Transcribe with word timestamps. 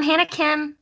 I'm 0.00 0.06
Hannah 0.06 0.24
Kim. 0.24 0.78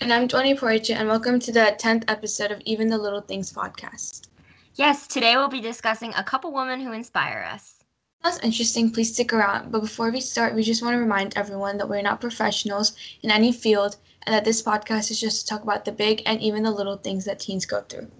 And 0.00 0.12
I'm 0.12 0.28
Tony 0.28 0.54
Portia, 0.54 0.94
and 0.94 1.08
welcome 1.08 1.40
to 1.40 1.50
the 1.50 1.74
10th 1.80 2.04
episode 2.08 2.50
of 2.50 2.60
Even 2.66 2.88
the 2.88 2.98
Little 2.98 3.22
Things 3.22 3.50
podcast. 3.50 4.28
Yes, 4.74 5.06
today 5.06 5.34
we'll 5.34 5.48
be 5.48 5.62
discussing 5.62 6.12
a 6.12 6.22
couple 6.22 6.52
women 6.52 6.78
who 6.78 6.92
inspire 6.92 7.48
us. 7.50 7.82
That's 8.22 8.38
interesting. 8.40 8.90
Please 8.90 9.14
stick 9.14 9.32
around. 9.32 9.72
But 9.72 9.80
before 9.80 10.10
we 10.10 10.20
start, 10.20 10.54
we 10.54 10.62
just 10.62 10.82
want 10.82 10.92
to 10.92 10.98
remind 10.98 11.38
everyone 11.38 11.78
that 11.78 11.88
we're 11.88 12.02
not 12.02 12.20
professionals 12.20 12.94
in 13.22 13.30
any 13.30 13.50
field 13.50 13.96
and 14.24 14.34
that 14.34 14.44
this 14.44 14.62
podcast 14.62 15.10
is 15.10 15.18
just 15.18 15.40
to 15.40 15.46
talk 15.46 15.62
about 15.62 15.86
the 15.86 15.92
big 15.92 16.20
and 16.26 16.38
even 16.42 16.62
the 16.62 16.70
little 16.70 16.98
things 16.98 17.24
that 17.24 17.40
teens 17.40 17.64
go 17.64 17.80
through. 17.80 18.10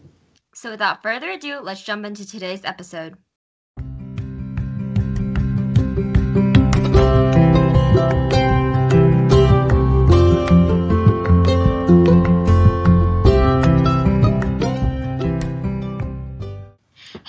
So, 0.54 0.70
without 0.70 1.02
further 1.02 1.32
ado, 1.32 1.60
let's 1.60 1.82
jump 1.82 2.06
into 2.06 2.27
today's 2.27 2.64
episode. 2.64 3.18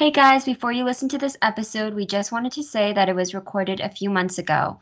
Hey 0.01 0.09
guys, 0.09 0.45
before 0.45 0.71
you 0.71 0.83
listen 0.83 1.09
to 1.09 1.19
this 1.19 1.37
episode, 1.43 1.93
we 1.93 2.07
just 2.07 2.31
wanted 2.31 2.51
to 2.53 2.63
say 2.63 2.91
that 2.91 3.07
it 3.07 3.15
was 3.15 3.35
recorded 3.35 3.79
a 3.79 3.87
few 3.87 4.09
months 4.09 4.39
ago. 4.39 4.79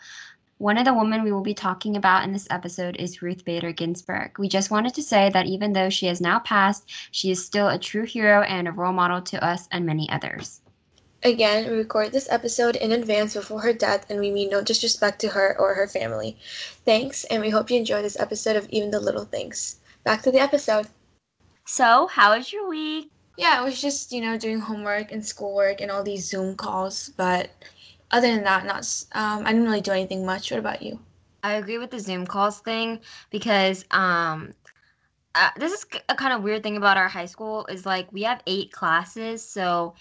One 0.59 0.77
of 0.77 0.85
the 0.85 0.93
women 0.93 1.25
we 1.25 1.33
will 1.33 1.41
be 1.41 1.53
talking 1.53 1.97
about 1.97 2.23
in 2.23 2.31
this 2.31 2.47
episode 2.49 2.95
is 2.95 3.21
Ruth 3.21 3.43
Bader 3.43 3.73
Ginsburg. 3.73 4.39
We 4.39 4.47
just 4.47 4.71
wanted 4.71 4.93
to 4.93 5.03
say 5.03 5.29
that 5.31 5.45
even 5.45 5.73
though 5.73 5.89
she 5.89 6.05
has 6.05 6.21
now 6.21 6.39
passed, 6.39 6.89
she 7.11 7.31
is 7.31 7.45
still 7.45 7.67
a 7.67 7.77
true 7.77 8.05
hero 8.05 8.43
and 8.43 8.65
a 8.65 8.71
role 8.71 8.93
model 8.93 9.21
to 9.23 9.43
us 9.43 9.67
and 9.73 9.85
many 9.85 10.09
others. 10.09 10.61
Again, 11.21 11.69
we 11.69 11.75
recorded 11.75 12.13
this 12.13 12.31
episode 12.31 12.77
in 12.77 12.93
advance 12.93 13.33
before 13.33 13.59
her 13.59 13.73
death, 13.73 14.09
and 14.09 14.21
we 14.21 14.31
mean 14.31 14.49
no 14.49 14.63
disrespect 14.63 15.19
to 15.19 15.27
her 15.27 15.53
or 15.59 15.73
her 15.73 15.87
family. 15.89 16.37
Thanks, 16.85 17.25
and 17.25 17.41
we 17.41 17.49
hope 17.49 17.69
you 17.69 17.75
enjoy 17.75 18.01
this 18.01 18.17
episode 18.21 18.55
of 18.55 18.69
Even 18.69 18.89
the 18.89 19.01
Little 19.01 19.25
Things. 19.25 19.81
Back 20.05 20.21
to 20.21 20.31
the 20.31 20.39
episode. 20.39 20.87
So, 21.65 22.07
how 22.07 22.37
was 22.37 22.53
your 22.53 22.69
week? 22.69 23.11
Yeah, 23.39 23.61
it 23.61 23.63
was 23.63 23.81
just, 23.81 24.11
you 24.11 24.19
know, 24.19 24.37
doing 24.37 24.59
homework 24.59 25.13
and 25.13 25.25
schoolwork 25.25 25.79
and 25.79 25.89
all 25.89 26.03
these 26.03 26.29
Zoom 26.29 26.57
calls. 26.57 27.07
But 27.15 27.49
other 28.11 28.27
than 28.27 28.43
that, 28.43 28.65
not, 28.65 28.85
um, 29.13 29.45
I 29.45 29.53
didn't 29.53 29.63
really 29.63 29.79
do 29.79 29.91
anything 29.91 30.25
much. 30.25 30.51
What 30.51 30.59
about 30.59 30.81
you? 30.81 30.99
I 31.41 31.53
agree 31.53 31.77
with 31.77 31.89
the 31.89 32.01
Zoom 32.01 32.27
calls 32.27 32.59
thing 32.59 32.99
because 33.29 33.85
um, 33.91 34.53
uh, 35.35 35.51
this 35.55 35.71
is 35.71 35.85
a 36.09 36.15
kind 36.15 36.33
of 36.33 36.43
weird 36.43 36.63
thing 36.63 36.75
about 36.75 36.97
our 36.97 37.07
high 37.07 37.27
school 37.27 37.65
is 37.67 37.85
like 37.85 38.11
we 38.11 38.23
have 38.23 38.41
eight 38.45 38.73
classes. 38.73 39.41
So 39.41 39.93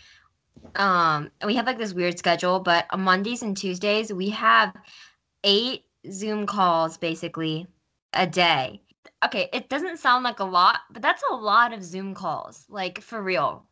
um, 0.75 1.31
we 1.47 1.55
have 1.55 1.67
like 1.67 1.79
this 1.79 1.95
weird 1.95 2.19
schedule, 2.19 2.59
but 2.59 2.87
on 2.91 3.03
Mondays 3.03 3.43
and 3.43 3.57
Tuesdays, 3.57 4.13
we 4.13 4.31
have 4.31 4.75
eight 5.45 5.85
Zoom 6.11 6.45
calls 6.45 6.97
basically 6.97 7.69
a 8.15 8.27
day 8.27 8.81
okay, 9.25 9.49
it 9.53 9.69
doesn't 9.69 9.99
sound 9.99 10.25
like 10.25 10.41
a 10.41 10.45
lot, 10.45 10.81
but 10.91 11.03
that's 11.03 11.23
a 11.31 11.35
lot 11.35 11.73
of 11.73 11.85
Zoom 11.85 12.15
calls, 12.15 12.65
like 12.69 13.01
for 13.01 13.23
real. 13.23 13.67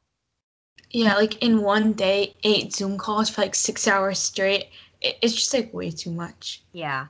Yeah, 0.91 1.14
like 1.16 1.42
in 1.42 1.62
one 1.62 1.92
day, 1.92 2.34
eight 2.42 2.72
Zoom 2.72 2.98
calls 2.98 3.28
for 3.30 3.42
like 3.42 3.55
six 3.55 3.86
hours 3.86 4.19
straight. 4.19 4.70
It's 5.00 5.34
just 5.34 5.53
like 5.55 5.72
way 5.75 5.91
too 5.91 6.11
much. 6.11 6.62
Yeah. 6.72 7.08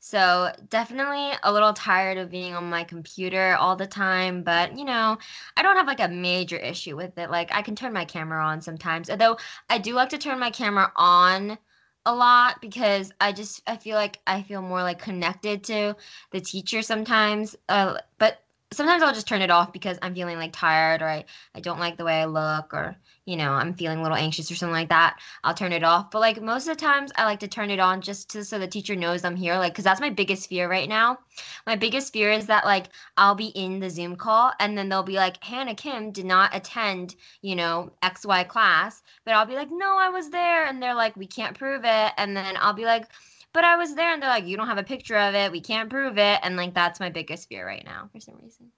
So 0.00 0.50
definitely 0.70 1.32
a 1.42 1.52
little 1.52 1.72
tired 1.74 2.18
of 2.18 2.30
being 2.30 2.54
on 2.54 2.70
my 2.70 2.84
computer 2.84 3.54
all 3.56 3.76
the 3.76 3.86
time, 3.86 4.42
but 4.42 4.76
you 4.78 4.84
know, 4.84 5.18
I 5.56 5.62
don't 5.62 5.76
have 5.76 5.86
like 5.86 6.00
a 6.00 6.08
major 6.08 6.56
issue 6.56 6.96
with 6.96 7.18
it. 7.18 7.30
Like 7.30 7.54
I 7.54 7.62
can 7.62 7.76
turn 7.76 7.92
my 7.92 8.04
camera 8.06 8.44
on 8.44 8.62
sometimes. 8.62 9.10
Although 9.10 9.36
I 9.68 9.78
do 9.78 9.94
like 9.94 10.08
to 10.10 10.18
turn 10.18 10.38
my 10.38 10.50
camera 10.50 10.92
on 10.96 11.58
a 12.06 12.14
lot 12.14 12.60
because 12.60 13.12
I 13.20 13.32
just 13.32 13.62
I 13.66 13.76
feel 13.76 13.96
like 13.96 14.20
I 14.26 14.42
feel 14.42 14.62
more 14.62 14.82
like 14.82 14.98
connected 15.00 15.64
to 15.64 15.96
the 16.30 16.40
teacher 16.40 16.82
sometimes. 16.82 17.56
Uh, 17.68 17.98
but 18.18 18.42
sometimes 18.72 19.02
I'll 19.02 19.12
just 19.12 19.26
turn 19.26 19.42
it 19.42 19.50
off 19.50 19.72
because 19.72 19.98
I'm 20.00 20.14
feeling 20.14 20.38
like 20.38 20.52
tired 20.52 21.02
or 21.02 21.08
I, 21.08 21.24
I 21.54 21.60
don't 21.60 21.80
like 21.80 21.96
the 21.96 22.04
way 22.04 22.20
I 22.20 22.26
look 22.26 22.72
or 22.72 22.96
you 23.24 23.36
know 23.36 23.52
I'm 23.52 23.74
feeling 23.74 23.98
a 23.98 24.02
little 24.02 24.16
anxious 24.16 24.50
or 24.50 24.54
something 24.54 24.72
like 24.72 24.88
that. 24.90 25.18
I'll 25.42 25.54
turn 25.54 25.72
it 25.72 25.82
off. 25.82 26.10
But 26.10 26.20
like 26.20 26.40
most 26.40 26.68
of 26.68 26.76
the 26.76 26.80
times 26.80 27.10
I 27.16 27.24
like 27.24 27.40
to 27.40 27.48
turn 27.48 27.70
it 27.70 27.80
on 27.80 28.00
just 28.00 28.30
to 28.30 28.44
so 28.44 28.58
the 28.58 28.68
teacher 28.68 28.94
knows 28.94 29.24
I'm 29.24 29.36
here. 29.36 29.56
Like 29.56 29.72
because 29.72 29.84
that's 29.84 30.00
my 30.00 30.10
biggest 30.10 30.48
fear 30.48 30.68
right 30.70 30.88
now. 30.88 31.18
My 31.66 31.76
biggest 31.76 32.12
fear 32.12 32.30
is 32.30 32.46
that 32.46 32.64
like 32.64 32.86
I'll 33.16 33.34
be 33.34 33.48
in 33.48 33.80
the 33.80 33.90
Zoom 33.90 34.16
call 34.16 34.52
and 34.60 34.78
then 34.78 34.88
they'll 34.88 35.02
be 35.02 35.16
like 35.16 35.42
Hannah 35.42 35.74
Kim 35.74 36.12
did 36.12 36.26
not 36.26 36.54
attend 36.54 37.16
you 37.42 37.56
know 37.56 37.90
X 38.02 38.24
Y 38.24 38.44
class, 38.44 39.02
but 39.24 39.34
I'll 39.34 39.46
be 39.46 39.54
like 39.54 39.70
no 39.70 39.96
I 39.98 40.10
was 40.10 40.30
there 40.30 40.66
and 40.66 40.80
they're 40.82 40.94
like 40.94 41.16
we 41.16 41.26
can't 41.26 41.58
prove 41.58 41.82
it 41.84 42.12
and 42.16 42.36
then 42.36 42.56
I'll 42.60 42.74
be 42.74 42.84
like 42.84 43.06
but 43.52 43.64
I 43.64 43.76
was 43.76 43.94
there 43.94 44.12
and 44.12 44.22
they're 44.22 44.28
like, 44.28 44.46
you 44.46 44.56
don't 44.56 44.68
have 44.68 44.78
a 44.78 44.82
picture 44.82 45.16
of 45.16 45.34
it. 45.34 45.52
We 45.52 45.60
can't 45.60 45.90
prove 45.90 46.18
it. 46.18 46.40
And 46.42 46.56
like, 46.56 46.74
that's 46.74 47.00
my 47.00 47.10
biggest 47.10 47.48
fear 47.48 47.66
right 47.66 47.84
now 47.84 48.08
for 48.12 48.20
some 48.20 48.36
reason. 48.42 48.70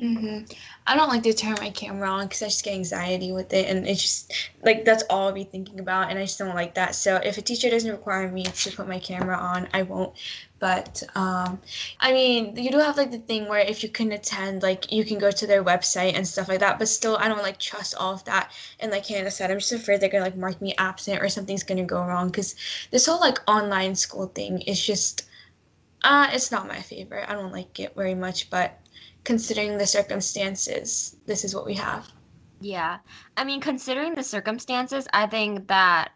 Mm-hmm. 0.00 0.50
I 0.86 0.96
don't 0.96 1.08
like 1.08 1.22
to 1.24 1.34
turn 1.34 1.56
my 1.60 1.70
camera 1.70 2.08
on 2.08 2.24
because 2.24 2.42
I 2.42 2.46
just 2.46 2.64
get 2.64 2.72
anxiety 2.72 3.32
with 3.32 3.52
it, 3.52 3.68
and 3.68 3.86
it's 3.86 4.00
just 4.00 4.32
like 4.64 4.86
that's 4.86 5.02
all 5.10 5.28
I'll 5.28 5.32
be 5.32 5.44
thinking 5.44 5.78
about, 5.78 6.08
and 6.08 6.18
I 6.18 6.22
just 6.22 6.38
don't 6.38 6.54
like 6.54 6.74
that. 6.74 6.94
So 6.94 7.16
if 7.16 7.36
a 7.36 7.42
teacher 7.42 7.68
doesn't 7.68 7.90
require 7.90 8.30
me 8.30 8.44
to 8.44 8.70
put 8.72 8.88
my 8.88 8.98
camera 8.98 9.36
on, 9.36 9.68
I 9.74 9.82
won't. 9.82 10.16
But 10.60 11.02
um, 11.14 11.58
I 11.98 12.12
mean, 12.12 12.54
you 12.54 12.70
do 12.70 12.78
have 12.78 12.98
like 12.98 13.10
the 13.10 13.18
thing 13.18 13.48
where 13.48 13.60
if 13.60 13.82
you 13.82 13.88
can 13.88 14.12
attend, 14.12 14.62
like 14.62 14.92
you 14.92 15.04
can 15.04 15.18
go 15.18 15.30
to 15.30 15.46
their 15.46 15.64
website 15.64 16.14
and 16.14 16.28
stuff 16.28 16.48
like 16.48 16.60
that. 16.60 16.78
But 16.78 16.88
still, 16.88 17.16
I 17.16 17.28
don't 17.28 17.42
like 17.42 17.58
trust 17.58 17.94
all 17.96 18.12
of 18.12 18.24
that. 18.26 18.52
And 18.78 18.92
like 18.92 19.06
Hannah 19.06 19.30
said, 19.30 19.50
I'm 19.50 19.58
just 19.58 19.72
afraid 19.72 20.00
they're 20.00 20.10
gonna 20.10 20.24
like 20.24 20.36
mark 20.36 20.60
me 20.60 20.74
absent 20.76 21.22
or 21.22 21.28
something's 21.28 21.62
gonna 21.62 21.84
go 21.84 22.04
wrong 22.04 22.28
because 22.28 22.54
this 22.90 23.06
whole 23.06 23.20
like 23.20 23.38
online 23.48 23.94
school 23.94 24.26
thing 24.26 24.60
is 24.60 24.84
just, 24.84 25.28
uh, 26.04 26.28
it's 26.32 26.52
not 26.52 26.68
my 26.68 26.80
favorite. 26.80 27.28
I 27.28 27.32
don't 27.32 27.52
like 27.52 27.80
it 27.80 27.96
very 27.96 28.14
much, 28.14 28.50
but 28.50 28.78
considering 29.24 29.78
the 29.78 29.86
circumstances, 29.86 31.16
this 31.26 31.42
is 31.44 31.54
what 31.54 31.66
we 31.66 31.74
have. 31.74 32.06
Yeah. 32.60 32.98
I 33.36 33.44
mean, 33.44 33.60
considering 33.60 34.14
the 34.14 34.22
circumstances, 34.22 35.08
I 35.14 35.26
think 35.26 35.68
that 35.68 36.12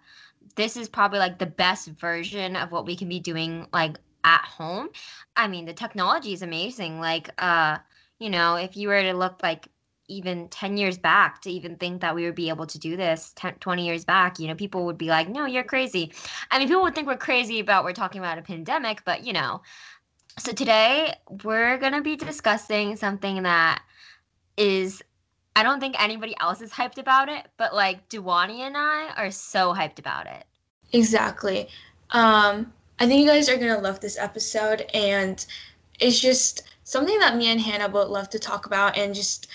this 0.57 0.77
is 0.77 0.89
probably 0.89 1.19
like 1.19 1.39
the 1.39 1.47
best 1.47 1.89
version 1.89 2.57
of 2.57 2.71
what 2.71 2.87
we 2.87 2.97
can 2.97 3.09
be 3.09 3.21
doing 3.21 3.67
like 3.73 3.97
at 4.25 4.43
home. 4.45 4.89
I 5.37 5.49
mean, 5.49 5.65
the 5.65 5.73
technology 5.73 6.33
is 6.33 6.43
amazing. 6.43 7.01
Like 7.01 7.31
uh, 7.39 7.79
you 8.19 8.31
know, 8.31 8.57
if 8.57 8.77
you 8.77 8.89
were 8.89 9.03
to 9.03 9.13
look 9.15 9.43
like 9.43 9.69
even 10.07 10.49
10 10.49 10.77
years 10.77 10.99
back 10.99 11.41
to 11.41 11.51
even 11.51 11.77
think 11.77 12.03
that 12.03 12.15
we 12.15 12.27
would 12.27 12.35
be 12.35 12.51
able 12.51 12.67
to 12.67 12.79
do 12.79 12.95
this 12.95 13.33
10, 13.37 13.55
20 13.55 13.87
years 13.87 14.05
back 14.05 14.39
you 14.39 14.47
know 14.47 14.55
people 14.55 14.85
would 14.85 14.99
be 14.99 15.07
like 15.07 15.31
no 15.31 15.47
you're 15.47 15.65
crazy 15.65 16.13
i 16.51 16.59
mean 16.59 16.69
people 16.69 16.83
would 16.83 16.95
think 16.95 17.07
we're 17.07 17.17
crazy 17.17 17.59
about 17.59 17.85
we're 17.85 17.93
talking 17.95 18.19
about 18.19 18.37
a 18.37 18.43
pandemic 18.43 19.03
but 19.07 19.25
you 19.25 19.33
know 19.33 19.63
so 20.39 20.53
today 20.53 21.15
we're 21.45 21.79
going 21.79 21.93
to 21.93 22.03
be 22.03 22.17
discussing 22.17 22.97
something 22.97 23.45
that 23.45 23.83
is 24.57 25.03
I 25.57 25.63
don't 25.63 25.79
think 25.79 26.01
anybody 26.03 26.35
else 26.41 26.61
is 26.61 26.73
hyped 26.73 26.99
about 26.99 27.29
it, 27.29 27.47
but 27.57 27.75
like 27.75 28.09
Duwani 28.09 28.61
and 28.61 28.77
I 28.77 29.13
are 29.17 29.31
so 29.31 29.73
hyped 29.73 30.01
about 30.01 30.27
it. 30.27 30.45
Exactly. 30.93 31.69
Um 32.11 32.73
I 32.99 33.07
think 33.07 33.21
you 33.21 33.27
guys 33.27 33.49
are 33.49 33.57
going 33.57 33.75
to 33.75 33.81
love 33.81 34.01
this 34.01 34.19
episode 34.19 34.83
and 34.95 35.45
it's 35.99 36.21
just 36.21 36.63
something 36.85 37.19
that 37.19 37.37
me 37.37 37.49
and 37.49 37.61
Hannah 37.61 37.89
both 37.89 38.09
love 38.09 38.31
to 38.31 38.39
talk 38.39 38.67
about 38.67 38.97
and 38.97 39.15
just 39.15 39.49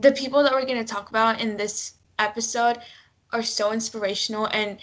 the 0.00 0.12
people 0.12 0.42
that 0.42 0.52
we're 0.52 0.64
going 0.64 0.84
to 0.84 0.94
talk 0.94 1.10
about 1.10 1.40
in 1.40 1.56
this 1.56 1.94
episode 2.18 2.78
are 3.32 3.42
so 3.42 3.72
inspirational 3.72 4.46
and 4.46 4.78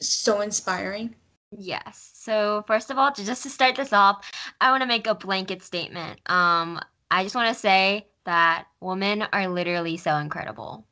so 0.00 0.40
inspiring. 0.40 1.14
Yes. 1.56 2.10
So 2.14 2.64
first 2.66 2.90
of 2.90 2.98
all, 2.98 3.12
just 3.12 3.42
to 3.44 3.50
start 3.50 3.76
this 3.76 3.92
off, 3.92 4.30
I 4.60 4.70
want 4.70 4.82
to 4.82 4.86
make 4.86 5.06
a 5.06 5.14
blanket 5.14 5.62
statement. 5.62 6.20
Um, 6.26 6.80
I 7.10 7.22
just 7.22 7.34
want 7.34 7.54
to 7.54 7.58
say 7.58 8.06
that 8.24 8.66
women 8.80 9.22
are 9.32 9.48
literally 9.48 9.96
so 9.96 10.16
incredible. 10.16 10.84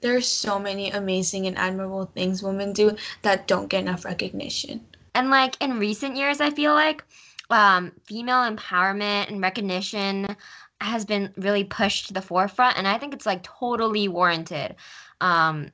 There 0.00 0.16
are 0.16 0.20
so 0.20 0.58
many 0.58 0.90
amazing 0.90 1.46
and 1.46 1.56
admirable 1.56 2.06
things 2.06 2.42
women 2.42 2.72
do 2.74 2.96
that 3.22 3.46
don't 3.46 3.68
get 3.68 3.80
enough 3.80 4.04
recognition. 4.04 4.84
And 5.14 5.30
like 5.30 5.56
in 5.62 5.78
recent 5.78 6.16
years, 6.16 6.40
I 6.40 6.50
feel 6.50 6.72
like 6.74 7.04
um, 7.50 7.92
female 8.04 8.50
empowerment 8.50 9.28
and 9.28 9.40
recognition 9.40 10.36
has 10.80 11.04
been 11.04 11.32
really 11.36 11.64
pushed 11.64 12.08
to 12.08 12.14
the 12.14 12.22
forefront, 12.22 12.76
and 12.76 12.86
I 12.86 12.98
think 12.98 13.14
it's 13.14 13.26
like 13.26 13.42
totally 13.42 14.08
warranted. 14.08 14.76
Um, 15.20 15.70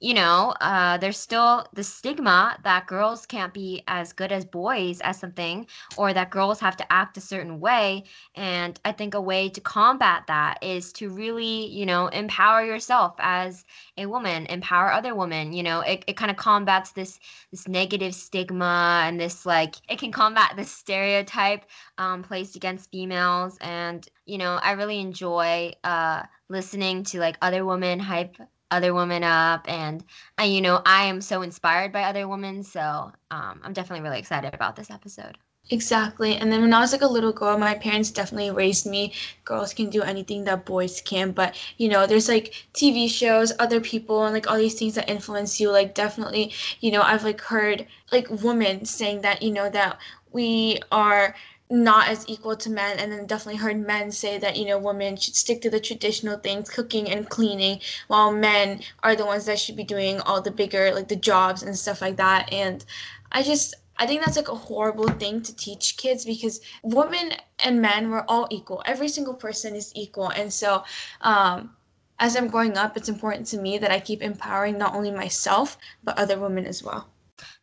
you 0.00 0.14
know, 0.14 0.54
uh, 0.60 0.96
there's 0.98 1.18
still 1.18 1.66
the 1.72 1.82
stigma 1.82 2.56
that 2.62 2.86
girls 2.86 3.26
can't 3.26 3.52
be 3.52 3.82
as 3.88 4.12
good 4.12 4.30
as 4.30 4.44
boys 4.44 5.00
as 5.00 5.18
something, 5.18 5.66
or 5.96 6.12
that 6.12 6.30
girls 6.30 6.60
have 6.60 6.76
to 6.76 6.92
act 6.92 7.16
a 7.16 7.20
certain 7.20 7.58
way. 7.60 8.04
And 8.34 8.78
I 8.84 8.92
think 8.92 9.14
a 9.14 9.20
way 9.20 9.48
to 9.48 9.60
combat 9.60 10.24
that 10.28 10.62
is 10.62 10.92
to 10.94 11.10
really, 11.10 11.66
you 11.66 11.84
know, 11.86 12.06
empower 12.08 12.64
yourself 12.64 13.14
as 13.18 13.64
a 13.96 14.06
woman, 14.06 14.46
empower 14.46 14.92
other 14.92 15.14
women. 15.14 15.52
You 15.52 15.62
know, 15.64 15.80
it, 15.80 16.04
it 16.06 16.16
kind 16.16 16.30
of 16.30 16.36
combats 16.36 16.92
this 16.92 17.18
this 17.50 17.66
negative 17.66 18.14
stigma 18.14 19.02
and 19.04 19.18
this 19.18 19.44
like 19.46 19.76
it 19.88 19.98
can 19.98 20.12
combat 20.12 20.52
this 20.56 20.70
stereotype 20.70 21.64
um, 21.98 22.22
placed 22.22 22.56
against 22.56 22.90
females. 22.90 23.58
And 23.60 24.06
you 24.26 24.38
know, 24.38 24.60
I 24.62 24.72
really 24.72 25.00
enjoy 25.00 25.72
uh, 25.84 26.22
listening 26.48 27.04
to 27.04 27.18
like 27.18 27.36
other 27.42 27.64
women 27.64 27.98
hype 27.98 28.36
other 28.70 28.94
women 28.94 29.22
up 29.24 29.64
and 29.68 30.04
I, 30.36 30.44
you 30.44 30.60
know 30.60 30.82
i 30.84 31.04
am 31.04 31.20
so 31.20 31.42
inspired 31.42 31.92
by 31.92 32.04
other 32.04 32.28
women 32.28 32.62
so 32.62 33.12
um, 33.30 33.60
i'm 33.62 33.72
definitely 33.72 34.02
really 34.02 34.18
excited 34.18 34.54
about 34.54 34.76
this 34.76 34.90
episode 34.90 35.38
Exactly. 35.70 36.34
And 36.36 36.50
then 36.50 36.62
when 36.62 36.72
I 36.72 36.80
was 36.80 36.92
like 36.92 37.02
a 37.02 37.06
little 37.06 37.32
girl, 37.32 37.58
my 37.58 37.74
parents 37.74 38.10
definitely 38.10 38.50
raised 38.50 38.86
me 38.86 39.12
girls 39.44 39.74
can 39.74 39.90
do 39.90 40.02
anything 40.02 40.44
that 40.44 40.64
boys 40.64 41.02
can. 41.02 41.32
But, 41.32 41.56
you 41.76 41.88
know, 41.88 42.06
there's 42.06 42.28
like 42.28 42.54
TV 42.72 43.06
shows, 43.08 43.52
other 43.58 43.80
people, 43.80 44.24
and 44.24 44.32
like 44.32 44.50
all 44.50 44.56
these 44.56 44.78
things 44.78 44.94
that 44.94 45.10
influence 45.10 45.60
you. 45.60 45.70
Like, 45.70 45.94
definitely, 45.94 46.52
you 46.80 46.90
know, 46.90 47.02
I've 47.02 47.24
like 47.24 47.40
heard 47.42 47.86
like 48.12 48.30
women 48.30 48.86
saying 48.86 49.20
that, 49.22 49.42
you 49.42 49.50
know, 49.50 49.68
that 49.68 49.98
we 50.32 50.78
are 50.90 51.34
not 51.70 52.08
as 52.08 52.26
equal 52.28 52.56
to 52.56 52.70
men 52.70 52.98
and 52.98 53.12
then 53.12 53.26
definitely 53.26 53.58
heard 53.58 53.76
men 53.76 54.10
say 54.10 54.38
that 54.38 54.56
you 54.56 54.64
know 54.64 54.78
women 54.78 55.16
should 55.16 55.36
stick 55.36 55.60
to 55.60 55.70
the 55.70 55.80
traditional 55.80 56.38
things 56.38 56.70
cooking 56.70 57.10
and 57.10 57.28
cleaning 57.28 57.78
while 58.06 58.32
men 58.32 58.80
are 59.02 59.14
the 59.14 59.26
ones 59.26 59.44
that 59.44 59.58
should 59.58 59.76
be 59.76 59.84
doing 59.84 60.20
all 60.20 60.40
the 60.40 60.50
bigger 60.50 60.94
like 60.94 61.08
the 61.08 61.16
jobs 61.16 61.62
and 61.62 61.78
stuff 61.78 62.00
like 62.00 62.16
that 62.16 62.50
and 62.52 62.84
i 63.32 63.42
just 63.42 63.74
I 64.00 64.06
think 64.06 64.22
that's 64.24 64.36
like 64.36 64.48
a 64.48 64.54
horrible 64.54 65.08
thing 65.08 65.42
to 65.42 65.56
teach 65.56 65.96
kids 65.96 66.24
because 66.24 66.60
women 66.84 67.32
and 67.64 67.82
men 67.82 68.10
were 68.10 68.24
all 68.30 68.46
equal. 68.48 68.80
Every 68.86 69.08
single 69.08 69.34
person 69.34 69.74
is 69.74 69.92
equal. 69.96 70.28
And 70.28 70.52
so, 70.52 70.84
um, 71.20 71.74
as 72.20 72.36
I'm 72.36 72.46
growing 72.46 72.78
up, 72.78 72.96
it's 72.96 73.08
important 73.08 73.48
to 73.48 73.58
me 73.58 73.76
that 73.78 73.90
I 73.90 73.98
keep 73.98 74.22
empowering 74.22 74.78
not 74.78 74.94
only 74.94 75.10
myself, 75.10 75.78
but 76.04 76.16
other 76.16 76.38
women 76.38 76.64
as 76.64 76.82
well. 76.82 77.08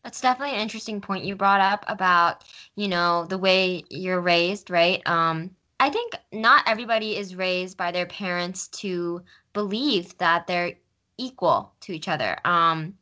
That's 0.03 0.21
definitely 0.21 0.55
an 0.55 0.61
interesting 0.61 1.01
point 1.01 1.25
you 1.25 1.35
brought 1.35 1.61
up 1.61 1.85
about, 1.87 2.43
you 2.75 2.87
know, 2.87 3.25
the 3.25 3.37
way 3.37 3.83
you're 3.89 4.21
raised, 4.21 4.69
right? 4.69 5.01
Um, 5.07 5.51
I 5.79 5.89
think 5.89 6.13
not 6.31 6.63
everybody 6.67 7.17
is 7.17 7.35
raised 7.35 7.77
by 7.77 7.91
their 7.91 8.05
parents 8.05 8.67
to 8.69 9.21
believe 9.53 10.17
that 10.19 10.47
they're 10.47 10.73
equal 11.17 11.73
to 11.81 11.93
each 11.93 12.07
other. 12.07 12.37
Um, 12.45 12.95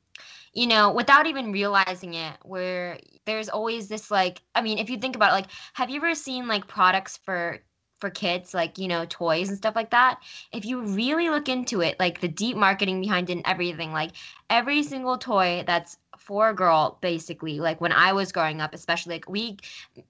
you 0.54 0.68
know, 0.68 0.92
without 0.92 1.26
even 1.28 1.52
realizing 1.52 2.14
it, 2.14 2.38
where 2.44 3.00
there's 3.26 3.50
always 3.50 3.88
this 3.88 4.12
like, 4.12 4.42
I 4.56 4.62
mean, 4.62 4.78
if 4.78 4.90
you 4.90 4.98
think 4.98 5.16
about 5.16 5.30
it, 5.32 5.34
like, 5.34 5.48
have 5.74 5.90
you 5.90 5.98
ever 5.98 6.16
seen 6.16 6.48
like 6.48 6.68
products 6.68 7.18
for 7.18 7.60
for 8.00 8.10
kids, 8.10 8.54
like, 8.54 8.78
you 8.78 8.88
know, 8.88 9.06
toys 9.08 9.48
and 9.50 9.58
stuff 9.58 9.76
like 9.76 9.92
that? 9.92 10.20
If 10.52 10.66
you 10.66 10.82
really 10.82 11.30
look 11.30 11.48
into 11.50 11.82
it, 11.82 12.00
like 12.00 12.20
the 12.20 12.28
deep 12.28 12.58
marketing 12.58 13.02
behind 13.02 13.30
it 13.30 13.34
and 13.34 13.42
everything, 13.46 13.94
like 13.94 14.12
every 14.50 14.84
single 14.84 15.18
toy 15.18 15.64
that's 15.66 15.98
for 16.26 16.50
a 16.50 16.56
girl, 16.56 16.98
basically, 17.02 17.60
like 17.60 17.82
when 17.82 17.92
I 17.92 18.14
was 18.14 18.32
growing 18.32 18.62
up, 18.62 18.74
especially 18.74 19.16
like 19.16 19.30
we, 19.30 19.58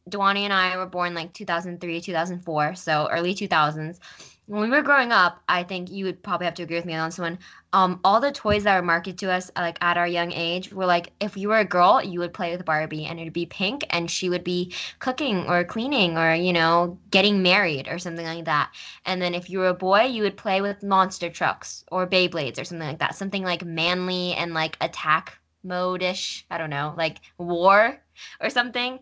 Dwani 0.10 0.42
and 0.42 0.54
I 0.54 0.77
were 0.77 0.86
born 0.86 1.13
like 1.13 1.33
2003, 1.33 2.01
2004, 2.01 2.75
so 2.75 3.07
early 3.12 3.33
2000s 3.33 4.00
when 4.45 4.62
we 4.62 4.69
were 4.69 4.81
growing 4.81 5.13
up, 5.13 5.42
I 5.48 5.63
think 5.63 5.89
you 5.89 6.04
would 6.06 6.21
probably 6.21 6.45
have 6.45 6.54
to 6.56 6.63
agree 6.63 6.75
with 6.75 6.86
me 6.86 6.95
on 6.95 7.07
this 7.07 7.18
one. 7.18 7.39
Um, 7.71 8.01
all 8.04 8.19
the 8.19 8.31
toys 8.31 8.65
that 8.65 8.75
were 8.75 8.86
marketed 8.86 9.18
to 9.19 9.31
us, 9.31 9.50
like 9.56 9.77
at 9.81 9.98
our 9.98 10.07
young 10.07 10.33
age, 10.33 10.74
were 10.74 10.86
like 10.86 11.13
if 11.21 11.38
you 11.38 11.48
were 11.48 11.60
a 11.60 11.65
girl, 11.65 12.04
you 12.04 12.19
would 12.19 12.33
play 12.33 12.51
with 12.51 12.65
Barbie, 12.65 13.06
and 13.06 13.19
it'd 13.19 13.31
be 13.31 13.45
pink, 13.45 13.86
and 13.89 14.12
she 14.12 14.30
would 14.30 14.44
be 14.44 14.74
cooking 15.00 15.48
or 15.48 15.63
cleaning 15.63 16.18
or 16.18 16.33
you 16.36 16.51
know 16.51 16.98
getting 17.10 17.42
married 17.42 17.88
or 17.88 17.98
something 18.00 18.25
like 18.25 18.45
that. 18.45 18.71
And 19.06 19.21
then 19.21 19.33
if 19.33 19.50
you 19.50 19.60
were 19.60 19.69
a 19.69 19.74
boy, 19.74 20.04
you 20.04 20.24
would 20.24 20.38
play 20.38 20.62
with 20.62 20.83
monster 20.83 21.30
trucks 21.30 21.86
or 21.89 22.06
Beyblades 22.06 22.60
or 22.60 22.65
something 22.65 22.88
like 22.88 23.00
that, 23.00 23.15
something 23.15 23.44
like 23.44 23.63
manly 23.63 24.33
and 24.33 24.54
like 24.54 24.77
attack 24.81 25.39
mode 25.63 26.01
ish. 26.01 26.45
I 26.50 26.57
don't 26.57 26.69
know, 26.69 26.94
like 26.98 27.19
war 27.38 28.00
or 28.42 28.50
something. 28.50 29.00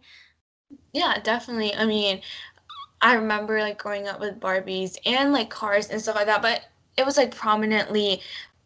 Yeah, 0.93 1.19
definitely. 1.21 1.73
I 1.75 1.85
mean, 1.85 2.21
I 3.01 3.15
remember 3.15 3.59
like 3.59 3.79
growing 3.79 4.07
up 4.07 4.19
with 4.19 4.39
Barbies 4.39 4.97
and 5.05 5.33
like 5.33 5.49
cars 5.49 5.89
and 5.89 6.01
stuff 6.01 6.15
like 6.15 6.27
that, 6.27 6.41
but 6.41 6.61
it 6.97 7.05
was 7.05 7.17
like 7.17 7.35
prominently 7.35 8.21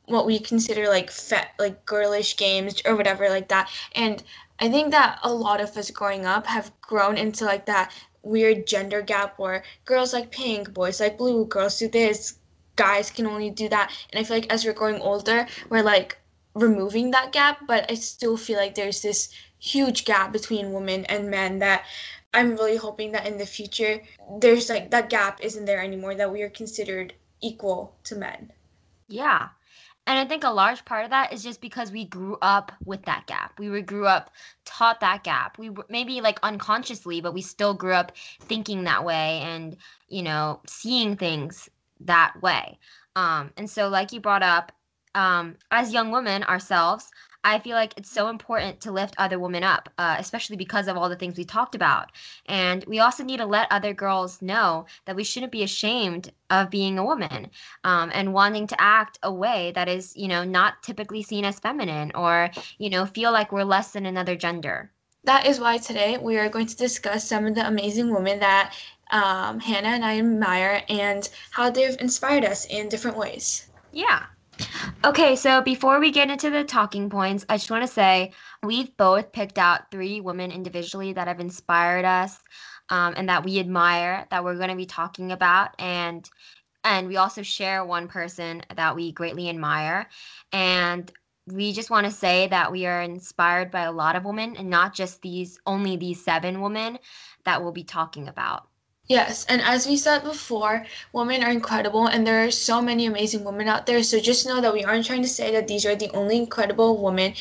what 0.06 0.26
we 0.26 0.40
consider 0.40 0.88
like 0.88 1.10
fet 1.10 1.54
like 1.58 1.86
girlish 1.86 2.38
games 2.38 2.82
or 2.86 2.96
whatever 2.96 3.30
like 3.30 3.48
that. 3.48 3.70
And 3.96 4.22
I 4.60 4.70
think 4.70 4.92
that 4.92 5.20
a 5.24 5.34
lot 5.34 5.62
of 5.62 5.76
us 5.78 5.92
growing 5.92 6.26
up 6.26 6.46
have 6.48 6.72
grown 6.82 7.18
into 7.18 7.46
like 7.46 7.66
that 7.66 7.92
weird 8.24 8.68
gender 8.68 9.02
gap 9.02 9.38
where 9.40 9.64
girls 9.86 10.14
like 10.14 10.32
pink, 10.32 10.74
boys 10.74 11.00
like 11.00 11.18
blue, 11.18 11.46
girls 11.46 11.80
do 11.80 11.88
this, 11.88 12.38
guys 12.76 13.12
can 13.12 13.28
only 13.28 13.50
do 13.50 13.70
that. 13.70 13.92
And 14.12 14.20
I 14.20 14.24
feel 14.24 14.38
like 14.38 14.52
as 14.52 14.66
we're 14.66 14.74
growing 14.74 15.02
older, 15.02 15.48
we're 15.70 15.84
like 15.84 16.18
removing 16.56 17.12
that 17.12 17.32
gap, 17.32 17.60
but 17.68 17.90
I 17.92 17.96
still 17.96 18.38
feel 18.38 18.58
like 18.58 18.74
there's 18.74 19.02
this 19.02 19.30
huge 19.60 20.06
gap 20.06 20.32
between 20.32 20.74
women 20.74 21.06
and 21.06 21.30
men 21.30 21.60
that 21.60 21.86
I'm 22.34 22.52
really 22.52 22.78
hoping 22.78 23.12
that 23.14 23.28
in 23.28 23.38
the 23.38 23.46
future 23.46 24.02
there's 24.40 24.70
like 24.70 24.92
that 24.92 25.10
gap 25.10 25.40
isn't 25.42 25.66
there 25.66 25.82
anymore 25.82 26.16
that 26.16 26.32
we 26.32 26.42
are 26.42 26.50
considered 26.50 27.14
equal 27.42 27.96
to 28.06 28.16
men. 28.16 28.52
Yeah. 29.08 29.50
And 30.08 30.20
I 30.20 30.26
think 30.26 30.44
a 30.44 30.50
large 30.50 30.86
part 30.86 31.04
of 31.04 31.10
that 31.12 31.34
is 31.34 31.42
just 31.42 31.62
because 31.62 31.92
we 31.92 32.06
grew 32.06 32.38
up 32.42 32.72
with 32.86 33.04
that 33.06 33.26
gap. 33.26 33.58
We 33.58 33.70
were 33.70 33.82
grew 33.82 34.06
up 34.06 34.32
taught 34.64 35.00
that 35.00 35.24
gap. 35.24 35.58
We 35.58 35.72
were 35.72 35.86
maybe 35.90 36.22
like 36.22 36.40
unconsciously, 36.44 37.22
but 37.22 37.34
we 37.34 37.42
still 37.42 37.74
grew 37.74 37.94
up 37.94 38.12
thinking 38.42 38.84
that 38.84 39.04
way 39.04 39.40
and, 39.44 39.76
you 40.08 40.22
know, 40.22 40.62
seeing 40.68 41.18
things 41.18 41.70
that 42.02 42.40
way. 42.42 42.78
Um, 43.16 43.52
and 43.58 43.70
so 43.70 43.88
like 43.88 44.12
you 44.12 44.20
brought 44.20 44.44
up, 44.44 44.72
um, 45.16 45.56
as 45.72 45.94
young 45.94 46.12
women 46.12 46.44
ourselves, 46.44 47.12
I 47.46 47.60
feel 47.60 47.76
like 47.76 47.94
it's 47.96 48.10
so 48.10 48.28
important 48.30 48.82
to 48.82 48.92
lift 48.92 49.14
other 49.20 49.38
women 49.38 49.64
up, 49.64 49.88
uh, 50.00 50.16
especially 50.18 50.58
because 50.58 50.88
of 50.88 50.98
all 50.98 51.10
the 51.10 51.16
things 51.16 51.38
we 51.38 51.46
talked 51.46 51.76
about. 51.76 52.12
And 52.48 52.84
we 52.86 53.00
also 53.00 53.24
need 53.24 53.38
to 53.38 53.46
let 53.46 53.72
other 53.72 53.94
girls 53.94 54.42
know 54.42 54.88
that 55.06 55.16
we 55.16 55.24
shouldn't 55.24 55.52
be 55.52 55.62
ashamed 55.62 56.32
of 56.50 56.72
being 56.72 56.98
a 56.98 57.06
woman 57.06 57.52
um, 57.84 58.10
and 58.16 58.34
wanting 58.34 58.66
to 58.68 58.82
act 58.82 59.20
a 59.22 59.32
way 59.32 59.72
that 59.76 59.88
is, 59.88 60.18
you 60.18 60.28
know, 60.28 60.44
not 60.44 60.82
typically 60.82 61.22
seen 61.22 61.46
as 61.46 61.60
feminine 61.60 62.12
or, 62.16 62.50
you 62.80 62.90
know, 62.90 63.06
feel 63.06 63.32
like 63.32 63.52
we're 63.52 63.64
less 63.64 63.94
than 63.94 64.08
another 64.08 64.36
gender. 64.36 64.92
That 65.24 65.46
is 65.46 65.60
why 65.60 65.78
today 65.78 66.18
we 66.18 66.40
are 66.40 66.50
going 66.50 66.66
to 66.68 66.76
discuss 66.76 67.30
some 67.30 67.46
of 67.46 67.54
the 67.54 67.68
amazing 67.68 68.12
women 68.12 68.40
that 68.40 68.74
um, 69.12 69.60
Hannah 69.60 69.90
and 69.90 70.04
I 70.04 70.18
admire 70.18 70.82
and 70.90 71.30
how 71.52 71.70
they've 71.70 71.96
inspired 72.00 72.44
us 72.44 72.66
in 72.66 72.90
different 72.90 73.18
ways. 73.18 73.68
Yeah. 73.92 74.26
Okay, 75.04 75.36
so 75.36 75.62
before 75.62 76.00
we 76.00 76.12
get 76.12 76.30
into 76.30 76.50
the 76.50 76.64
talking 76.64 77.10
points, 77.10 77.46
I 77.50 77.58
just 77.58 77.70
want 77.70 77.84
to 77.84 77.92
say 77.92 78.32
we've 78.64 78.96
both 78.98 79.32
picked 79.32 79.58
out 79.58 79.92
three 79.92 80.22
women 80.22 80.52
individually 80.52 81.14
that 81.14 81.28
have 81.28 81.40
inspired 81.40 82.06
us 82.06 82.40
um, 82.90 83.14
and 83.18 83.30
that 83.30 83.44
we 83.44 83.60
admire 83.60 84.26
that 84.32 84.44
we're 84.44 84.56
going 84.56 84.70
to 84.70 84.76
be 84.76 84.86
talking 84.86 85.32
about. 85.32 85.80
And 85.80 86.28
and 86.84 87.08
we 87.08 87.18
also 87.18 87.42
share 87.42 87.84
one 87.84 88.08
person 88.08 88.62
that 88.76 88.96
we 88.96 89.12
greatly 89.12 89.50
admire. 89.50 90.08
And 90.52 91.12
we 91.48 91.74
just 91.74 91.90
want 91.90 92.06
to 92.06 92.12
say 92.12 92.48
that 92.48 92.72
we 92.72 92.86
are 92.86 93.02
inspired 93.02 93.72
by 93.72 93.82
a 93.82 93.92
lot 93.92 94.16
of 94.16 94.24
women 94.24 94.56
and 94.56 94.70
not 94.70 94.94
just 94.94 95.22
these 95.22 95.60
only 95.66 95.98
these 95.98 96.24
seven 96.24 96.62
women 96.62 97.00
that 97.44 97.62
we'll 97.62 97.72
be 97.72 97.84
talking 97.84 98.28
about. 98.28 98.68
Yes, 99.08 99.46
and 99.46 99.62
as 99.62 99.88
we 99.88 99.98
said 99.98 100.24
before, 100.24 100.86
women 101.14 101.44
are 101.44 101.52
incredible 101.52 102.08
and 102.08 102.26
there 102.26 102.44
are 102.46 102.52
so 102.52 102.82
many 102.82 103.06
amazing 103.06 103.44
women 103.44 103.68
out 103.68 103.86
there. 103.86 104.02
So 104.04 104.20
just 104.20 104.48
know 104.48 104.62
that 104.62 104.74
we 104.74 104.84
aren't 104.84 105.06
trying 105.06 105.22
to 105.22 105.28
say 105.28 105.52
that 105.52 105.68
these 105.68 105.86
are 105.86 105.96
the 105.96 106.10
only 106.12 106.38
incredible 106.38 107.02
women. 107.04 107.34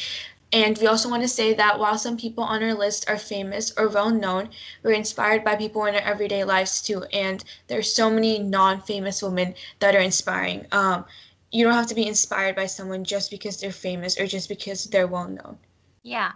And 0.53 0.77
we 0.79 0.87
also 0.87 1.09
want 1.09 1.23
to 1.23 1.29
say 1.29 1.55
that 1.55 1.79
while 1.79 1.99
some 1.99 2.17
people 2.17 2.45
on 2.45 2.63
our 2.63 2.75
list 2.75 3.09
are 3.09 3.19
famous 3.19 3.73
or 3.79 3.89
well 3.89 4.11
known, 4.11 4.51
we're 4.83 4.93
inspired 4.93 5.43
by 5.43 5.57
people 5.57 5.85
in 5.87 5.95
our 5.95 6.01
everyday 6.03 6.45
lives 6.45 6.83
too. 6.83 7.03
And 7.13 7.43
there's 7.67 7.93
so 7.93 8.11
many 8.11 8.39
non-famous 8.39 9.23
women 9.23 9.55
that 9.81 9.97
are 9.97 10.01
inspiring. 10.01 10.67
Um, 10.71 11.07
you 11.51 11.65
don't 11.65 11.75
have 11.75 11.87
to 11.87 11.95
be 11.95 12.07
inspired 12.07 12.57
by 12.57 12.67
someone 12.67 13.05
just 13.05 13.31
because 13.31 13.59
they're 13.59 13.73
famous 13.73 14.21
or 14.21 14.27
just 14.27 14.49
because 14.49 14.85
they're 14.85 15.07
well 15.07 15.29
known. 15.29 15.59
Yeah, 16.03 16.33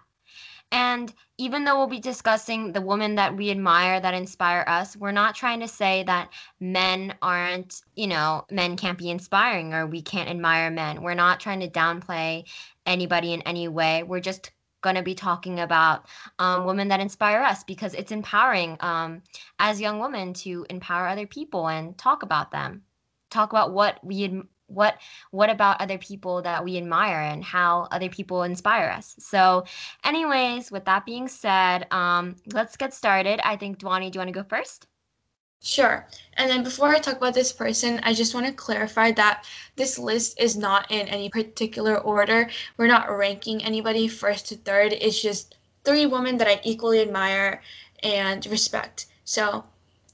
and 0.73 1.13
even 1.39 1.65
though 1.65 1.79
we'll 1.79 1.87
be 1.87 2.01
discussing 2.01 2.73
the 2.73 2.81
women 2.81 3.15
that 3.15 3.37
we 3.37 3.51
admire 3.51 4.01
that 4.01 4.15
inspire 4.15 4.65
us, 4.67 4.97
we're 4.97 5.13
not 5.13 5.35
trying 5.35 5.61
to 5.61 5.69
say 5.69 6.03
that 6.05 6.31
men 6.61 7.15
aren't, 7.23 7.83
you 7.95 8.09
know, 8.09 8.45
men 8.51 8.77
can't 8.77 8.99
be 8.99 9.11
inspiring 9.11 9.73
or 9.73 9.87
we 9.87 10.03
can't 10.03 10.29
admire 10.29 10.71
men. 10.71 11.03
We're 11.03 11.15
not 11.15 11.41
trying 11.41 11.61
to 11.61 11.71
downplay 11.71 12.45
anybody 12.87 13.33
in 13.33 13.43
any 13.43 13.69
way. 13.69 14.03
We're 14.03 14.21
just 14.21 14.51
going 14.81 14.97
to 14.97 15.03
be 15.03 15.15
talking 15.15 15.61
about 15.61 16.07
um, 16.39 16.67
women 16.67 16.89
that 16.89 17.01
inspire 17.01 17.43
us 17.43 17.65
because 17.65 17.95
it's 17.95 18.13
empowering 18.13 18.77
um, 18.81 19.23
as 19.59 19.81
young 19.81 20.01
women 20.01 20.35
to 20.35 20.67
empower 20.71 21.09
other 21.09 21.27
people 21.27 21.69
and 21.69 21.97
talk 21.97 22.23
about 22.23 22.51
them 22.51 22.83
talk 23.31 23.53
about 23.53 23.73
what 23.73 24.03
we 24.05 24.43
what 24.69 24.99
what 25.31 25.51
about 25.51 25.81
other 25.81 25.99
people 25.99 26.41
that 26.43 26.65
we 26.65 26.77
admire 26.77 27.21
and 27.21 27.43
how 27.43 27.89
other 27.91 28.09
people 28.09 28.45
inspire 28.45 28.89
us 28.89 29.17
so 29.19 29.65
anyways 30.05 30.71
with 30.71 30.85
that 30.85 31.05
being 31.05 31.27
said 31.27 31.87
um 31.93 32.37
let's 32.53 32.77
get 32.77 32.95
started 32.95 33.41
i 33.45 33.57
think 33.57 33.79
Dwani, 33.79 34.11
do 34.11 34.17
you 34.17 34.21
want 34.21 34.29
to 34.29 34.43
go 34.43 34.49
first 34.49 34.87
Sure. 35.61 36.07
And 36.35 36.49
then 36.49 36.63
before 36.63 36.95
I 36.95 37.01
talk 37.01 37.17
about 37.17 37.35
this 37.35 37.53
person, 37.53 37.99
I 38.05 38.15
just 38.15 38.33
want 38.33 38.47
to 38.47 38.53
clarify 38.53 39.11
that 39.13 39.45
this 39.75 39.99
list 39.99 40.39
is 40.39 40.57
not 40.57 40.89
in 40.89 41.09
any 41.09 41.29
particular 41.29 41.99
order. 41.99 42.49
We're 42.77 42.87
not 42.87 43.11
ranking 43.11 43.65
anybody 43.65 44.07
first 44.07 44.47
to 44.49 44.57
third. 44.57 44.93
It's 44.93 45.21
just 45.21 45.57
three 45.85 46.07
women 46.07 46.37
that 46.39 46.47
I 46.47 46.61
equally 46.63 47.01
admire 47.01 47.61
and 48.05 48.47
respect. 48.47 49.07
So 49.25 49.65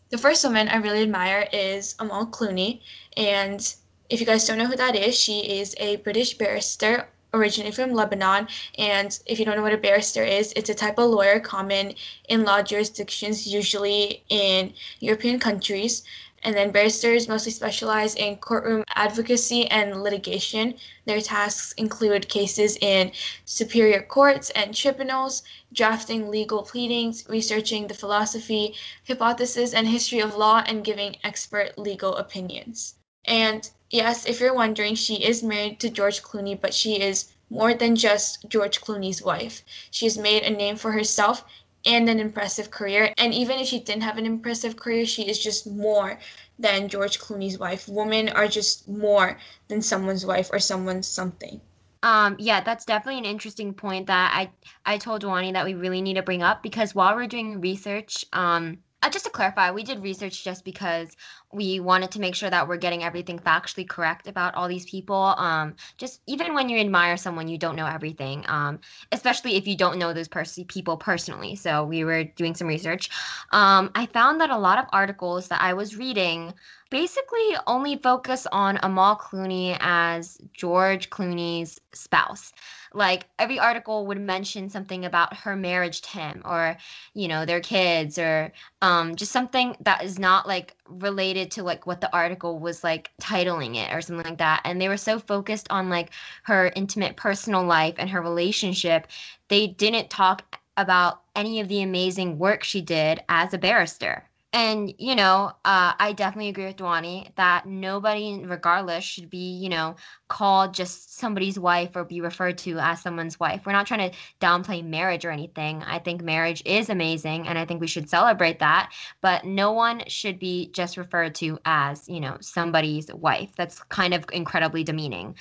the 0.09 0.17
first 0.19 0.43
woman 0.45 0.69
I 0.69 0.77
really 0.77 1.03
admire 1.03 1.47
is 1.53 1.95
Amal 1.99 2.27
Clooney. 2.27 2.81
And 3.19 3.75
if 4.11 4.21
you 4.21 4.27
guys 4.27 4.47
don't 4.47 4.59
know 4.59 4.67
who 4.67 4.77
that 4.77 4.95
is, 4.95 5.19
she 5.19 5.41
is 5.61 5.75
a 5.79 5.97
British 5.97 6.35
barrister 6.35 7.09
originally 7.33 7.73
from 7.73 7.93
Lebanon. 7.93 8.47
And 8.79 9.19
if 9.27 9.39
you 9.39 9.45
don't 9.45 9.57
know 9.57 9.63
what 9.63 9.73
a 9.73 9.79
barrister 9.79 10.23
is, 10.23 10.53
it's 10.55 10.71
a 10.71 10.75
type 10.75 10.99
of 10.99 11.11
lawyer 11.11 11.41
common 11.41 11.95
in 12.29 12.45
law 12.45 12.63
jurisdictions, 12.63 13.47
usually 13.47 14.23
in 14.29 14.73
European 15.01 15.39
countries. 15.39 16.05
And 16.43 16.55
then 16.55 16.71
barristers 16.71 17.27
mostly 17.27 17.53
specialize 17.53 18.15
in 18.15 18.37
courtroom 18.37 18.85
advocacy 18.95 19.67
and 19.69 20.03
litigation. 20.03 20.75
Their 21.07 21.23
tasks 21.23 21.73
include 21.79 22.29
cases 22.29 22.77
in 22.83 23.13
superior 23.47 24.03
courts 24.03 24.51
and 24.51 24.75
tribunals, 24.75 25.43
drafting 25.73 26.31
legal 26.31 26.63
pleadings, 26.63 27.25
researching 27.31 27.87
the 27.87 27.95
philosophy, 27.95 28.75
hypothesis, 29.09 29.73
and 29.73 29.89
history 29.89 30.21
of 30.21 30.37
law, 30.37 30.63
and 30.67 30.85
giving 30.85 31.17
expert 31.25 31.79
legal 31.79 32.15
opinions. 32.17 32.97
And 33.25 33.71
yes, 33.95 34.27
if 34.27 34.41
you're 34.41 34.55
wondering, 34.55 34.95
she 34.95 35.25
is 35.25 35.43
married 35.43 35.79
to 35.81 35.89
George 35.89 36.23
Clooney, 36.23 36.61
but 36.61 36.75
she 36.75 37.01
is 37.01 37.33
more 37.49 37.75
than 37.75 37.95
just 37.95 38.49
George 38.49 38.81
Clooney's 38.81 39.23
wife. 39.23 39.63
She 39.91 40.07
has 40.07 40.19
made 40.19 40.43
a 40.43 40.51
name 40.51 40.77
for 40.77 40.91
herself 40.93 41.45
and 41.87 42.09
an 42.09 42.19
impressive 42.19 42.71
career. 42.71 43.15
And 43.19 43.33
even 43.33 43.59
if 43.59 43.69
she 43.69 43.79
didn't 43.79 44.03
have 44.03 44.19
an 44.19 44.27
impressive 44.27 44.77
career, 44.77 45.07
she 45.07 45.29
is 45.29 45.39
just 45.39 45.67
more 45.67 46.19
than 46.59 46.89
George 46.89 47.21
Clooney's 47.21 47.59
wife. 47.59 47.89
Women 47.89 48.29
are 48.31 48.49
just 48.49 48.89
more 48.89 49.39
than 49.69 49.81
someone's 49.81 50.27
wife 50.27 50.51
or 50.53 50.59
someone's 50.59 51.07
something. 51.07 51.61
Um, 52.03 52.37
yeah, 52.39 52.61
that's 52.61 52.85
definitely 52.85 53.19
an 53.19 53.25
interesting 53.25 53.73
point 53.73 54.09
that 54.09 54.33
I 54.35 54.51
I 54.85 54.99
told 54.99 55.23
Dewani 55.23 55.55
that 55.55 55.65
we 55.65 55.73
really 55.73 56.03
need 56.03 56.15
to 56.15 56.23
bring 56.23 56.43
up 56.43 56.63
because 56.63 56.95
while 56.95 57.15
we're 57.17 57.27
doing 57.27 57.63
research, 57.63 58.27
um, 58.35 58.79
uh, 59.05 59.11
just 59.11 59.27
to 59.27 59.31
clarify, 59.31 59.71
we 59.71 59.83
did 59.83 60.03
research 60.03 60.43
just 60.43 60.65
because 60.65 61.15
we 61.53 61.79
wanted 61.79 62.11
to 62.11 62.21
make 62.21 62.35
sure 62.35 62.49
that 62.49 62.67
we're 62.67 62.79
getting 62.79 63.05
everything 63.05 63.39
factually 63.39 63.87
correct 63.87 64.27
about 64.27 64.55
all 64.55 64.67
these 64.67 64.87
people. 64.87 65.35
Um, 65.37 65.75
just 65.99 66.23
even 66.27 66.55
when 66.55 66.71
you 66.71 66.79
admire 66.79 67.19
someone, 67.19 67.47
you 67.47 67.59
don't 67.59 67.77
know 67.77 67.87
everything, 67.87 68.45
um, 68.49 68.81
especially 69.13 69.57
if 69.57 69.69
you 69.69 69.77
don't 69.77 69.99
know 69.99 70.15
those 70.15 70.29
pers- 70.29 70.59
people 70.69 70.97
personally. 70.97 71.55
So 71.55 71.85
we 71.85 72.03
were 72.03 72.25
doing 72.25 72.55
some 72.55 72.67
research. 72.67 73.11
Um, 73.53 73.91
I 73.95 74.07
found 74.07 74.41
that 74.41 74.49
a 74.49 74.57
lot 74.57 74.79
of 74.79 74.87
articles 74.91 75.49
that 75.49 75.61
I 75.61 75.75
was 75.75 75.97
reading 75.97 76.55
basically 76.89 77.57
only 77.67 77.97
focus 77.97 78.47
on 78.53 78.79
Amal 78.83 79.17
Clooney 79.17 79.77
as 79.81 80.39
George 80.55 81.11
Clooney's 81.11 81.79
spouse 81.93 82.53
like 82.95 83.27
every 83.39 83.59
article 83.59 84.07
would 84.07 84.21
mention 84.21 84.71
something 84.71 85.05
about 85.05 85.37
her 85.37 85.57
marriage 85.57 86.01
to 86.03 86.11
him 86.11 86.43
or 86.45 86.77
you 87.15 87.29
know 87.29 87.45
their 87.45 87.61
kids 87.61 88.19
or 88.19 88.53
um 88.83 89.17
just 89.17 89.33
something 89.33 89.77
that 89.81 90.03
is 90.05 90.19
not 90.19 90.47
like 90.47 90.77
related 90.89 91.51
to 91.51 91.63
like 91.63 91.87
what 91.87 92.01
the 92.01 92.13
article 92.15 92.59
was 92.59 92.85
like 92.85 93.11
titling 93.21 93.77
it 93.77 93.93
or 93.93 94.01
something 94.01 94.25
like 94.25 94.39
that. 94.39 94.61
And 94.65 94.81
they 94.81 94.89
were 94.89 94.97
so 94.97 95.19
focused 95.19 95.67
on 95.71 95.89
like 95.91 96.11
her 96.45 96.73
intimate 96.77 97.17
personal 97.17 97.65
life 97.65 97.95
and 97.99 98.09
her 98.11 98.23
relationship 98.23 99.09
they 99.49 99.67
didn't 99.67 100.11
talk 100.11 100.61
about 100.77 101.23
any 101.37 101.61
of 101.61 101.69
the 101.69 101.83
amazing 101.83 102.39
work 102.39 102.65
she 102.65 102.81
did 102.81 103.23
as 103.29 103.55
a 103.55 103.59
barrister 103.59 104.29
and, 104.55 104.95
you 104.99 105.17
know, 105.17 105.51
uh, 105.65 105.95
I 105.99 106.15
definitely 106.17 106.49
agree 106.49 106.67
with 106.67 106.77
Duani 106.77 107.35
that 107.35 107.67
nobody, 107.67 108.41
regardless, 108.47 109.03
should 109.03 109.29
be, 109.29 109.59
you 109.59 109.69
know, 109.69 109.97
called 110.29 110.75
just 110.75 111.19
somebody's 111.19 111.59
wife 111.59 111.97
or 111.97 112.05
be 112.05 112.21
referred 112.21 112.57
to 112.59 112.79
as 112.79 113.03
someone's 113.03 113.41
wife. 113.41 113.67
We're 113.67 113.73
not 113.73 113.89
trying 113.89 114.11
to 114.13 114.17
downplay 114.41 114.85
marriage 114.85 115.25
or 115.25 115.33
anything. 115.33 115.83
I 115.83 115.99
think 115.99 116.23
marriage 116.23 116.63
is 116.65 116.89
amazing 116.89 117.49
and 117.49 117.59
I 117.59 117.65
think 117.65 117.81
we 117.81 117.89
should 117.89 118.09
celebrate 118.09 118.61
that. 118.61 118.93
But 119.21 119.45
no 119.45 119.73
one 119.73 120.05
should 120.07 120.39
be 120.39 120.71
just 120.73 120.97
referred 120.97 121.35
to 121.37 121.59
as, 121.65 122.09
you 122.09 122.21
know, 122.21 122.37
somebody's 122.41 123.13
wife. 123.13 123.51
That's 123.57 123.83
kind 123.85 124.15
of 124.15 124.25
incredibly 124.33 124.85
demeaning 124.85 125.35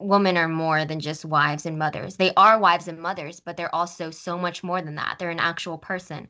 women 0.00 0.36
are 0.36 0.48
more 0.48 0.84
than 0.84 0.98
just 0.98 1.24
wives 1.24 1.66
and 1.66 1.78
mothers. 1.78 2.16
They 2.16 2.32
are 2.36 2.58
wives 2.58 2.88
and 2.88 3.00
mothers, 3.00 3.40
but 3.40 3.56
they're 3.56 3.74
also 3.74 4.10
so 4.10 4.38
much 4.38 4.64
more 4.64 4.80
than 4.82 4.94
that. 4.96 5.16
They're 5.18 5.30
an 5.30 5.38
actual 5.38 5.78
person. 5.78 6.28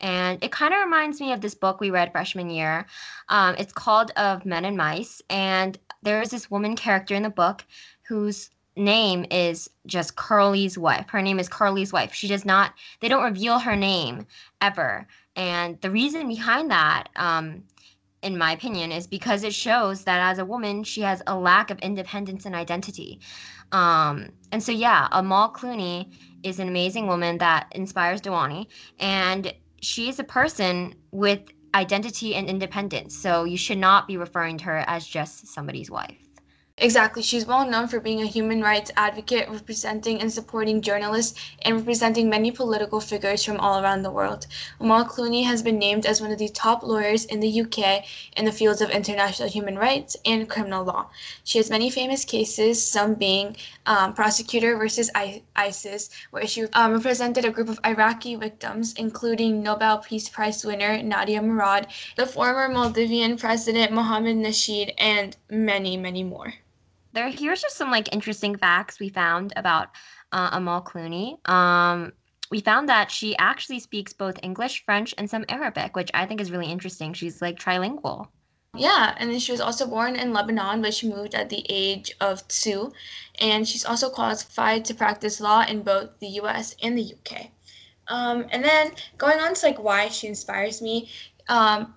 And 0.00 0.42
it 0.42 0.50
kind 0.50 0.74
of 0.74 0.80
reminds 0.80 1.20
me 1.20 1.32
of 1.32 1.40
this 1.40 1.54
book 1.54 1.80
we 1.80 1.90
read 1.90 2.12
freshman 2.12 2.50
year. 2.50 2.86
Um, 3.28 3.54
it's 3.58 3.72
called 3.72 4.10
Of 4.16 4.44
Men 4.44 4.64
and 4.64 4.76
Mice. 4.76 5.22
And 5.30 5.78
there 6.02 6.20
is 6.20 6.30
this 6.30 6.50
woman 6.50 6.74
character 6.74 7.14
in 7.14 7.22
the 7.22 7.30
book 7.30 7.64
whose 8.02 8.50
name 8.76 9.24
is 9.30 9.70
just 9.86 10.16
Curly's 10.16 10.76
wife. 10.76 11.06
Her 11.08 11.22
name 11.22 11.38
is 11.38 11.48
Curly's 11.48 11.92
wife. 11.92 12.12
She 12.12 12.26
does 12.26 12.44
not, 12.44 12.74
they 13.00 13.08
don't 13.08 13.24
reveal 13.24 13.58
her 13.58 13.76
name 13.76 14.26
ever. 14.60 15.06
And 15.36 15.80
the 15.80 15.90
reason 15.90 16.28
behind 16.28 16.70
that, 16.70 17.08
um, 17.16 17.62
in 18.22 18.38
my 18.38 18.52
opinion, 18.52 18.92
is 18.92 19.06
because 19.06 19.42
it 19.42 19.54
shows 19.54 20.04
that 20.04 20.20
as 20.20 20.38
a 20.38 20.44
woman, 20.44 20.84
she 20.84 21.00
has 21.02 21.22
a 21.26 21.36
lack 21.36 21.70
of 21.70 21.78
independence 21.80 22.46
and 22.46 22.54
identity. 22.54 23.20
Um, 23.72 24.28
and 24.52 24.62
so, 24.62 24.72
yeah, 24.72 25.08
Amal 25.12 25.52
Clooney 25.52 26.12
is 26.42 26.58
an 26.58 26.68
amazing 26.68 27.06
woman 27.06 27.38
that 27.38 27.66
inspires 27.72 28.20
Dewani. 28.20 28.66
And 28.98 29.52
she 29.80 30.08
is 30.08 30.18
a 30.18 30.24
person 30.24 30.94
with 31.10 31.40
identity 31.74 32.34
and 32.34 32.48
independence. 32.48 33.16
So 33.16 33.44
you 33.44 33.56
should 33.56 33.78
not 33.78 34.06
be 34.06 34.16
referring 34.16 34.58
to 34.58 34.64
her 34.66 34.84
as 34.86 35.06
just 35.06 35.48
somebody's 35.48 35.90
wife. 35.90 36.21
Exactly. 36.78 37.22
She's 37.22 37.46
well 37.46 37.64
known 37.64 37.86
for 37.86 38.00
being 38.00 38.22
a 38.22 38.26
human 38.26 38.60
rights 38.60 38.90
advocate, 38.96 39.48
representing 39.48 40.20
and 40.20 40.32
supporting 40.32 40.80
journalists, 40.80 41.38
and 41.62 41.76
representing 41.76 42.28
many 42.28 42.50
political 42.50 42.98
figures 42.98 43.44
from 43.44 43.60
all 43.60 43.80
around 43.80 44.02
the 44.02 44.10
world. 44.10 44.48
Amal 44.80 45.04
Clooney 45.04 45.44
has 45.44 45.62
been 45.62 45.78
named 45.78 46.06
as 46.06 46.20
one 46.20 46.32
of 46.32 46.38
the 46.38 46.48
top 46.48 46.82
lawyers 46.82 47.24
in 47.26 47.38
the 47.38 47.60
UK 47.60 48.04
in 48.36 48.46
the 48.46 48.50
fields 48.50 48.80
of 48.80 48.90
international 48.90 49.48
human 49.48 49.78
rights 49.78 50.16
and 50.24 50.48
criminal 50.48 50.82
law. 50.84 51.06
She 51.44 51.58
has 51.58 51.70
many 51.70 51.88
famous 51.88 52.24
cases, 52.24 52.84
some 52.84 53.14
being 53.14 53.56
um, 53.86 54.12
prosecutor 54.12 54.76
versus 54.76 55.08
I- 55.14 55.42
ISIS, 55.54 56.10
where 56.30 56.46
she 56.48 56.64
um, 56.72 56.94
represented 56.94 57.44
a 57.44 57.50
group 57.50 57.68
of 57.68 57.78
Iraqi 57.84 58.34
victims, 58.34 58.92
including 58.94 59.62
Nobel 59.62 59.98
Peace 59.98 60.28
Prize 60.28 60.64
winner 60.64 61.00
Nadia 61.00 61.42
Murad, 61.42 61.86
the 62.16 62.26
former 62.26 62.68
Maldivian 62.68 63.38
president 63.38 63.92
Mohamed 63.92 64.38
Nasheed, 64.38 64.94
and 64.98 65.36
many, 65.48 65.96
many 65.96 66.24
more 66.24 66.54
there 67.12 67.28
here's 67.28 67.62
just 67.62 67.76
some 67.76 67.90
like 67.90 68.12
interesting 68.12 68.56
facts 68.56 68.98
we 68.98 69.08
found 69.08 69.52
about 69.56 69.88
uh, 70.32 70.50
Amal 70.52 70.82
Clooney. 70.82 71.36
Um, 71.48 72.12
we 72.50 72.60
found 72.60 72.88
that 72.88 73.10
she 73.10 73.36
actually 73.38 73.80
speaks 73.80 74.12
both 74.12 74.38
English, 74.42 74.84
French, 74.84 75.14
and 75.16 75.28
some 75.28 75.44
Arabic, 75.48 75.96
which 75.96 76.10
I 76.12 76.26
think 76.26 76.40
is 76.40 76.50
really 76.50 76.70
interesting. 76.70 77.14
She's 77.14 77.40
like 77.40 77.58
trilingual. 77.58 78.28
Yeah, 78.76 79.14
and 79.18 79.30
then 79.30 79.38
she 79.38 79.52
was 79.52 79.60
also 79.60 79.86
born 79.86 80.16
in 80.16 80.32
Lebanon, 80.32 80.80
but 80.80 80.94
she 80.94 81.08
moved 81.08 81.34
at 81.34 81.50
the 81.50 81.64
age 81.68 82.10
of 82.20 82.46
two. 82.48 82.92
And 83.40 83.68
she's 83.68 83.84
also 83.84 84.08
qualified 84.08 84.84
to 84.86 84.94
practice 84.94 85.40
law 85.40 85.64
in 85.66 85.82
both 85.82 86.18
the 86.20 86.28
US 86.40 86.74
and 86.82 86.96
the 86.96 87.14
UK. 87.14 87.50
Um, 88.08 88.46
and 88.50 88.64
then 88.64 88.92
going 89.18 89.40
on 89.40 89.54
to 89.54 89.66
like 89.66 89.78
why 89.78 90.08
she 90.08 90.26
inspires 90.26 90.82
me, 90.82 91.10
um, 91.48 91.94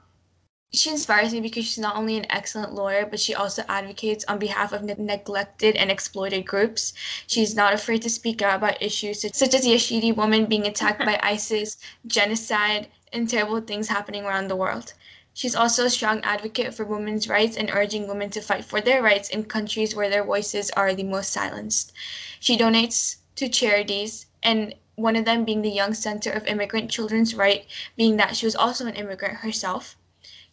she 0.73 0.89
inspires 0.89 1.31
me 1.31 1.39
because 1.39 1.63
she's 1.63 1.79
not 1.79 1.95
only 1.95 2.17
an 2.17 2.25
excellent 2.29 2.73
lawyer, 2.73 3.05
but 3.05 3.19
she 3.19 3.33
also 3.33 3.63
advocates 3.69 4.25
on 4.27 4.37
behalf 4.37 4.73
of 4.73 4.83
ne- 4.83 4.95
neglected 4.97 5.75
and 5.77 5.89
exploited 5.89 6.45
groups. 6.45 6.91
She's 7.27 7.55
not 7.55 7.73
afraid 7.73 8.01
to 8.01 8.09
speak 8.09 8.41
out 8.41 8.57
about 8.57 8.81
issues 8.81 9.21
such 9.21 9.53
as 9.53 9.63
the 9.63 9.73
Yazidi 9.73 10.13
woman 10.13 10.47
being 10.47 10.67
attacked 10.67 11.05
by 11.05 11.17
ISIS, 11.23 11.77
genocide, 12.05 12.89
and 13.13 13.29
terrible 13.29 13.61
things 13.61 13.87
happening 13.87 14.25
around 14.25 14.49
the 14.49 14.55
world. 14.57 14.93
She's 15.33 15.55
also 15.55 15.85
a 15.85 15.89
strong 15.89 16.19
advocate 16.23 16.73
for 16.73 16.83
women's 16.83 17.29
rights 17.29 17.55
and 17.55 17.69
urging 17.71 18.07
women 18.07 18.29
to 18.31 18.41
fight 18.41 18.65
for 18.65 18.81
their 18.81 19.01
rights 19.01 19.29
in 19.29 19.45
countries 19.45 19.95
where 19.95 20.09
their 20.09 20.25
voices 20.25 20.71
are 20.71 20.93
the 20.93 21.03
most 21.03 21.31
silenced. 21.31 21.93
She 22.39 22.57
donates 22.57 23.15
to 23.37 23.47
charities, 23.47 24.25
and 24.43 24.75
one 24.95 25.15
of 25.15 25.25
them 25.25 25.45
being 25.45 25.61
the 25.61 25.69
Young 25.69 25.93
Center 25.93 26.31
of 26.31 26.47
Immigrant 26.47 26.91
Children's 26.91 27.33
Right, 27.33 27.65
being 27.95 28.17
that 28.17 28.35
she 28.35 28.45
was 28.45 28.55
also 28.55 28.85
an 28.87 28.95
immigrant 28.95 29.37
herself. 29.37 29.95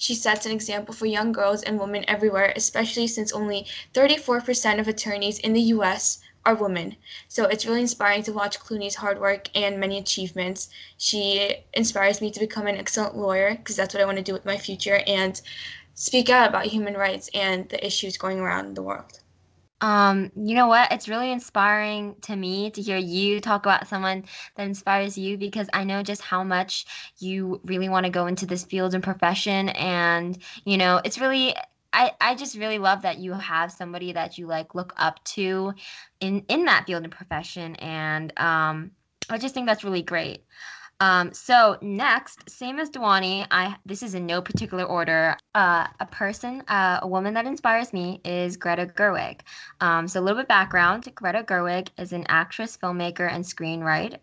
She 0.03 0.17
sets 0.17 0.47
an 0.47 0.51
example 0.51 0.93
for 0.93 1.07
young 1.07 1.31
girls 1.31 1.63
and 1.63 1.79
women 1.79 2.05
everywhere, 2.09 2.53
especially 2.57 3.07
since 3.07 3.31
only 3.31 3.69
34% 3.95 4.81
of 4.81 4.89
attorneys 4.89 5.39
in 5.39 5.53
the 5.53 5.61
US 5.77 6.19
are 6.45 6.57
women. 6.57 6.97
So 7.29 7.45
it's 7.45 7.65
really 7.67 7.83
inspiring 7.83 8.25
to 8.25 8.33
watch 8.33 8.59
Clooney's 8.59 8.97
hard 8.97 9.21
work 9.21 9.49
and 9.55 9.79
many 9.79 9.99
achievements. 9.99 10.71
She 10.99 11.55
inspires 11.73 12.21
me 12.21 12.33
to 12.33 12.41
become 12.41 12.67
an 12.67 12.79
excellent 12.79 13.17
lawyer 13.17 13.55
because 13.55 13.77
that's 13.77 13.95
what 13.95 14.01
I 14.01 14.07
want 14.07 14.19
to 14.19 14.25
do 14.25 14.33
with 14.33 14.45
my 14.45 14.59
future 14.59 15.03
and 15.07 15.41
speak 15.95 16.29
out 16.29 16.49
about 16.49 16.67
human 16.67 16.95
rights 16.95 17.31
and 17.33 17.69
the 17.69 17.87
issues 17.87 18.17
going 18.17 18.41
around 18.41 18.75
the 18.75 18.83
world. 18.83 19.21
Um, 19.83 20.31
you 20.37 20.55
know 20.55 20.69
what? 20.69 20.93
It's 20.93 21.09
really 21.09 21.33
inspiring 21.33 22.17
to 22.23 22.37
me 22.37 22.71
to 22.71 22.81
hear 22.81 22.99
you 22.99 23.41
talk 23.41 23.67
about 23.67 23.89
someone 23.89 24.25
that 24.57 24.67
inspires 24.67 25.19
you 25.19 25.37
because 25.37 25.69
I 25.75 25.85
know 25.85 26.03
just 26.03 26.23
how 26.23 26.45
much 26.45 26.87
you 27.19 27.61
really 27.65 27.89
want 27.89 28.07
to 28.07 28.11
go 28.11 28.27
into 28.27 28.47
this 28.47 28.65
field 28.65 28.95
and 28.95 29.05
profession. 29.05 29.71
And, 29.71 30.39
you 30.65 30.79
know, 30.79 31.01
it's 31.05 31.19
really 31.21 31.55
I, 31.93 32.13
I 32.21 32.35
just 32.37 32.57
really 32.57 32.79
love 32.79 33.03
that 33.03 33.19
you 33.19 33.33
have 33.35 33.71
somebody 33.73 34.13
that 34.13 34.39
you 34.39 34.47
like 34.47 34.75
look 34.75 34.95
up 34.97 35.23
to 35.25 35.75
in 36.21 36.45
in 36.49 36.65
that 36.67 36.87
field 36.87 37.03
and 37.05 37.13
profession 37.13 37.75
and 37.77 38.33
um 38.41 38.93
I 39.31 39.39
just 39.39 39.55
think 39.55 39.67
that's 39.67 39.85
really 39.85 40.03
great. 40.03 40.45
Um, 41.03 41.33
so 41.33 41.79
next, 41.83 42.49
same 42.49 42.79
as 42.79 42.89
Dewani, 42.89 43.45
I 43.51 43.75
this 43.85 44.05
is 44.05 44.15
in 44.15 44.25
no 44.25 44.41
particular 44.41 44.85
order. 44.85 45.37
Uh, 45.53 45.89
a 45.99 46.07
person, 46.07 46.63
uh, 46.69 47.01
a 47.03 47.09
woman 47.09 47.35
that 47.35 47.45
inspires 47.45 47.93
me 47.93 48.21
is 48.25 48.57
Greta 48.57 48.87
Gerwig. 48.87 49.41
Um, 49.81 50.07
so 50.07 50.21
a 50.21 50.23
little 50.23 50.41
bit 50.41 50.47
background: 50.47 51.13
Greta 51.17 51.43
Gerwig 51.43 51.89
is 51.99 52.13
an 52.13 52.25
actress, 52.29 52.79
filmmaker, 52.81 53.29
and 53.29 53.45
screenwriter. 53.45 54.19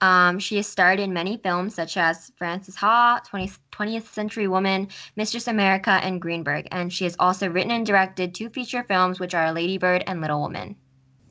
Um, 0.00 0.38
she 0.38 0.54
has 0.58 0.68
starred 0.68 1.00
in 1.00 1.12
many 1.12 1.38
films 1.38 1.74
such 1.74 1.96
as 1.96 2.30
Frances 2.36 2.76
Ha, 2.76 3.20
20th, 3.28 3.58
20th 3.72 4.06
Century 4.06 4.46
Woman, 4.46 4.88
Mistress 5.16 5.48
America, 5.48 5.90
and 5.90 6.22
Greenberg. 6.22 6.68
And 6.70 6.92
she 6.92 7.02
has 7.02 7.16
also 7.18 7.48
written 7.48 7.72
and 7.72 7.84
directed 7.84 8.32
two 8.32 8.48
feature 8.48 8.84
films, 8.84 9.18
which 9.18 9.34
are 9.34 9.52
Lady 9.52 9.76
Bird 9.76 10.04
and 10.06 10.20
Little 10.20 10.40
Woman. 10.40 10.76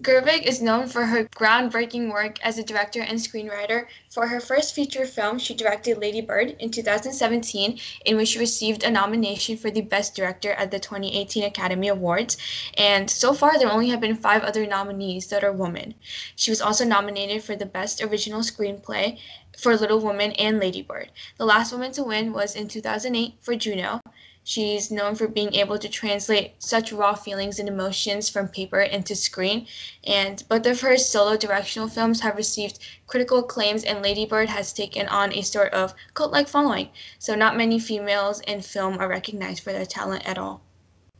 Gerwig 0.02 0.48
is 0.48 0.64
known 0.64 0.88
for 0.88 1.06
her 1.06 1.26
groundbreaking 1.26 2.12
work 2.12 2.44
as 2.44 2.58
a 2.58 2.64
director 2.64 3.02
and 3.02 3.20
screenwriter. 3.20 3.86
For 4.10 4.26
her 4.26 4.40
first 4.40 4.74
feature 4.74 5.06
film, 5.06 5.38
she 5.38 5.54
directed 5.54 6.00
Lady 6.00 6.22
Bird 6.22 6.56
in 6.58 6.72
2017, 6.72 7.80
in 8.06 8.18
which 8.18 8.30
she 8.30 8.40
received 8.40 8.84
a 8.84 8.90
nomination 8.90 9.58
for 9.58 9.70
the 9.70 9.82
Best 9.82 10.16
Director 10.16 10.54
at 10.54 10.72
the 10.72 10.80
2018 10.80 11.44
Academy 11.44 11.88
Awards. 11.88 12.36
And 12.80 13.12
so 13.12 13.32
far, 13.36 13.60
there 13.60 13.72
only 13.72 13.90
have 13.90 14.02
been 14.02 14.16
five 14.16 14.42
other 14.42 14.66
nominees 14.66 15.28
that 15.28 15.44
are 15.44 15.54
women. 15.54 15.94
She 16.36 16.50
was 16.50 16.62
also 16.62 16.84
nominated 16.84 17.44
for 17.44 17.56
the 17.56 17.68
Best 17.68 18.02
Original 18.02 18.42
Screenplay 18.42 19.20
for 19.56 19.78
Little 19.78 20.00
Woman 20.00 20.32
and 20.32 20.60
Lady 20.60 20.82
Bird. 20.82 21.12
The 21.38 21.46
last 21.46 21.72
woman 21.72 21.92
to 21.92 22.04
win 22.04 22.34
was 22.34 22.56
in 22.56 22.68
2008 22.68 23.36
for 23.40 23.56
Juno. 23.56 24.02
She's 24.44 24.90
known 24.90 25.16
for 25.16 25.28
being 25.28 25.54
able 25.54 25.78
to 25.78 25.88
translate 25.88 26.56
such 26.58 26.92
raw 26.92 27.14
feelings 27.14 27.60
and 27.60 27.70
emotions 27.70 28.28
from 28.28 28.48
paper 28.48 28.82
into 28.82 29.16
screen. 29.16 29.68
And 30.04 30.44
both 30.50 30.66
of 30.66 30.82
her 30.82 30.98
solo 30.98 31.38
directional 31.38 31.88
films 31.88 32.22
have 32.22 32.36
received 32.36 32.80
critical 33.06 33.40
acclaims, 33.40 33.84
and 33.84 34.02
Lady 34.02 34.26
Bird 34.26 34.50
has 34.50 34.74
taken 34.74 35.08
on 35.08 35.32
a 35.34 35.44
sort 35.44 35.74
of 35.74 35.94
cult 36.16 36.32
like 36.32 36.48
following. 36.48 36.90
So, 37.20 37.36
not 37.36 37.56
many 37.56 37.80
females 37.80 38.40
in 38.42 38.62
film 38.62 38.98
are 39.00 39.08
recognized 39.08 39.64
for 39.64 39.74
their 39.74 39.86
talent 39.86 40.28
at 40.28 40.38
all. 40.38 40.64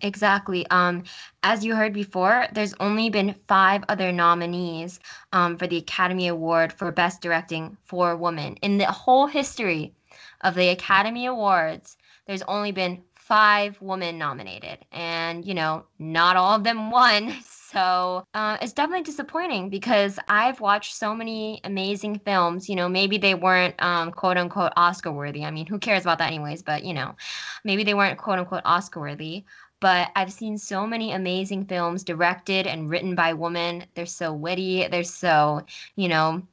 Exactly. 0.02 0.66
Um, 0.72 1.04
as 1.44 1.64
you 1.64 1.76
heard 1.76 1.94
before, 1.94 2.48
there's 2.54 2.74
only 2.80 3.10
been 3.10 3.36
five 3.48 3.84
other 3.88 4.12
nominees 4.12 5.00
um, 5.32 5.58
for 5.58 5.68
the 5.68 5.78
Academy 5.78 6.28
Award 6.28 6.74
for 6.74 6.92
Best 6.92 7.22
Directing 7.22 7.78
for 7.86 8.16
Women 8.18 8.56
in 8.58 8.78
the 8.78 8.92
whole 8.92 9.28
history 9.28 9.94
of 10.42 10.56
the 10.56 10.70
Academy 10.70 11.28
Awards. 11.28 11.98
There's 12.26 12.42
only 12.44 12.72
been 12.72 13.04
five 13.22 13.80
women 13.82 14.18
nominated, 14.18 14.80
and 14.92 15.46
you 15.46 15.54
know, 15.54 15.86
not 16.00 16.36
all 16.36 16.56
of 16.56 16.64
them 16.64 16.92
won. 16.92 17.34
So 17.72 18.26
uh, 18.34 18.58
it's 18.62 18.74
definitely 18.74 19.04
disappointing 19.04 19.70
because 19.70 20.20
I've 20.28 20.60
watched 20.60 20.94
so 20.94 21.16
many 21.16 21.62
amazing 21.64 22.20
films. 22.20 22.68
You 22.68 22.76
know, 22.76 22.90
maybe 22.90 23.18
they 23.18 23.34
weren't 23.34 23.82
um, 23.82 24.12
quote 24.12 24.36
unquote 24.36 24.74
Oscar 24.76 25.10
worthy. 25.14 25.46
I 25.46 25.52
mean, 25.52 25.66
who 25.66 25.80
cares 25.80 26.02
about 26.02 26.18
that, 26.18 26.28
anyways? 26.28 26.64
But 26.64 26.84
you 26.84 26.94
know, 26.94 27.16
maybe 27.64 27.86
they 27.86 27.94
weren't 27.94 28.18
quote 28.18 28.40
unquote 28.40 28.64
Oscar 28.66 29.00
worthy. 29.00 29.46
But 29.80 30.10
I've 30.18 30.34
seen 30.34 30.58
so 30.58 30.86
many 30.86 31.14
amazing 31.14 31.64
films 31.66 32.04
directed 32.04 32.68
and 32.68 32.90
written 32.90 33.16
by 33.16 33.32
women. 33.32 33.86
They're 33.96 34.06
so 34.06 34.34
witty. 34.34 34.86
They're 34.90 35.06
so, 35.06 35.66
you 35.96 36.10
know, 36.10 36.44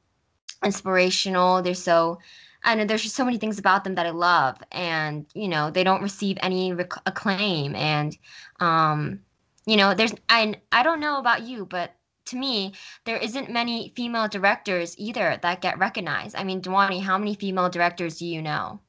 inspirational. 0.64 1.62
They're 1.62 1.74
so 1.74 2.18
and 2.64 2.88
there's 2.88 3.02
just 3.02 3.16
so 3.16 3.24
many 3.24 3.38
things 3.38 3.58
about 3.58 3.84
them 3.84 3.94
that 3.94 4.06
I 4.06 4.10
love, 4.10 4.56
and 4.72 5.26
you 5.34 5.48
know 5.48 5.70
they 5.70 5.84
don't 5.84 6.02
receive 6.02 6.36
any 6.40 6.72
rec- 6.72 7.06
acclaim, 7.06 7.74
and 7.74 8.16
um, 8.60 9.20
you 9.66 9.76
know 9.76 9.94
there's 9.94 10.14
I 10.28 10.54
I 10.72 10.82
don't 10.82 11.00
know 11.00 11.18
about 11.18 11.42
you, 11.42 11.66
but 11.66 11.94
to 12.26 12.36
me 12.36 12.72
there 13.04 13.16
isn't 13.16 13.50
many 13.50 13.92
female 13.96 14.28
directors 14.28 14.94
either 14.98 15.38
that 15.42 15.60
get 15.60 15.78
recognized. 15.78 16.36
I 16.36 16.44
mean, 16.44 16.60
Dewani, 16.60 17.00
how 17.02 17.18
many 17.18 17.34
female 17.34 17.68
directors 17.68 18.18
do 18.18 18.26
you 18.26 18.42
know? 18.42 18.80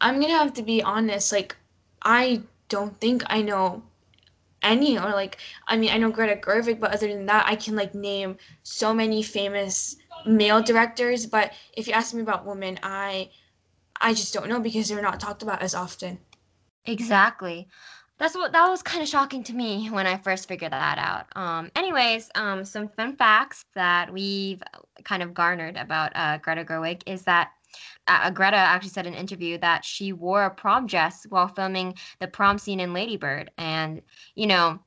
I'm 0.00 0.20
gonna 0.20 0.34
have 0.34 0.54
to 0.54 0.62
be 0.62 0.82
honest. 0.82 1.32
Like, 1.32 1.56
I 2.02 2.42
don't 2.68 2.98
think 3.00 3.22
I 3.26 3.42
know 3.42 3.82
any 4.62 4.98
or 4.98 5.10
like 5.10 5.38
I 5.68 5.76
mean 5.76 5.90
I 5.90 5.98
know 5.98 6.10
Greta 6.10 6.36
Gerwig, 6.36 6.80
but 6.80 6.92
other 6.92 7.08
than 7.08 7.26
that, 7.26 7.46
I 7.46 7.56
can 7.56 7.76
like 7.76 7.94
name 7.94 8.36
so 8.62 8.92
many 8.92 9.22
famous 9.22 9.96
male 10.24 10.62
directors, 10.62 11.26
but 11.26 11.52
if 11.76 11.86
you 11.86 11.92
ask 11.92 12.14
me 12.14 12.22
about 12.22 12.46
women, 12.46 12.78
I 12.82 13.30
I 14.00 14.14
just 14.14 14.34
don't 14.34 14.48
know 14.48 14.60
because 14.60 14.88
they're 14.88 15.02
not 15.02 15.20
talked 15.20 15.42
about 15.42 15.62
as 15.62 15.74
often. 15.74 16.18
Exactly. 16.84 17.68
That's 18.18 18.34
what 18.34 18.52
that 18.52 18.68
was 18.68 18.82
kind 18.82 19.02
of 19.02 19.08
shocking 19.08 19.42
to 19.44 19.52
me 19.52 19.90
when 19.90 20.06
I 20.06 20.16
first 20.16 20.48
figured 20.48 20.72
that 20.72 20.98
out. 20.98 21.26
Um, 21.36 21.70
anyways, 21.76 22.30
um, 22.34 22.64
some 22.64 22.88
fun 22.88 23.16
facts 23.16 23.64
that 23.74 24.10
we've 24.10 24.62
kind 25.04 25.22
of 25.22 25.34
garnered 25.34 25.76
about 25.76 26.12
uh, 26.14 26.38
Greta 26.38 26.64
Gerwig 26.64 27.02
is 27.06 27.22
that 27.22 27.50
uh, 28.06 28.30
Greta 28.30 28.56
actually 28.56 28.90
said 28.90 29.06
in 29.06 29.12
an 29.12 29.18
interview 29.18 29.58
that 29.58 29.84
she 29.84 30.12
wore 30.14 30.44
a 30.44 30.50
prom 30.50 30.86
dress 30.86 31.26
while 31.28 31.48
filming 31.48 31.94
the 32.20 32.26
prom 32.26 32.58
scene 32.58 32.80
in 32.80 32.94
Lady 32.94 33.16
Bird, 33.18 33.50
and 33.58 34.00
you 34.34 34.46
know 34.46 34.78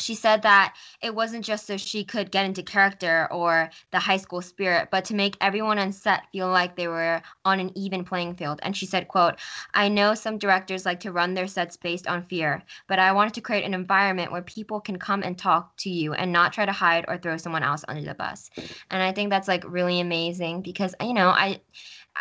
she 0.00 0.14
said 0.14 0.42
that 0.42 0.74
it 1.02 1.14
wasn't 1.14 1.44
just 1.44 1.66
so 1.66 1.76
she 1.76 2.04
could 2.04 2.30
get 2.30 2.44
into 2.44 2.62
character 2.62 3.28
or 3.30 3.70
the 3.90 3.98
high 3.98 4.16
school 4.16 4.40
spirit 4.40 4.88
but 4.90 5.04
to 5.04 5.14
make 5.14 5.36
everyone 5.40 5.78
on 5.78 5.92
set 5.92 6.22
feel 6.32 6.48
like 6.48 6.76
they 6.76 6.88
were 6.88 7.22
on 7.44 7.60
an 7.60 7.70
even 7.76 8.04
playing 8.04 8.34
field. 8.34 8.60
And 8.62 8.76
she 8.76 8.86
said 8.86 9.08
quote 9.08 9.34
i 9.74 9.88
know 9.88 10.14
some 10.14 10.38
directors 10.38 10.86
like 10.86 11.00
to 11.00 11.12
run 11.12 11.34
their 11.34 11.46
sets 11.46 11.76
based 11.76 12.06
on 12.06 12.22
fear 12.22 12.62
but 12.86 12.98
i 12.98 13.12
wanted 13.12 13.34
to 13.34 13.40
create 13.40 13.64
an 13.64 13.74
environment 13.74 14.32
where 14.32 14.42
people 14.42 14.80
can 14.80 14.98
come 14.98 15.22
and 15.22 15.38
talk 15.38 15.76
to 15.78 15.90
you 15.90 16.12
and 16.14 16.32
not 16.32 16.52
try 16.52 16.66
to 16.66 16.72
hide 16.72 17.04
or 17.08 17.16
throw 17.18 17.36
someone 17.36 17.62
else 17.62 17.84
under 17.88 18.02
the 18.02 18.14
bus. 18.14 18.50
And 18.90 19.02
i 19.02 19.12
think 19.12 19.30
that's 19.30 19.48
like 19.48 19.64
really 19.66 20.00
amazing 20.00 20.62
because 20.62 20.94
you 21.00 21.14
know 21.14 21.28
i 21.28 21.60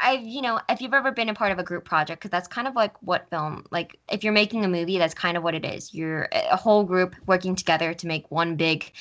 I've, 0.02 0.24
you 0.24 0.42
know, 0.42 0.60
if 0.70 0.82
you've 0.82 0.94
ever 0.94 1.12
been 1.12 1.30
a 1.30 1.34
part 1.34 1.52
of 1.52 1.60
a 1.60 1.64
group 1.64 1.86
project, 1.86 2.20
because 2.20 2.32
that's 2.32 2.48
kind 2.48 2.68
of 2.68 2.76
like 2.76 3.02
what 3.02 3.30
film, 3.30 3.66
like 3.72 3.98
if 4.12 4.24
you're 4.24 4.34
making 4.34 4.66
a 4.66 4.68
movie, 4.68 4.98
that's 4.98 5.14
kind 5.14 5.38
of 5.38 5.44
what 5.44 5.56
it 5.56 5.66
is. 5.66 5.94
You're 5.94 6.28
a 6.32 6.56
whole 6.58 6.84
group 6.84 7.16
working 7.28 7.56
together 7.56 7.94
to 7.94 8.08
make 8.08 8.30
one 8.32 8.56
big 8.56 8.92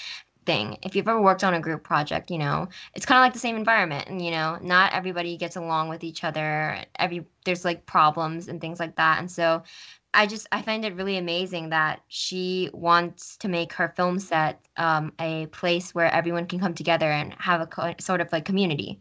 thing. 0.46 0.78
If 0.83 0.94
you've 0.96 1.09
ever 1.09 1.20
worked 1.20 1.44
on 1.44 1.54
a 1.54 1.61
group 1.61 1.85
project, 1.85 2.30
you 2.30 2.38
know, 2.38 2.68
it's 2.94 3.07
kind 3.07 3.18
of 3.18 3.22
like 3.24 3.33
the 3.33 3.38
same 3.38 3.57
environment, 3.57 4.09
and 4.09 4.24
you 4.24 4.30
know, 4.30 4.59
not 4.62 4.92
everybody 4.92 5.37
gets 5.37 5.57
along 5.57 5.88
with 5.88 6.04
each 6.04 6.24
other. 6.24 6.85
Every 6.98 7.26
there's 7.44 7.64
like 7.64 7.87
problems 7.87 8.48
and 8.48 8.61
things 8.61 8.80
like 8.80 8.96
that, 8.96 9.18
and 9.18 9.30
so 9.30 9.62
I 10.14 10.26
just 10.26 10.46
I 10.52 10.62
find 10.62 10.85
it 10.85 10.94
really 10.96 11.18
amazing 11.18 11.70
that 11.70 12.02
she 12.09 12.70
wants 12.72 13.37
to 13.38 13.48
make 13.48 13.72
her 13.74 13.88
film 13.96 14.18
set 14.20 14.64
um, 14.76 15.12
a 15.20 15.46
place 15.48 15.94
where 15.94 16.12
everyone 16.12 16.46
can 16.46 16.61
come 16.61 16.74
together 16.74 17.11
and 17.11 17.35
have 17.38 17.61
a 17.61 17.66
co- 17.66 17.94
sort 18.00 18.20
of 18.22 18.33
like 18.33 18.44
community. 18.46 19.00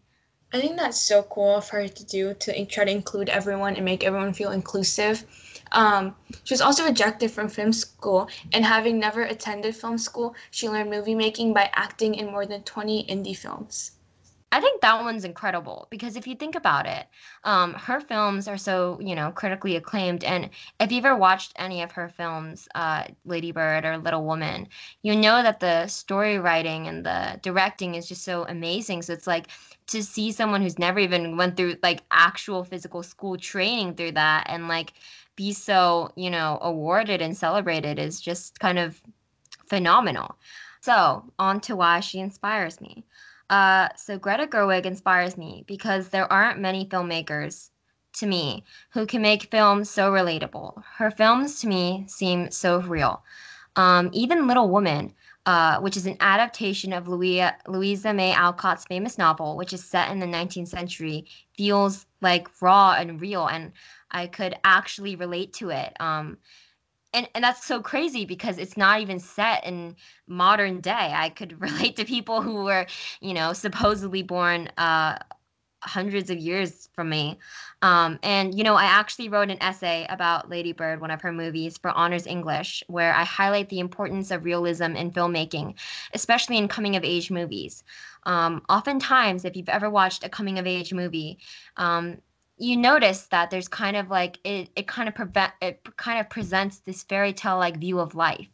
I 0.54 0.62
think 0.62 0.78
that's 0.78 1.02
so 1.02 1.24
cool 1.24 1.56
of 1.56 1.70
her 1.70 1.88
to 1.88 2.06
do 2.06 2.36
to 2.36 2.66
try 2.68 2.86
to 2.86 2.92
include 2.92 3.28
everyone 3.30 3.76
and 3.76 3.84
make 3.84 4.04
everyone 4.04 4.34
feel 4.34 4.52
inclusive. 4.52 5.26
Um, 5.72 6.16
she 6.44 6.54
was 6.54 6.62
also 6.62 6.86
rejected 6.86 7.32
from 7.32 7.50
film 7.50 7.74
school, 7.74 8.30
and 8.54 8.64
having 8.64 9.00
never 9.00 9.24
attended 9.24 9.76
film 9.76 9.98
school, 9.98 10.36
she 10.52 10.70
learned 10.70 10.92
movie 10.92 11.16
making 11.16 11.54
by 11.54 11.72
acting 11.74 12.14
in 12.14 12.28
more 12.28 12.46
than 12.46 12.62
20 12.62 13.04
indie 13.08 13.36
films. 13.36 13.93
I 14.54 14.62
think 14.62 14.82
that 14.82 15.02
one's 15.04 15.26
incredible 15.26 15.88
because 15.90 16.16
if 16.16 16.28
you 16.28 16.36
think 16.36 16.54
about 16.54 16.86
it, 16.86 17.08
um, 17.44 17.74
her 17.74 18.00
films 18.00 18.48
are 18.48 18.58
so 18.58 19.00
you 19.02 19.16
know 19.16 19.32
critically 19.32 19.76
acclaimed, 19.76 20.24
and 20.24 20.52
if 20.80 20.92
you've 20.92 21.06
ever 21.06 21.16
watched 21.18 21.54
any 21.56 21.82
of 21.82 21.92
her 21.94 22.08
films, 22.08 22.68
uh, 22.76 23.06
Lady 23.26 23.52
Bird 23.52 23.84
or 23.84 23.98
Little 23.98 24.24
Woman, 24.24 24.68
you 25.02 25.16
know 25.16 25.42
that 25.42 25.60
the 25.60 25.88
story 25.88 26.38
writing 26.38 26.88
and 26.88 27.04
the 27.04 27.40
directing 27.42 27.96
is 27.96 28.08
just 28.08 28.24
so 28.24 28.46
amazing. 28.48 29.02
So 29.02 29.14
it's 29.14 29.26
like 29.26 29.48
to 29.88 30.04
see 30.04 30.32
someone 30.32 30.62
who's 30.62 30.78
never 30.78 31.00
even 31.00 31.36
went 31.36 31.58
through 31.58 31.78
like 31.82 32.04
actual 32.12 32.64
physical 32.64 33.02
school 33.02 33.38
training 33.38 33.96
through 33.96 34.12
that 34.14 34.46
and 34.50 34.68
like 34.68 34.94
be 35.36 35.52
so 35.52 36.12
you 36.16 36.30
know 36.30 36.60
awarded 36.62 37.24
and 37.24 37.36
celebrated 37.36 37.98
is 37.98 38.22
just 38.22 38.60
kind 38.60 38.78
of 38.78 39.02
phenomenal. 39.66 40.38
So 40.82 41.26
on 41.40 41.60
to 41.62 41.76
why 41.76 42.02
she 42.02 42.20
inspires 42.20 42.80
me. 42.80 43.04
Uh, 43.54 43.88
so 43.96 44.18
Greta 44.18 44.48
Gerwig 44.48 44.88
inspires 44.88 45.38
me 45.38 45.64
because 45.68 46.10
there 46.10 46.32
aren't 46.34 46.60
many 46.60 46.88
filmmakers 46.88 47.70
to 48.14 48.26
me 48.26 48.64
who 48.90 49.06
can 49.06 49.22
make 49.22 49.52
films 49.52 49.92
so 49.92 50.12
relatable. 50.12 50.82
Her 50.98 51.12
films 51.12 51.60
to 51.60 51.68
me 51.68 52.04
seem 52.08 52.50
so 52.50 52.82
real. 52.82 53.22
Um, 53.76 54.10
even 54.12 54.48
Little 54.48 54.70
Woman, 54.70 55.14
uh, 55.46 55.80
which 55.82 55.96
is 55.96 56.08
an 56.08 56.18
adaptation 56.20 56.94
of 56.94 57.08
Louisa, 57.08 57.56
Louisa 57.68 58.12
May 58.12 58.34
Alcott's 58.34 58.86
famous 58.86 59.20
novel, 59.20 59.56
which 59.56 59.72
is 59.72 59.86
set 59.86 60.10
in 60.10 60.18
the 60.18 60.26
19th 60.26 60.70
century, 60.70 61.28
feels 61.56 62.08
like 62.22 62.48
raw 62.60 62.96
and 62.98 63.22
real, 63.22 63.46
and 63.46 63.72
I 64.10 64.26
could 64.26 64.56
actually 64.64 65.16
relate 65.16 65.54
to 65.54 65.70
it. 65.70 65.96
Um, 66.00 66.40
and 67.14 67.28
and 67.36 67.44
that's 67.44 67.66
so 67.66 67.82
crazy 67.82 68.26
because 68.26 68.58
it's 68.58 68.78
not 68.78 69.02
even 69.02 69.20
set 69.20 69.66
in 69.66 69.96
modern 70.28 70.82
day. 70.82 71.14
I 71.16 71.30
could 71.30 71.60
relate 71.62 71.96
to 71.98 72.06
people 72.06 72.42
who 72.42 72.64
were, 72.64 72.86
you 73.22 73.34
know, 73.34 73.54
supposedly 73.54 74.24
born 74.24 74.70
uh 74.78 75.20
hundreds 75.84 76.30
of 76.30 76.38
years 76.38 76.90
from 76.94 77.10
me. 77.10 77.38
Um, 77.82 78.18
and, 78.24 78.58
you 78.58 78.64
know, 78.64 78.76
I 78.76 78.86
actually 78.86 79.30
wrote 79.30 79.50
an 79.50 79.62
essay 79.62 80.06
about 80.10 80.50
Lady 80.50 80.72
Bird, 80.72 81.02
one 81.02 81.12
of 81.12 81.22
her 81.22 81.34
movies, 81.34 81.78
for 81.78 81.92
Honors 81.92 82.26
English, 82.26 82.84
where 82.88 83.14
I 83.14 83.24
highlight 83.26 83.70
the 83.70 83.80
importance 83.80 84.32
of 84.32 84.46
realism 84.46 84.96
in 84.96 85.12
filmmaking, 85.12 85.76
especially 86.14 86.58
in 86.58 86.68
coming 86.70 86.96
of 86.96 87.04
age 87.04 87.30
movies. 87.30 87.84
Um, 88.26 88.62
oftentimes, 88.70 89.44
if 89.44 89.58
you've 89.58 89.70
ever 89.70 89.90
watched 89.90 90.24
a 90.24 90.30
coming 90.30 90.58
of 90.58 90.66
age 90.68 90.94
movie, 90.94 91.40
um, 91.76 92.20
you 92.58 92.78
notice 92.78 93.24
that 93.28 93.50
there's 93.50 93.68
kind 93.68 93.98
of 93.98 94.10
like 94.10 94.40
it, 94.44 94.70
it 94.76 94.88
kind 94.88 95.10
of 95.10 95.16
prevent 95.16 95.52
it 95.62 95.82
kind 95.98 96.20
of 96.20 96.30
presents 96.30 96.80
this 96.80 97.04
fairy 97.04 97.34
tale 97.34 97.58
like 97.58 97.78
view 97.78 98.00
of 98.00 98.16
life 98.16 98.48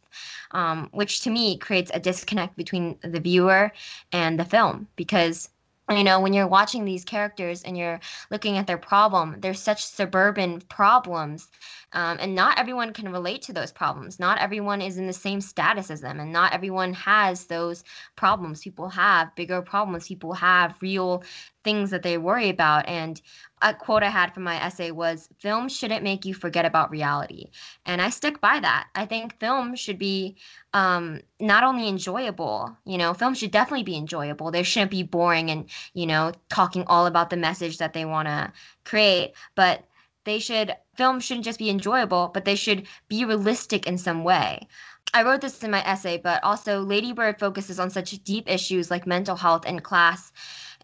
um, 0.52 0.88
which 0.92 1.20
to 1.22 1.30
me 1.30 1.58
creates 1.58 1.90
a 1.94 2.00
disconnect 2.00 2.56
between 2.56 2.98
the 3.02 3.20
viewer 3.20 3.72
and 4.12 4.38
the 4.38 4.44
film 4.44 4.86
because 4.96 5.50
you 5.90 6.04
know 6.04 6.20
when 6.20 6.32
you're 6.32 6.46
watching 6.46 6.84
these 6.84 7.04
characters 7.04 7.62
and 7.62 7.76
you're 7.76 8.00
looking 8.30 8.56
at 8.56 8.66
their 8.66 8.78
problem 8.78 9.36
they're 9.40 9.54
such 9.54 9.84
suburban 9.84 10.60
problems 10.62 11.48
um, 11.92 12.18
and 12.20 12.34
not 12.34 12.58
everyone 12.58 12.92
can 12.92 13.12
relate 13.12 13.42
to 13.42 13.52
those 13.52 13.72
problems 13.72 14.18
not 14.18 14.38
everyone 14.38 14.80
is 14.80 14.98
in 14.98 15.06
the 15.06 15.12
same 15.12 15.40
status 15.40 15.90
as 15.90 16.00
them 16.00 16.20
and 16.20 16.32
not 16.32 16.52
everyone 16.52 16.92
has 16.92 17.46
those 17.46 17.84
problems 18.16 18.60
people 18.60 18.88
have 18.88 19.34
bigger 19.34 19.62
problems 19.62 20.08
people 20.08 20.32
have 20.32 20.74
real 20.80 21.22
things 21.64 21.90
that 21.90 22.02
they 22.02 22.16
worry 22.18 22.48
about 22.48 22.86
and 22.88 23.20
a 23.62 23.74
quote 23.74 24.02
I 24.02 24.08
had 24.08 24.32
from 24.32 24.42
my 24.44 24.62
essay 24.62 24.90
was 24.90 25.28
film 25.38 25.68
shouldn't 25.68 26.02
make 26.02 26.24
you 26.24 26.32
forget 26.32 26.64
about 26.64 26.90
reality. 26.90 27.50
And 27.84 28.00
I 28.00 28.08
stick 28.08 28.40
by 28.40 28.58
that. 28.60 28.88
I 28.94 29.04
think 29.04 29.38
film 29.38 29.76
should 29.76 29.98
be 29.98 30.36
um, 30.72 31.20
not 31.40 31.62
only 31.62 31.88
enjoyable, 31.88 32.74
you 32.86 32.96
know, 32.96 33.12
film 33.12 33.34
should 33.34 33.50
definitely 33.50 33.82
be 33.82 33.96
enjoyable. 33.96 34.50
They 34.50 34.62
shouldn't 34.62 34.90
be 34.90 35.02
boring 35.02 35.50
and, 35.50 35.68
you 35.92 36.06
know, 36.06 36.32
talking 36.48 36.84
all 36.86 37.06
about 37.06 37.28
the 37.30 37.36
message 37.36 37.78
that 37.78 37.92
they 37.92 38.04
want 38.04 38.28
to 38.28 38.52
create, 38.84 39.34
but 39.54 39.84
they 40.30 40.38
should 40.38 40.76
film 40.94 41.18
shouldn't 41.18 41.44
just 41.44 41.58
be 41.58 41.70
enjoyable, 41.70 42.30
but 42.32 42.44
they 42.44 42.54
should 42.54 42.86
be 43.08 43.24
realistic 43.24 43.86
in 43.86 43.98
some 43.98 44.22
way. 44.22 44.68
I 45.12 45.24
wrote 45.24 45.40
this 45.40 45.64
in 45.64 45.72
my 45.72 45.84
essay, 45.84 46.18
but 46.18 46.42
also 46.44 46.80
Lady 46.80 47.12
Bird 47.12 47.40
focuses 47.40 47.80
on 47.80 47.90
such 47.90 48.12
deep 48.22 48.48
issues 48.48 48.92
like 48.92 49.08
mental 49.08 49.34
health 49.34 49.64
and 49.66 49.82
class 49.82 50.30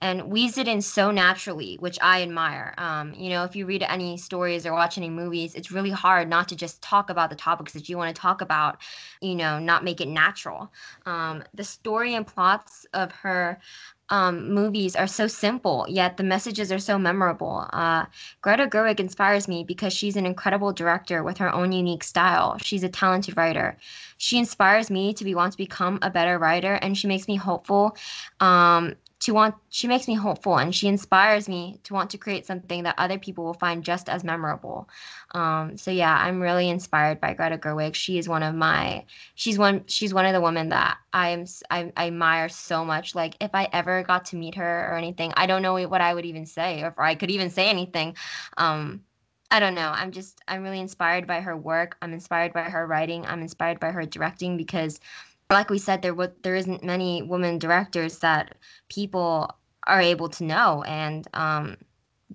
and 0.02 0.30
weaves 0.30 0.58
it 0.58 0.68
in 0.68 0.82
so 0.82 1.10
naturally, 1.10 1.76
which 1.80 1.98
I 2.02 2.22
admire. 2.22 2.74
Um, 2.76 3.14
you 3.14 3.30
know, 3.30 3.44
if 3.44 3.56
you 3.56 3.66
read 3.66 3.82
any 3.82 4.16
stories 4.18 4.66
or 4.66 4.72
watch 4.72 4.98
any 4.98 5.08
movies, 5.08 5.54
it's 5.54 5.70
really 5.70 5.90
hard 5.90 6.28
not 6.28 6.48
to 6.48 6.56
just 6.56 6.82
talk 6.82 7.08
about 7.08 7.30
the 7.30 7.36
topics 7.36 7.72
that 7.72 7.88
you 7.88 7.96
want 7.96 8.14
to 8.14 8.20
talk 8.20 8.40
about, 8.40 8.78
you 9.22 9.36
know, 9.36 9.58
not 9.58 9.84
make 9.84 10.00
it 10.00 10.08
natural. 10.08 10.72
Um, 11.06 11.44
the 11.54 11.64
story 11.64 12.14
and 12.14 12.26
plots 12.26 12.84
of 12.92 13.12
her 13.12 13.58
um, 14.10 14.52
movies 14.52 14.94
are 14.94 15.06
so 15.06 15.26
simple, 15.26 15.86
yet 15.88 16.16
the 16.16 16.22
messages 16.22 16.70
are 16.70 16.78
so 16.78 16.98
memorable. 16.98 17.68
Uh, 17.72 18.06
Greta 18.40 18.66
Gerwig 18.66 19.00
inspires 19.00 19.48
me 19.48 19.64
because 19.64 19.92
she's 19.92 20.16
an 20.16 20.26
incredible 20.26 20.72
director 20.72 21.22
with 21.22 21.38
her 21.38 21.52
own 21.52 21.72
unique 21.72 22.04
style. 22.04 22.56
She's 22.58 22.84
a 22.84 22.88
talented 22.88 23.36
writer. 23.36 23.76
She 24.18 24.38
inspires 24.38 24.90
me 24.90 25.12
to 25.14 25.24
be 25.24 25.34
want 25.34 25.52
to 25.52 25.58
become 25.58 25.98
a 26.02 26.10
better 26.10 26.38
writer, 26.38 26.74
and 26.74 26.96
she 26.96 27.08
makes 27.08 27.26
me 27.28 27.36
hopeful 27.36 27.96
um, 28.40 28.94
to 29.18 29.32
want 29.32 29.54
she 29.70 29.88
makes 29.88 30.06
me 30.06 30.14
hopeful 30.14 30.58
and 30.58 30.74
she 30.74 30.88
inspires 30.88 31.48
me 31.48 31.80
to 31.84 31.94
want 31.94 32.10
to 32.10 32.18
create 32.18 32.44
something 32.44 32.82
that 32.82 32.94
other 32.98 33.18
people 33.18 33.44
will 33.44 33.54
find 33.54 33.82
just 33.82 34.08
as 34.08 34.22
memorable 34.22 34.88
um, 35.32 35.76
so 35.76 35.90
yeah 35.90 36.14
i'm 36.20 36.40
really 36.40 36.68
inspired 36.68 37.20
by 37.20 37.32
greta 37.32 37.56
gerwig 37.56 37.94
she 37.94 38.18
is 38.18 38.28
one 38.28 38.42
of 38.42 38.54
my 38.54 39.04
she's 39.34 39.58
one 39.58 39.82
she's 39.86 40.12
one 40.12 40.26
of 40.26 40.32
the 40.34 40.40
women 40.40 40.68
that 40.68 40.98
i 41.12 41.30
am 41.30 41.44
I, 41.70 41.92
I 41.96 42.08
admire 42.08 42.48
so 42.48 42.84
much 42.84 43.14
like 43.14 43.36
if 43.40 43.50
i 43.54 43.68
ever 43.72 44.02
got 44.02 44.26
to 44.26 44.36
meet 44.36 44.54
her 44.56 44.88
or 44.90 44.96
anything 44.96 45.32
i 45.36 45.46
don't 45.46 45.62
know 45.62 45.86
what 45.88 46.00
i 46.00 46.12
would 46.12 46.26
even 46.26 46.44
say 46.44 46.82
or 46.82 46.88
if 46.88 46.98
i 46.98 47.14
could 47.14 47.30
even 47.30 47.50
say 47.50 47.68
anything 47.68 48.16
um, 48.58 49.02
I 49.48 49.60
don't 49.60 49.74
know. 49.76 49.92
I'm 49.94 50.10
just 50.10 50.40
I'm 50.48 50.62
really 50.62 50.80
inspired 50.80 51.26
by 51.26 51.40
her 51.40 51.56
work. 51.56 51.96
I'm 52.02 52.12
inspired 52.12 52.52
by 52.52 52.62
her 52.62 52.84
writing. 52.84 53.24
I'm 53.26 53.42
inspired 53.42 53.78
by 53.78 53.92
her 53.92 54.04
directing 54.04 54.56
because 54.56 54.98
like 55.50 55.70
we 55.70 55.78
said, 55.78 56.02
there 56.02 56.12
w- 56.12 56.32
there 56.42 56.56
isn't 56.56 56.82
many 56.82 57.22
women 57.22 57.58
directors 57.58 58.18
that 58.18 58.56
people 58.88 59.56
are 59.86 60.00
able 60.00 60.28
to 60.28 60.44
know 60.44 60.82
and 60.84 61.28
um, 61.34 61.76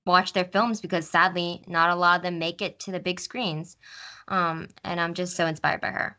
watch 0.06 0.34
their 0.34 0.46
films 0.46 0.82
because 0.82 1.10
sadly, 1.10 1.64
not 1.68 1.90
a 1.90 1.96
lot 1.96 2.18
of 2.18 2.24
them 2.24 2.40
make 2.40 2.62
it 2.62 2.80
to 2.80 2.92
the 2.92 3.00
big 3.00 3.20
screens. 3.20 3.78
Um, 4.28 4.70
and 4.84 5.00
I'm 5.00 5.14
just 5.14 5.36
so 5.36 5.46
inspired 5.48 5.82
by 5.82 5.92
her. 5.92 6.18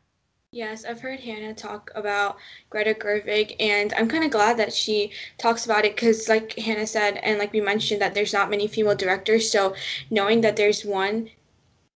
Yes, 0.54 0.84
I've 0.84 1.00
heard 1.00 1.20
Hannah 1.20 1.54
talk 1.54 1.90
about 1.94 2.36
Greta 2.68 2.92
Gerwig, 2.92 3.56
and 3.58 3.94
I'm 3.94 4.06
kind 4.06 4.22
of 4.22 4.30
glad 4.30 4.58
that 4.58 4.74
she 4.74 5.12
talks 5.38 5.64
about 5.64 5.86
it 5.86 5.96
because, 5.96 6.28
like 6.28 6.52
Hannah 6.58 6.86
said, 6.86 7.16
and 7.22 7.38
like 7.38 7.54
we 7.54 7.62
mentioned, 7.62 8.02
that 8.02 8.12
there's 8.12 8.34
not 8.34 8.50
many 8.50 8.66
female 8.68 8.94
directors. 8.94 9.50
So 9.50 9.74
knowing 10.10 10.42
that 10.42 10.56
there's 10.56 10.84
one 10.84 11.30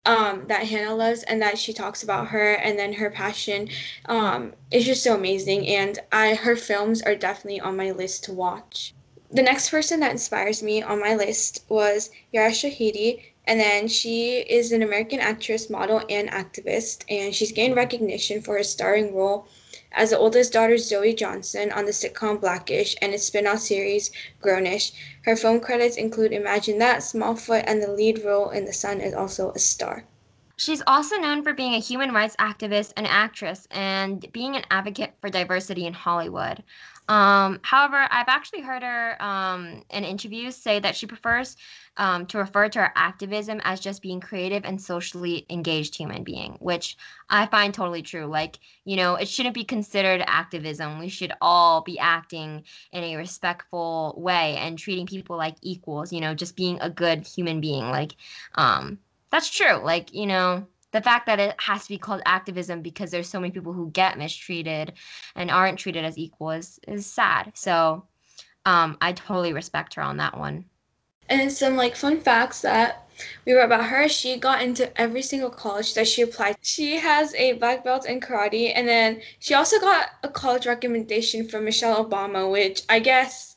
um, 0.06 0.46
that 0.48 0.68
Hannah 0.68 0.96
loves 0.96 1.24
and 1.24 1.42
that 1.42 1.58
she 1.58 1.74
talks 1.74 2.04
about 2.04 2.28
her 2.28 2.54
and 2.54 2.78
then 2.78 2.94
her 2.94 3.10
passion 3.10 3.70
um, 4.06 4.54
is 4.72 4.86
just 4.86 5.04
so 5.04 5.16
amazing. 5.16 5.68
And 5.68 6.00
I 6.12 6.36
her 6.36 6.56
films 6.56 7.02
are 7.02 7.16
definitely 7.16 7.60
on 7.60 7.78
my 7.78 7.92
list 7.92 8.24
to 8.26 8.34
watch. 8.34 8.94
The 9.32 9.42
next 9.42 9.70
person 9.70 10.00
that 10.02 10.12
inspires 10.12 10.62
me 10.62 10.82
on 10.82 11.00
my 11.00 11.16
list 11.16 11.66
was 11.68 12.10
Yara 12.32 12.52
Shahidi. 12.52 13.22
And 13.48 13.60
then 13.60 13.88
she 13.88 14.40
is 14.40 14.72
an 14.72 14.82
American 14.82 15.20
actress, 15.20 15.70
model, 15.70 16.02
and 16.10 16.30
activist. 16.30 17.04
And 17.10 17.34
she's 17.34 17.52
gained 17.52 17.76
recognition 17.76 18.42
for 18.42 18.58
her 18.58 18.64
starring 18.64 19.14
role 19.14 19.48
as 19.96 20.12
the 20.12 20.18
oldest 20.20 20.54
daughter 20.54 20.78
Zoe 20.78 21.14
Johnson 21.14 21.72
on 21.72 21.86
the 21.86 21.92
sitcom 21.92 22.40
Blackish 22.40 22.96
and 23.02 23.14
its 23.14 23.24
spin-off 23.24 23.60
series 23.60 24.12
Grownish. 24.44 24.92
Her 25.24 25.36
film 25.36 25.60
credits 25.60 25.98
include 25.98 26.34
Imagine 26.34 26.78
That, 26.80 27.00
Smallfoot, 27.00 27.64
and 27.66 27.82
the 27.82 27.92
lead 27.92 28.24
role 28.24 28.50
in 28.50 28.66
The 28.66 28.74
Sun 28.74 29.02
is 29.02 29.14
also 29.14 29.52
a 29.52 29.60
star. 29.60 30.04
She's 30.58 30.82
also 30.88 31.18
known 31.18 31.44
for 31.44 31.54
being 31.54 31.74
a 31.74 31.80
human 31.80 32.14
rights 32.14 32.36
activist 32.38 32.94
and 32.96 33.08
actress 33.08 33.68
and 33.72 34.26
being 34.32 34.56
an 34.56 34.64
advocate 34.72 35.14
for 35.20 35.30
diversity 35.30 35.86
in 35.86 35.94
Hollywood. 35.94 36.64
Um, 37.08 37.60
however, 37.62 38.08
I've 38.10 38.30
actually 38.30 38.62
heard 38.62 38.82
her 38.82 39.22
um, 39.22 39.84
in 39.90 40.04
interviews 40.04 40.56
say 40.56 40.80
that 40.80 40.96
she 40.96 41.08
prefers 41.08 41.56
um, 41.98 42.26
to 42.28 42.38
refer 42.38 42.68
to 42.70 42.80
our 42.80 42.94
activism 42.96 43.62
as 43.64 43.80
just 43.80 44.02
being 44.02 44.20
creative 44.20 44.66
and 44.66 44.82
socially 44.82 45.46
engaged 45.50 45.96
human 45.96 46.24
being, 46.24 46.58
which 46.60 46.98
I 47.30 47.46
find 47.46 47.74
totally 47.74 48.02
true. 48.02 48.26
Like, 48.26 48.60
you 48.84 48.96
know, 48.96 49.16
it 49.16 49.28
shouldn't 49.28 49.56
be 49.56 49.64
considered 49.64 50.24
activism. 50.28 51.00
We 51.00 51.10
should 51.10 51.32
all 51.42 51.82
be 51.82 51.98
acting 51.98 52.64
in 52.92 53.04
a 53.04 53.16
respectful 53.16 54.16
way 54.18 54.58
and 54.58 54.78
treating 54.78 55.08
people 55.08 55.38
like 55.38 55.56
equals, 55.62 56.12
you 56.12 56.22
know, 56.22 56.34
just 56.34 56.56
being 56.56 56.80
a 56.82 56.90
good 56.90 57.26
human 57.26 57.62
being. 57.62 57.90
Like, 57.90 58.16
um, 58.56 59.00
that's 59.32 59.50
true. 59.50 59.78
Like, 59.84 60.14
you 60.14 60.26
know, 60.26 60.68
the 60.92 61.02
fact 61.02 61.26
that 61.26 61.40
it 61.40 61.56
has 61.60 61.84
to 61.84 61.90
be 61.90 61.98
called 61.98 62.22
activism 62.26 62.82
because 62.82 63.12
there's 63.12 63.28
so 63.28 63.40
many 63.40 63.52
people 63.52 63.74
who 63.74 63.92
get 63.92 64.18
mistreated 64.18 64.94
and 65.36 65.52
aren't 65.52 65.80
treated 65.80 66.06
as 66.06 66.18
equal 66.18 66.52
is, 66.52 66.80
is 66.88 67.06
sad. 67.06 67.52
So 67.54 68.06
um, 68.66 68.98
I 69.02 69.12
totally 69.14 69.54
respect 69.54 69.96
her 69.96 70.02
on 70.02 70.18
that 70.18 70.38
one. 70.38 70.66
And 71.30 71.52
some 71.52 71.76
like 71.76 71.96
fun 71.96 72.22
facts 72.22 72.62
that 72.62 73.08
we 73.46 73.54
wrote 73.54 73.66
about 73.66 73.86
her. 73.86 74.08
She 74.10 74.38
got 74.38 74.62
into 74.62 74.96
every 75.00 75.22
single 75.22 75.50
college 75.50 75.94
that 75.94 76.08
she 76.08 76.22
applied. 76.22 76.58
To 76.62 76.66
she 76.66 76.98
has 76.98 77.34
a 77.36 77.54
black 77.54 77.84
belt 77.84 78.06
in 78.06 78.20
karate, 78.20 78.72
and 78.76 78.88
then 78.88 79.22
she 79.40 79.54
also 79.54 79.80
got 79.80 80.10
a 80.24 80.30
college 80.30 80.66
recommendation 80.66 81.48
from 81.48 81.66
Michelle 81.66 82.06
Obama, 82.06 82.52
which 82.52 82.84
I 82.90 83.00
guess 83.00 83.56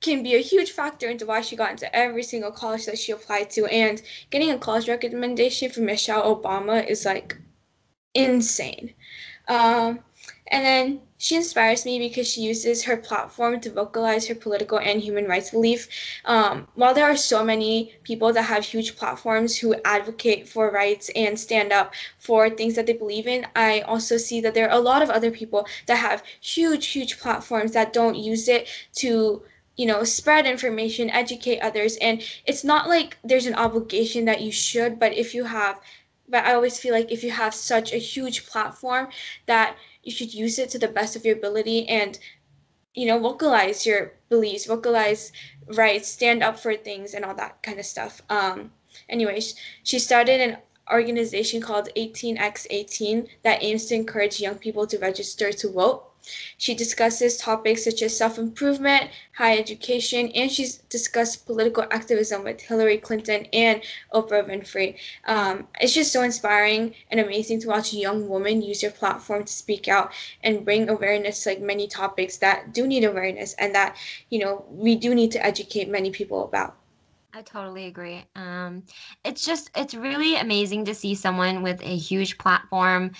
can 0.00 0.22
be 0.22 0.36
a 0.36 0.40
huge 0.40 0.70
factor 0.70 1.08
into 1.08 1.26
why 1.26 1.40
she 1.40 1.56
got 1.56 1.72
into 1.72 1.94
every 1.94 2.22
single 2.22 2.52
college 2.52 2.86
that 2.86 2.98
she 2.98 3.12
applied 3.12 3.50
to. 3.50 3.66
And 3.66 4.00
getting 4.30 4.50
a 4.50 4.58
college 4.58 4.88
recommendation 4.88 5.70
from 5.70 5.86
Michelle 5.86 6.36
Obama 6.36 6.86
is 6.86 7.04
like 7.04 7.36
insane. 8.14 8.94
Um, 9.48 10.00
and 10.50 10.64
then 10.64 11.00
she 11.18 11.34
inspires 11.34 11.84
me 11.84 11.98
because 11.98 12.28
she 12.28 12.42
uses 12.42 12.84
her 12.84 12.96
platform 12.96 13.60
to 13.60 13.70
vocalize 13.70 14.28
her 14.28 14.34
political 14.34 14.78
and 14.78 15.00
human 15.00 15.26
rights 15.26 15.50
belief. 15.50 15.88
Um, 16.24 16.68
while 16.74 16.94
there 16.94 17.06
are 17.06 17.16
so 17.16 17.44
many 17.44 17.92
people 18.04 18.32
that 18.32 18.42
have 18.42 18.64
huge 18.64 18.96
platforms 18.96 19.56
who 19.56 19.74
advocate 19.84 20.48
for 20.48 20.70
rights 20.70 21.10
and 21.16 21.38
stand 21.38 21.72
up 21.72 21.92
for 22.18 22.48
things 22.48 22.76
that 22.76 22.86
they 22.86 22.92
believe 22.92 23.26
in, 23.26 23.46
I 23.56 23.80
also 23.80 24.16
see 24.16 24.40
that 24.42 24.54
there 24.54 24.68
are 24.70 24.78
a 24.78 24.80
lot 24.80 25.02
of 25.02 25.10
other 25.10 25.32
people 25.32 25.66
that 25.86 25.96
have 25.96 26.22
huge, 26.40 26.86
huge 26.86 27.18
platforms 27.18 27.72
that 27.72 27.92
don't 27.92 28.16
use 28.16 28.48
it 28.48 28.68
to 28.96 29.42
you 29.76 29.86
know 29.86 30.02
spread 30.02 30.44
information 30.44 31.08
educate 31.10 31.60
others 31.60 31.96
and 31.98 32.20
it's 32.46 32.64
not 32.64 32.88
like 32.88 33.16
there's 33.22 33.46
an 33.46 33.54
obligation 33.54 34.24
that 34.24 34.40
you 34.40 34.50
should 34.50 34.98
but 34.98 35.14
if 35.14 35.34
you 35.34 35.44
have 35.44 35.80
but 36.28 36.44
i 36.44 36.52
always 36.52 36.80
feel 36.80 36.92
like 36.92 37.12
if 37.12 37.22
you 37.22 37.30
have 37.30 37.54
such 37.54 37.92
a 37.92 37.96
huge 37.96 38.44
platform 38.46 39.08
that 39.46 39.76
you 40.02 40.12
should 40.12 40.32
use 40.34 40.58
it 40.58 40.70
to 40.70 40.78
the 40.78 40.88
best 40.88 41.16
of 41.16 41.24
your 41.24 41.36
ability 41.36 41.88
and 41.88 42.18
you 42.94 43.06
know 43.06 43.18
vocalize 43.18 43.86
your 43.86 44.12
beliefs 44.28 44.66
vocalize 44.66 45.32
rights 45.74 46.08
stand 46.08 46.42
up 46.42 46.58
for 46.58 46.74
things 46.74 47.14
and 47.14 47.24
all 47.24 47.34
that 47.34 47.62
kind 47.62 47.78
of 47.78 47.84
stuff. 47.86 48.22
Um 48.30 48.72
anyways 49.08 49.54
she 49.82 49.98
started 49.98 50.40
an 50.40 50.58
organization 50.90 51.60
called 51.60 51.88
18x18 51.96 53.28
that 53.42 53.62
aims 53.62 53.86
to 53.86 53.94
encourage 53.94 54.40
young 54.40 54.56
people 54.56 54.86
to 54.86 54.98
register 54.98 55.52
to 55.52 55.68
vote 55.70 56.07
She 56.56 56.74
discusses 56.74 57.36
topics 57.36 57.84
such 57.84 58.02
as 58.02 58.16
self 58.16 58.38
improvement, 58.38 59.10
higher 59.36 59.58
education, 59.58 60.30
and 60.34 60.50
she's 60.50 60.78
discussed 60.88 61.46
political 61.46 61.84
activism 61.90 62.44
with 62.44 62.60
Hillary 62.60 62.98
Clinton 62.98 63.46
and 63.52 63.82
Oprah 64.12 64.46
Winfrey. 64.48 64.96
Um, 65.26 65.68
it's 65.80 65.94
just 65.94 66.12
so 66.12 66.22
inspiring 66.22 66.94
and 67.10 67.20
amazing 67.20 67.60
to 67.60 67.68
watch 67.68 67.92
a 67.92 67.96
young 67.96 68.28
woman 68.28 68.62
use 68.62 68.82
her 68.82 68.90
platform 68.90 69.44
to 69.44 69.52
speak 69.52 69.88
out 69.88 70.12
and 70.42 70.64
bring 70.64 70.88
awareness 70.88 71.42
to 71.44 71.50
like 71.50 71.60
many 71.60 71.86
topics 71.86 72.36
that 72.38 72.72
do 72.72 72.86
need 72.86 73.04
awareness 73.04 73.54
and 73.54 73.74
that 73.74 73.96
you 74.30 74.38
know 74.38 74.64
we 74.70 74.96
do 74.96 75.14
need 75.14 75.32
to 75.32 75.44
educate 75.44 75.88
many 75.88 76.10
people 76.10 76.44
about. 76.44 76.76
I 77.34 77.42
totally 77.42 77.86
agree. 77.86 78.24
Um, 78.34 78.82
it's 79.22 79.44
just, 79.44 79.70
it's 79.76 79.94
really 79.94 80.36
amazing 80.36 80.86
to 80.86 80.94
see 80.94 81.14
someone 81.14 81.62
with 81.62 81.80
a 81.82 81.96
huge 81.96 82.38
platform 82.38 83.12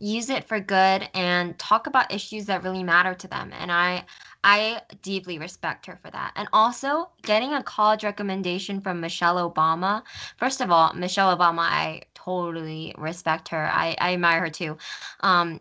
use 0.00 0.30
it 0.30 0.44
for 0.44 0.60
good 0.60 1.08
and 1.14 1.58
talk 1.58 1.86
about 1.86 2.12
issues 2.12 2.46
that 2.46 2.62
really 2.62 2.82
matter 2.82 3.14
to 3.14 3.28
them. 3.28 3.52
And 3.58 3.72
I, 3.72 4.04
I 4.44 4.82
deeply 5.02 5.38
respect 5.38 5.86
her 5.86 5.96
for 5.96 6.10
that. 6.10 6.32
And 6.36 6.48
also 6.52 7.10
getting 7.22 7.54
a 7.54 7.62
college 7.62 8.04
recommendation 8.04 8.80
from 8.80 9.00
Michelle 9.00 9.50
Obama. 9.50 10.02
First 10.36 10.60
of 10.60 10.70
all, 10.70 10.92
Michelle 10.94 11.36
Obama, 11.36 11.60
I 11.60 12.02
totally 12.14 12.94
respect 12.98 13.48
her. 13.48 13.70
I, 13.72 13.96
I 13.98 14.14
admire 14.14 14.40
her 14.40 14.50
too. 14.50 14.76
Um, 15.20 15.60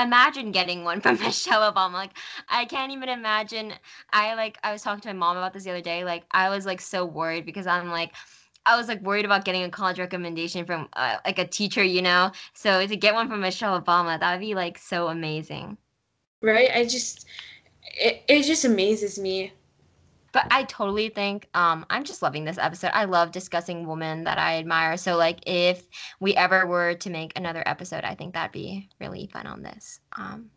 imagine 0.00 0.52
getting 0.52 0.84
one 0.84 1.00
from 1.00 1.18
Michelle 1.20 1.70
Obama. 1.72 1.92
Like 1.94 2.16
I 2.48 2.64
can't 2.64 2.92
even 2.92 3.08
imagine. 3.08 3.72
I 4.12 4.34
like 4.34 4.58
I 4.62 4.72
was 4.72 4.82
talking 4.82 5.00
to 5.02 5.08
my 5.08 5.14
mom 5.14 5.36
about 5.36 5.52
this 5.52 5.64
the 5.64 5.70
other 5.70 5.80
day. 5.80 6.04
Like 6.04 6.24
I 6.30 6.48
was 6.48 6.66
like 6.66 6.80
so 6.80 7.04
worried 7.04 7.46
because 7.46 7.66
I'm 7.66 7.90
like 7.90 8.12
I 8.66 8.76
was 8.76 8.88
like 8.88 9.00
worried 9.02 9.24
about 9.24 9.44
getting 9.44 9.62
a 9.64 9.70
college 9.70 9.98
recommendation 9.98 10.64
from 10.64 10.88
uh, 10.94 11.16
like 11.24 11.38
a 11.38 11.46
teacher, 11.46 11.82
you 11.82 12.02
know. 12.02 12.32
So 12.54 12.86
to 12.86 12.96
get 12.96 13.14
one 13.14 13.28
from 13.28 13.40
Michelle 13.40 13.80
Obama, 13.80 14.18
that 14.20 14.32
would 14.32 14.40
be 14.40 14.54
like 14.54 14.78
so 14.78 15.08
amazing. 15.08 15.76
Right? 16.42 16.70
I 16.74 16.84
just 16.84 17.26
it, 17.82 18.22
it 18.28 18.42
just 18.42 18.64
amazes 18.64 19.18
me 19.18 19.52
but 20.32 20.46
I 20.50 20.64
totally 20.64 21.08
think 21.08 21.48
um, 21.54 21.84
I'm 21.90 22.04
just 22.04 22.22
loving 22.22 22.44
this 22.44 22.58
episode. 22.58 22.90
I 22.94 23.04
love 23.04 23.32
discussing 23.32 23.86
women 23.86 24.24
that 24.24 24.38
I 24.38 24.58
admire. 24.58 24.96
So 24.96 25.16
like 25.16 25.40
if 25.46 25.88
we 26.20 26.34
ever 26.36 26.66
were 26.66 26.94
to 26.94 27.10
make 27.10 27.32
another 27.36 27.62
episode, 27.66 28.04
I 28.04 28.14
think 28.14 28.34
that'd 28.34 28.52
be 28.52 28.88
really 29.00 29.28
fun 29.32 29.46
on 29.46 29.62
this. 29.62 30.00
Um, 30.16 30.50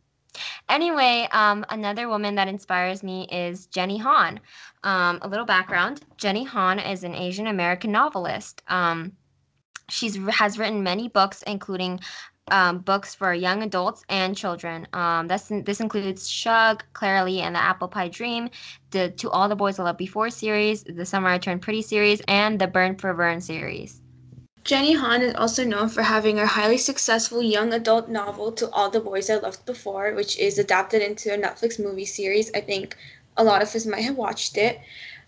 anyway, 0.70 1.28
um, 1.32 1.66
another 1.70 2.08
woman 2.08 2.36
that 2.36 2.48
inspires 2.48 3.04
me 3.04 3.28
is 3.32 3.68
Jenny 3.68 3.98
Han. 3.98 4.40
Um, 4.84 5.20
a 5.22 5.28
little 5.28 5.46
background: 5.46 6.02
Jenny 6.18 6.44
Han 6.44 6.80
is 6.80 7.04
an 7.04 7.16
Asian 7.16 7.48
American 7.48 7.92
novelist. 7.92 8.62
Um, 8.68 9.14
she's 9.90 10.18
has 10.28 10.58
written 10.60 10.84
many 10.84 11.08
books, 11.08 11.44
including 11.44 12.00
um, 12.52 12.80
books 12.80 13.16
for 13.16 13.34
young 13.34 13.64
adults 13.64 14.04
and 14.10 14.36
children. 14.36 14.88
Um, 14.94 15.28
this 15.28 15.52
this 15.64 15.80
includes 15.80 16.30
Shug, 16.30 16.84
Clara 16.94 17.24
Lee, 17.24 17.42
and 17.42 17.56
the 17.56 17.60
Apple 17.60 17.88
Pie 17.88 18.10
Dream, 18.10 18.50
the 18.92 19.12
To 19.12 19.30
All 19.30 19.48
the 19.48 19.56
Boys 19.56 19.80
I 19.80 19.84
Loved 19.84 19.98
Before 19.98 20.30
series, 20.30 20.84
the 20.84 21.06
Summer 21.06 21.30
I 21.30 21.38
Turned 21.38 21.62
Pretty 21.62 21.82
series, 21.82 22.22
and 22.28 22.60
the 22.60 22.68
Burn 22.68 22.98
for 22.98 23.14
Burn 23.14 23.42
series. 23.42 24.03
Jenny 24.66 24.94
Han 24.94 25.22
is 25.22 25.36
also 25.36 25.66
known 25.66 25.90
for 25.90 26.04
having 26.04 26.38
her 26.38 26.46
highly 26.46 26.78
successful 26.78 27.42
young 27.42 27.74
adult 27.74 28.08
novel 28.08 28.50
To 28.54 28.72
All 28.72 28.90
the 28.90 29.02
Boys 29.02 29.30
I 29.30 29.36
Loved 29.36 29.66
Before, 29.66 30.14
which 30.14 30.38
is 30.38 30.58
adapted 30.58 31.02
into 31.02 31.34
a 31.34 31.38
Netflix 31.38 31.78
movie 31.78 32.06
series. 32.06 32.50
I 32.56 32.62
think 32.62 32.96
a 33.36 33.44
lot 33.44 33.62
of 33.62 33.76
us 33.76 33.86
might 33.86 34.06
have 34.06 34.16
watched 34.16 34.56
it. 34.56 34.80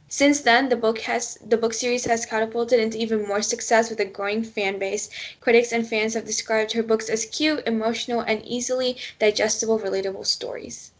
Since 0.07 0.39
then, 0.39 0.69
the 0.69 0.77
book 0.77 0.99
has 0.99 1.37
the 1.45 1.57
book 1.57 1.73
series 1.73 2.05
has 2.05 2.25
catapulted 2.25 2.79
into 2.79 2.97
even 2.97 3.27
more 3.27 3.41
success 3.41 3.89
with 3.89 3.99
a 3.99 4.05
growing 4.05 4.41
fan 4.41 4.79
base. 4.79 5.09
Critics 5.41 5.73
and 5.73 5.85
fans 5.85 6.13
have 6.13 6.23
described 6.23 6.71
her 6.71 6.83
books 6.83 7.09
as 7.09 7.25
cute, 7.25 7.67
emotional, 7.67 8.21
and 8.21 8.41
easily 8.45 8.95
digestible, 9.19 9.79
relatable 9.79 10.25
stories. 10.25 10.91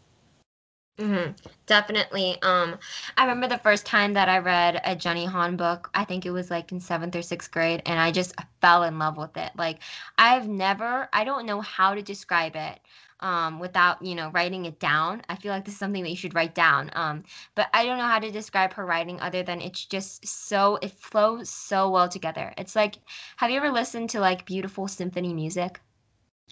Mm-hmm. 0.98 1.32
Definitely. 1.66 2.40
Um, 2.40 2.78
I 3.18 3.24
remember 3.24 3.48
the 3.48 3.58
first 3.58 3.84
time 3.84 4.14
that 4.14 4.30
I 4.30 4.38
read 4.38 4.80
a 4.82 4.96
Jenny 4.96 5.26
Han 5.26 5.56
book. 5.56 5.90
I 5.92 6.04
think 6.06 6.24
it 6.24 6.30
was 6.30 6.50
like 6.50 6.72
in 6.72 6.80
seventh 6.80 7.14
or 7.14 7.20
sixth 7.20 7.50
grade, 7.50 7.82
and 7.84 8.00
I 8.00 8.10
just 8.12 8.34
fell 8.62 8.82
in 8.82 8.98
love 8.98 9.18
with 9.18 9.36
it. 9.36 9.52
Like 9.58 9.80
I've 10.16 10.48
never, 10.48 11.08
I 11.12 11.24
don't 11.24 11.44
know 11.44 11.60
how 11.60 11.94
to 11.94 12.00
describe 12.00 12.56
it 12.56 12.80
um, 13.20 13.58
without 13.60 14.00
you 14.02 14.14
know 14.14 14.30
writing 14.30 14.64
it 14.64 14.80
down. 14.80 15.20
I 15.28 15.36
feel 15.36 15.52
like 15.52 15.66
this 15.66 15.74
is 15.74 15.80
something 15.80 16.02
that 16.02 16.10
you 16.10 16.16
should 16.16 16.34
write 16.34 16.54
down. 16.54 16.90
Um, 16.94 17.24
but 17.54 17.68
I 17.74 17.84
don't 17.84 17.98
know 17.98 18.04
how 18.06 18.18
to 18.18 18.30
describe 18.30 18.72
her 18.72 18.86
writing 18.86 19.20
other 19.20 19.42
than 19.42 19.60
it's 19.60 19.84
just 19.84 20.26
so 20.26 20.78
it 20.80 20.92
flows 20.92 21.50
so 21.50 21.90
well 21.90 22.08
together. 22.08 22.54
It's 22.56 22.74
like, 22.74 22.96
have 23.36 23.50
you 23.50 23.58
ever 23.58 23.70
listened 23.70 24.08
to 24.10 24.20
like 24.20 24.46
beautiful 24.46 24.88
symphony 24.88 25.34
music? 25.34 25.78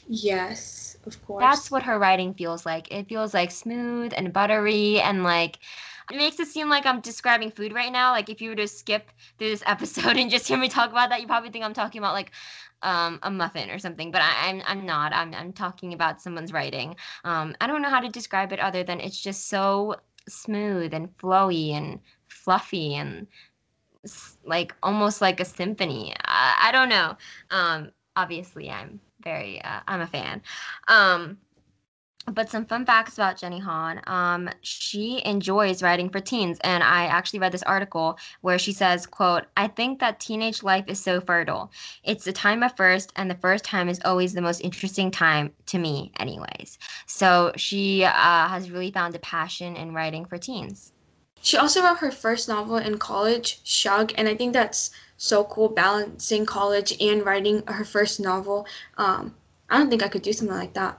Yes, 0.06 0.96
of 1.06 1.24
course. 1.24 1.40
That's 1.40 1.70
what 1.70 1.82
her 1.82 1.98
writing 1.98 2.34
feels 2.34 2.66
like. 2.66 2.92
It 2.92 3.08
feels 3.08 3.34
like 3.34 3.50
smooth 3.50 4.12
and 4.16 4.32
buttery 4.32 5.00
and 5.00 5.22
like 5.22 5.58
it 6.12 6.16
makes 6.16 6.38
it 6.38 6.48
seem 6.48 6.68
like 6.68 6.84
I'm 6.84 7.00
describing 7.00 7.50
food 7.50 7.72
right 7.72 7.90
now. 7.90 8.12
Like 8.12 8.28
if 8.28 8.42
you 8.42 8.50
were 8.50 8.56
to 8.56 8.68
skip 8.68 9.10
through 9.38 9.50
this 9.50 9.62
episode 9.66 10.16
and 10.16 10.30
just 10.30 10.48
hear 10.48 10.58
me 10.58 10.68
talk 10.68 10.90
about 10.90 11.10
that, 11.10 11.20
you 11.20 11.26
probably 11.26 11.50
think 11.50 11.64
I'm 11.64 11.74
talking 11.74 11.98
about 11.98 12.12
like 12.14 12.32
um, 12.82 13.18
a 13.22 13.30
muffin 13.30 13.70
or 13.70 13.78
something, 13.78 14.10
but 14.10 14.20
I, 14.20 14.50
am 14.50 14.62
I'm, 14.66 14.78
I'm 14.78 14.86
not. 14.86 15.12
I'm 15.14 15.34
I'm 15.34 15.52
talking 15.52 15.94
about 15.94 16.20
someone's 16.20 16.52
writing. 16.52 16.96
Um, 17.24 17.54
I 17.60 17.66
don't 17.66 17.80
know 17.82 17.88
how 17.88 18.00
to 18.00 18.08
describe 18.08 18.52
it 18.52 18.60
other 18.60 18.84
than 18.84 19.00
it's 19.00 19.20
just 19.20 19.48
so 19.48 19.96
smooth 20.28 20.92
and 20.92 21.16
flowy 21.18 21.72
and 21.72 22.00
fluffy 22.28 22.94
and 22.94 23.26
like 24.44 24.74
almost 24.82 25.22
like 25.22 25.40
a 25.40 25.44
symphony. 25.46 26.14
I, 26.24 26.68
I 26.68 26.72
don't 26.72 26.90
know. 26.90 27.16
Um, 27.50 27.90
obviously, 28.16 28.70
I'm 28.70 29.00
very 29.24 29.60
uh, 29.62 29.80
I'm 29.88 30.00
a 30.00 30.06
fan. 30.06 30.42
Um, 30.88 31.38
but 32.32 32.48
some 32.48 32.64
fun 32.64 32.86
facts 32.86 33.14
about 33.14 33.36
Jenny 33.36 33.58
Han. 33.58 34.00
Um, 34.06 34.48
she 34.62 35.20
enjoys 35.26 35.82
writing 35.82 36.08
for 36.08 36.20
teens, 36.20 36.58
and 36.64 36.82
I 36.82 37.04
actually 37.04 37.38
read 37.38 37.52
this 37.52 37.62
article 37.64 38.18
where 38.40 38.58
she 38.58 38.72
says, 38.72 39.06
"quote 39.06 39.44
I 39.56 39.68
think 39.68 40.00
that 40.00 40.20
teenage 40.20 40.62
life 40.62 40.84
is 40.86 41.00
so 41.00 41.20
fertile. 41.20 41.70
It's 42.02 42.24
the 42.24 42.32
time 42.32 42.62
of 42.62 42.76
first, 42.76 43.12
and 43.16 43.30
the 43.30 43.34
first 43.34 43.64
time 43.64 43.88
is 43.88 44.00
always 44.04 44.32
the 44.32 44.40
most 44.40 44.60
interesting 44.60 45.10
time 45.10 45.52
to 45.66 45.78
me, 45.78 46.12
anyways." 46.18 46.78
So 47.06 47.52
she 47.56 48.04
uh, 48.04 48.48
has 48.48 48.70
really 48.70 48.90
found 48.90 49.14
a 49.14 49.18
passion 49.18 49.76
in 49.76 49.92
writing 49.92 50.24
for 50.24 50.38
teens. 50.38 50.92
She 51.42 51.58
also 51.58 51.82
wrote 51.82 51.98
her 51.98 52.10
first 52.10 52.48
novel 52.48 52.76
in 52.78 52.96
college, 52.96 53.60
Shug, 53.64 54.14
and 54.16 54.28
I 54.28 54.34
think 54.34 54.54
that's 54.54 54.90
so 55.16 55.44
cool, 55.44 55.68
balancing 55.68 56.46
college 56.46 56.94
and 57.00 57.24
writing 57.24 57.62
her 57.66 57.84
first 57.84 58.20
novel. 58.20 58.66
Um, 58.98 59.34
I 59.70 59.78
don't 59.78 59.90
think 59.90 60.02
I 60.02 60.08
could 60.08 60.22
do 60.22 60.32
something 60.32 60.56
like 60.56 60.74
that. 60.74 60.98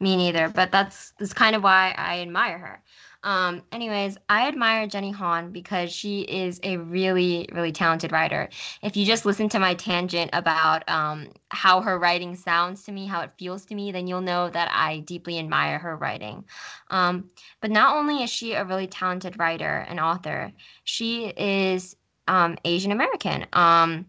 Me 0.00 0.16
neither, 0.16 0.48
but 0.48 0.72
that's 0.72 1.12
that's 1.18 1.32
kind 1.32 1.54
of 1.54 1.62
why 1.62 1.94
I 1.96 2.20
admire 2.20 2.58
her. 2.58 2.82
Um, 3.22 3.62
anyways, 3.72 4.18
I 4.28 4.46
admire 4.48 4.86
Jenny 4.86 5.10
Han 5.12 5.50
because 5.50 5.90
she 5.90 6.20
is 6.22 6.60
a 6.62 6.76
really, 6.76 7.48
really 7.52 7.72
talented 7.72 8.12
writer. 8.12 8.50
If 8.82 8.98
you 8.98 9.06
just 9.06 9.24
listen 9.24 9.48
to 9.48 9.58
my 9.58 9.72
tangent 9.74 10.28
about 10.34 10.86
um, 10.90 11.28
how 11.48 11.80
her 11.80 11.98
writing 11.98 12.36
sounds 12.36 12.84
to 12.84 12.92
me, 12.92 13.06
how 13.06 13.22
it 13.22 13.32
feels 13.38 13.64
to 13.66 13.74
me, 13.74 13.92
then 13.92 14.06
you'll 14.06 14.20
know 14.20 14.50
that 14.50 14.68
I 14.70 14.98
deeply 15.00 15.38
admire 15.38 15.78
her 15.78 15.96
writing. 15.96 16.44
Um, 16.90 17.30
but 17.62 17.70
not 17.70 17.96
only 17.96 18.22
is 18.22 18.28
she 18.28 18.52
a 18.52 18.64
really 18.64 18.86
talented 18.86 19.38
writer 19.38 19.86
and 19.88 19.98
author, 19.98 20.52
she 20.84 21.28
is 21.28 21.96
um, 22.28 22.56
Asian 22.64 22.92
American. 22.92 23.46
Um, 23.52 24.06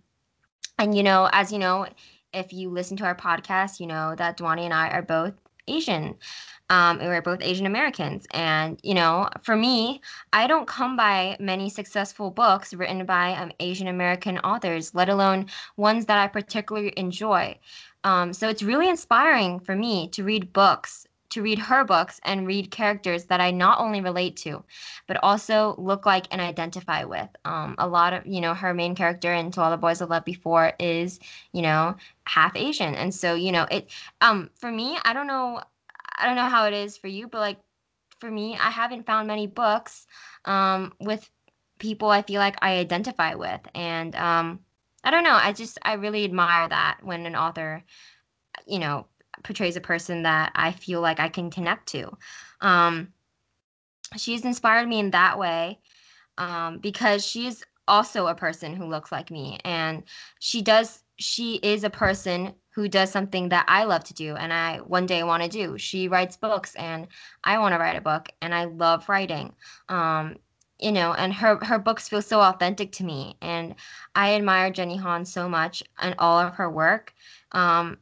and, 0.77 0.95
you 0.95 1.03
know, 1.03 1.29
as 1.31 1.51
you 1.51 1.59
know, 1.59 1.87
if 2.33 2.51
you 2.51 2.69
listen 2.69 2.97
to 2.97 3.05
our 3.05 3.15
podcast, 3.15 3.79
you 3.79 3.87
know 3.87 4.13
that 4.15 4.37
Dwani 4.37 4.61
and 4.61 4.73
I 4.73 4.89
are 4.89 5.01
both 5.01 5.33
Asian. 5.67 6.15
Um, 6.69 6.97
we're 6.97 7.21
both 7.21 7.41
Asian 7.41 7.65
Americans. 7.65 8.25
And, 8.31 8.79
you 8.83 8.93
know, 8.93 9.29
for 9.43 9.55
me, 9.55 10.01
I 10.33 10.47
don't 10.47 10.67
come 10.67 10.97
by 10.97 11.37
many 11.39 11.69
successful 11.69 12.31
books 12.31 12.73
written 12.73 13.05
by 13.05 13.33
um, 13.33 13.51
Asian 13.59 13.87
American 13.87 14.39
authors, 14.39 14.93
let 14.95 15.09
alone 15.09 15.45
ones 15.77 16.05
that 16.07 16.17
I 16.17 16.27
particularly 16.27 16.93
enjoy. 16.97 17.57
Um, 18.03 18.33
so 18.33 18.49
it's 18.49 18.63
really 18.63 18.89
inspiring 18.89 19.59
for 19.59 19.75
me 19.75 20.07
to 20.09 20.23
read 20.23 20.53
books, 20.53 21.04
to 21.29 21.41
read 21.41 21.59
her 21.59 21.83
books 21.83 22.19
and 22.23 22.47
read 22.47 22.71
characters 22.71 23.25
that 23.25 23.41
I 23.41 23.51
not 23.51 23.79
only 23.79 24.01
relate 24.01 24.35
to, 24.37 24.63
but 25.07 25.17
also 25.23 25.75
look 25.77 26.05
like 26.05 26.27
and 26.31 26.41
identify 26.41 27.03
with. 27.03 27.29
Um, 27.45 27.75
a 27.77 27.87
lot 27.87 28.13
of, 28.13 28.25
you 28.25 28.41
know, 28.41 28.53
her 28.53 28.73
main 28.73 28.95
character 28.95 29.33
in 29.33 29.51
To 29.51 29.61
All 29.61 29.71
the 29.71 29.77
Boys 29.77 30.01
I 30.01 30.05
Loved 30.05 30.25
Before 30.25 30.73
is, 30.79 31.19
you 31.51 31.61
know, 31.61 31.95
half 32.25 32.55
Asian. 32.55 32.95
And 32.95 33.13
so, 33.13 33.35
you 33.35 33.51
know, 33.51 33.65
it 33.71 33.89
um 34.21 34.49
for 34.55 34.71
me, 34.71 34.97
I 35.03 35.13
don't 35.13 35.27
know 35.27 35.61
I 36.17 36.25
don't 36.25 36.35
know 36.35 36.49
how 36.49 36.65
it 36.67 36.73
is 36.73 36.97
for 36.97 37.07
you, 37.07 37.27
but 37.27 37.39
like 37.39 37.57
for 38.19 38.31
me, 38.31 38.55
I 38.57 38.69
haven't 38.69 39.05
found 39.05 39.27
many 39.27 39.47
books 39.47 40.07
um 40.45 40.93
with 40.99 41.29
people 41.79 42.09
I 42.09 42.21
feel 42.21 42.39
like 42.39 42.57
I 42.61 42.77
identify 42.77 43.35
with. 43.35 43.61
And 43.73 44.15
um 44.15 44.59
I 45.03 45.11
don't 45.11 45.23
know, 45.23 45.33
I 45.35 45.53
just 45.53 45.77
I 45.83 45.93
really 45.93 46.23
admire 46.25 46.67
that 46.69 46.99
when 47.03 47.25
an 47.25 47.35
author 47.35 47.83
you 48.67 48.79
know 48.79 49.07
portrays 49.43 49.75
a 49.75 49.81
person 49.81 50.23
that 50.23 50.51
I 50.55 50.71
feel 50.71 51.01
like 51.01 51.19
I 51.19 51.29
can 51.29 51.49
connect 51.49 51.87
to. 51.89 52.17
Um 52.61 53.09
she's 54.17 54.45
inspired 54.45 54.87
me 54.87 54.99
in 54.99 55.11
that 55.11 55.37
way 55.37 55.79
um 56.37 56.77
because 56.79 57.25
she's 57.25 57.63
also 57.87 58.27
a 58.27 58.35
person 58.35 58.75
who 58.75 58.85
looks 58.85 59.11
like 59.11 59.29
me 59.31 59.59
and 59.63 60.03
she 60.39 60.61
does 60.61 61.03
she 61.17 61.55
is 61.55 61.83
a 61.83 61.89
person 61.89 62.53
who 62.69 62.89
does 62.89 63.09
something 63.09 63.49
that 63.49 63.65
I 63.69 63.85
love 63.85 64.03
to 64.05 64.13
do 64.13 64.35
and 64.35 64.51
I 64.51 64.79
one 64.79 65.05
day 65.05 65.23
want 65.23 65.43
to 65.43 65.49
do. 65.49 65.77
She 65.77 66.09
writes 66.09 66.35
books 66.35 66.75
and 66.75 67.07
I 67.43 67.57
want 67.57 67.73
to 67.73 67.79
write 67.79 67.95
a 67.95 68.01
book 68.01 68.29
and 68.41 68.53
I 68.53 68.65
love 68.65 69.07
writing. 69.07 69.53
Um, 69.87 70.35
you 70.77 70.91
know, 70.91 71.13
and 71.13 71.33
her 71.33 71.57
her 71.63 71.79
books 71.79 72.09
feel 72.09 72.21
so 72.21 72.41
authentic 72.41 72.91
to 72.93 73.05
me 73.05 73.37
and 73.41 73.75
I 74.13 74.33
admire 74.35 74.71
Jenny 74.71 74.97
Han 74.97 75.23
so 75.23 75.47
much 75.47 75.83
and 75.99 76.15
all 76.19 76.37
of 76.37 76.55
her 76.55 76.69
work. 76.69 77.13
Um, 77.53 77.97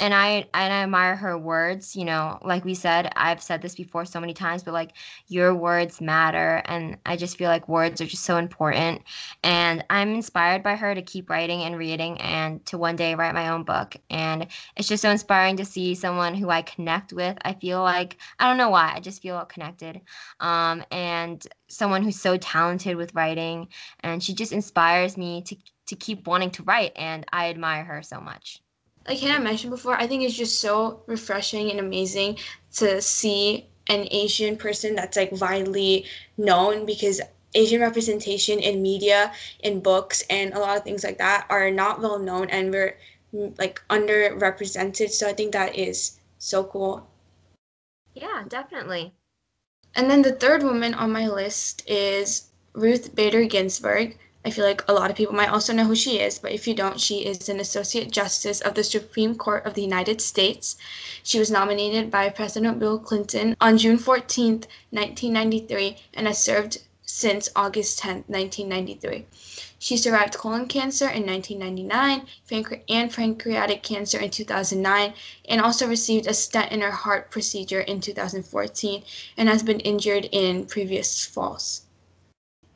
and 0.00 0.14
I 0.14 0.46
and 0.54 0.72
I 0.72 0.82
admire 0.82 1.14
her 1.14 1.38
words. 1.38 1.94
You 1.94 2.04
know, 2.06 2.38
like 2.42 2.64
we 2.64 2.74
said, 2.74 3.12
I've 3.16 3.42
said 3.42 3.62
this 3.62 3.74
before 3.74 4.04
so 4.06 4.18
many 4.20 4.34
times, 4.34 4.62
but 4.62 4.74
like 4.74 4.92
your 5.28 5.54
words 5.54 6.00
matter, 6.00 6.62
and 6.64 6.96
I 7.06 7.16
just 7.16 7.36
feel 7.36 7.48
like 7.48 7.68
words 7.68 8.00
are 8.00 8.06
just 8.06 8.24
so 8.24 8.38
important. 8.38 9.02
And 9.44 9.84
I'm 9.90 10.14
inspired 10.14 10.62
by 10.62 10.74
her 10.76 10.94
to 10.94 11.02
keep 11.02 11.28
writing 11.30 11.62
and 11.62 11.76
reading, 11.78 12.20
and 12.20 12.64
to 12.66 12.78
one 12.78 12.96
day 12.96 13.14
write 13.14 13.34
my 13.34 13.48
own 13.50 13.62
book. 13.64 13.94
And 14.08 14.46
it's 14.76 14.88
just 14.88 15.02
so 15.02 15.10
inspiring 15.10 15.56
to 15.58 15.64
see 15.64 15.94
someone 15.94 16.34
who 16.34 16.48
I 16.50 16.62
connect 16.62 17.12
with. 17.12 17.36
I 17.42 17.52
feel 17.54 17.82
like 17.82 18.16
I 18.38 18.48
don't 18.48 18.58
know 18.58 18.70
why, 18.70 18.94
I 18.96 19.00
just 19.00 19.22
feel 19.22 19.44
connected. 19.44 20.00
Um, 20.40 20.82
and 20.90 21.46
someone 21.68 22.02
who's 22.02 22.20
so 22.20 22.36
talented 22.38 22.96
with 22.96 23.14
writing, 23.14 23.68
and 24.00 24.22
she 24.22 24.34
just 24.34 24.52
inspires 24.52 25.16
me 25.16 25.42
to 25.42 25.56
to 25.88 25.96
keep 25.96 26.26
wanting 26.26 26.50
to 26.52 26.62
write, 26.62 26.92
and 26.96 27.26
I 27.32 27.50
admire 27.50 27.84
her 27.84 28.02
so 28.02 28.20
much 28.20 28.62
like 29.06 29.18
Hannah 29.18 29.42
mentioned 29.42 29.70
before, 29.70 29.94
I 29.94 30.06
think 30.06 30.22
it's 30.22 30.36
just 30.36 30.60
so 30.60 31.02
refreshing 31.06 31.70
and 31.70 31.80
amazing 31.80 32.38
to 32.74 33.00
see 33.00 33.66
an 33.88 34.06
Asian 34.10 34.56
person 34.56 34.94
that's 34.94 35.16
like 35.16 35.32
widely 35.32 36.04
known 36.36 36.86
because 36.86 37.20
Asian 37.54 37.80
representation 37.80 38.60
in 38.60 38.82
media, 38.82 39.32
in 39.60 39.80
books, 39.80 40.22
and 40.30 40.52
a 40.54 40.60
lot 40.60 40.76
of 40.76 40.84
things 40.84 41.02
like 41.02 41.18
that 41.18 41.46
are 41.50 41.70
not 41.70 42.00
well 42.00 42.18
known 42.18 42.48
and 42.50 42.70
we're 42.70 42.96
mm, 43.34 43.58
like 43.58 43.82
underrepresented. 43.90 45.10
So 45.10 45.28
I 45.28 45.32
think 45.32 45.52
that 45.52 45.74
is 45.76 46.20
so 46.38 46.62
cool. 46.64 47.08
Yeah, 48.14 48.44
definitely. 48.46 49.12
And 49.94 50.08
then 50.08 50.22
the 50.22 50.32
third 50.32 50.62
woman 50.62 50.94
on 50.94 51.10
my 51.10 51.26
list 51.26 51.82
is 51.88 52.50
Ruth 52.74 53.14
Bader 53.14 53.44
Ginsburg. 53.44 54.16
I 54.42 54.50
feel 54.50 54.64
like 54.64 54.82
a 54.88 54.94
lot 54.94 55.10
of 55.10 55.16
people 55.16 55.34
might 55.34 55.50
also 55.50 55.74
know 55.74 55.84
who 55.84 55.94
she 55.94 56.18
is, 56.18 56.38
but 56.38 56.52
if 56.52 56.66
you 56.66 56.72
don't, 56.72 56.98
she 56.98 57.26
is 57.26 57.50
an 57.50 57.60
Associate 57.60 58.10
Justice 58.10 58.62
of 58.62 58.74
the 58.74 58.82
Supreme 58.82 59.34
Court 59.34 59.66
of 59.66 59.74
the 59.74 59.82
United 59.82 60.22
States. 60.22 60.78
She 61.22 61.38
was 61.38 61.50
nominated 61.50 62.10
by 62.10 62.30
President 62.30 62.78
Bill 62.78 62.98
Clinton 62.98 63.54
on 63.60 63.76
June 63.76 63.98
14, 63.98 64.64
1993, 64.92 65.98
and 66.14 66.26
has 66.26 66.42
served 66.42 66.78
since 67.04 67.50
August 67.54 67.98
10, 67.98 68.24
1993. 68.28 69.26
She 69.78 69.98
survived 69.98 70.38
colon 70.38 70.66
cancer 70.68 71.08
in 71.08 71.26
1999 71.26 72.26
and 72.88 73.12
pancreatic 73.12 73.82
cancer 73.82 74.18
in 74.18 74.30
2009, 74.30 75.12
and 75.50 75.60
also 75.60 75.86
received 75.86 76.26
a 76.26 76.32
stent 76.32 76.72
in 76.72 76.80
her 76.80 76.90
heart 76.90 77.30
procedure 77.30 77.80
in 77.80 78.00
2014, 78.00 79.02
and 79.36 79.48
has 79.50 79.62
been 79.62 79.80
injured 79.80 80.30
in 80.32 80.64
previous 80.64 81.26
falls. 81.26 81.82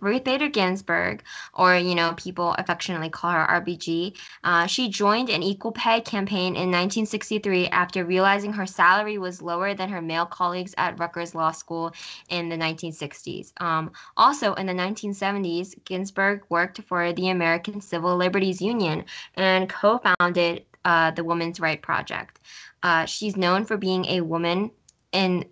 Ruth 0.04 0.24
Bader 0.24 0.48
Ginsburg, 0.48 1.22
or 1.54 1.76
you 1.76 1.94
know, 1.94 2.12
people 2.16 2.54
affectionately 2.58 3.08
call 3.08 3.32
her 3.32 3.46
RBG, 3.60 4.16
uh, 4.44 4.66
she 4.66 4.88
joined 4.88 5.30
an 5.30 5.42
equal 5.42 5.72
pay 5.72 6.00
campaign 6.00 6.54
in 6.54 6.70
1963 6.70 7.68
after 7.68 8.04
realizing 8.04 8.52
her 8.52 8.66
salary 8.66 9.18
was 9.18 9.42
lower 9.42 9.74
than 9.74 9.88
her 9.88 10.02
male 10.02 10.26
colleagues 10.26 10.74
at 10.76 10.98
Rutgers 10.98 11.34
Law 11.34 11.50
School 11.50 11.92
in 12.28 12.48
the 12.48 12.56
1960s. 12.56 13.52
Um, 13.60 13.90
also, 14.16 14.54
in 14.54 14.66
the 14.66 14.72
1970s, 14.72 15.74
Ginsburg 15.84 16.42
worked 16.50 16.82
for 16.82 17.12
the 17.12 17.30
American 17.30 17.80
Civil 17.80 18.16
Liberties 18.16 18.60
Union 18.60 19.04
and 19.34 19.68
co-founded 19.68 20.64
uh, 20.84 21.10
the 21.12 21.24
Women's 21.24 21.60
Right 21.60 21.80
Project. 21.80 22.40
Uh, 22.82 23.06
she's 23.06 23.36
known 23.36 23.64
for 23.64 23.78
being 23.78 24.04
a 24.06 24.20
woman 24.20 24.70
in 25.12 25.46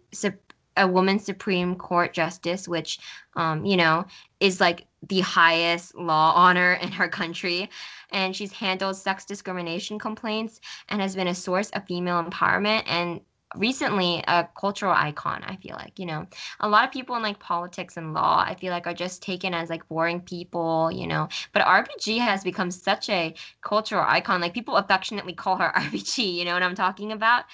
a 0.77 0.87
woman 0.87 1.19
Supreme 1.19 1.77
Court 1.77 2.13
justice, 2.13 2.69
which, 2.69 2.99
um, 3.37 3.65
you 3.65 3.77
know, 3.77 4.05
is 4.41 4.61
like 4.61 4.87
the 5.09 5.21
highest 5.21 5.95
law 5.95 6.33
honor 6.35 6.75
in 6.75 6.93
her 6.93 7.09
country. 7.09 7.69
And 8.11 8.35
she's 8.37 8.53
handled 8.53 8.97
sex 8.97 9.25
discrimination 9.25 9.99
complaints 9.99 10.61
and 10.89 11.01
has 11.01 11.15
been 11.17 11.29
a 11.29 11.35
source 11.35 11.71
of 11.71 11.87
female 11.87 12.23
empowerment 12.23 12.85
and 12.87 13.21
recently 13.57 14.25
a 14.29 14.49
cultural 14.59 14.95
icon 14.95 15.43
i 15.45 15.57
feel 15.57 15.77
like 15.77 15.99
you 15.99 16.07
know. 16.07 16.27
A 16.61 16.69
lot 16.69 16.85
of 16.85 16.91
people 16.91 17.17
in 17.17 17.23
like 17.23 17.39
politics 17.39 17.97
and 17.99 18.15
law 18.15 18.43
i 18.47 18.55
feel 18.55 18.71
like 18.73 18.87
are 18.87 18.95
just 18.95 19.23
taken 19.23 19.53
as 19.53 19.69
like 19.69 19.87
boring 19.89 20.21
people 20.21 20.91
you 20.91 21.07
know. 21.07 21.29
But 21.53 21.67
rbg 21.67 22.19
has 22.19 22.43
become 22.45 22.71
such 22.71 23.11
a 23.11 23.35
cultural 23.61 24.05
icon. 24.07 24.41
Like 24.41 24.55
people 24.55 24.77
affectionately 24.77 25.35
call 25.35 25.57
her 25.57 25.73
rbg 25.77 26.35
you 26.35 26.45
know 26.45 26.55
what 26.55 26.63
i'm 26.63 26.75
talking 26.75 27.13
about 27.13 27.45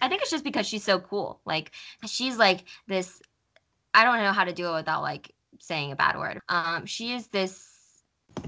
I 0.00 0.08
think 0.08 0.22
it's 0.22 0.30
just 0.30 0.44
because 0.44 0.66
she's 0.66 0.84
so 0.84 0.98
cool. 0.98 1.40
Like 1.44 1.72
she's 2.06 2.36
like 2.36 2.64
this 2.86 3.20
I 3.92 4.04
don't 4.04 4.18
know 4.18 4.32
how 4.32 4.44
to 4.44 4.52
do 4.52 4.70
it 4.70 4.74
without 4.74 5.02
like 5.02 5.32
saying 5.58 5.92
a 5.92 5.96
bad 5.96 6.16
word. 6.16 6.40
Um 6.48 6.86
she 6.86 7.12
is 7.12 7.28
this 7.28 7.70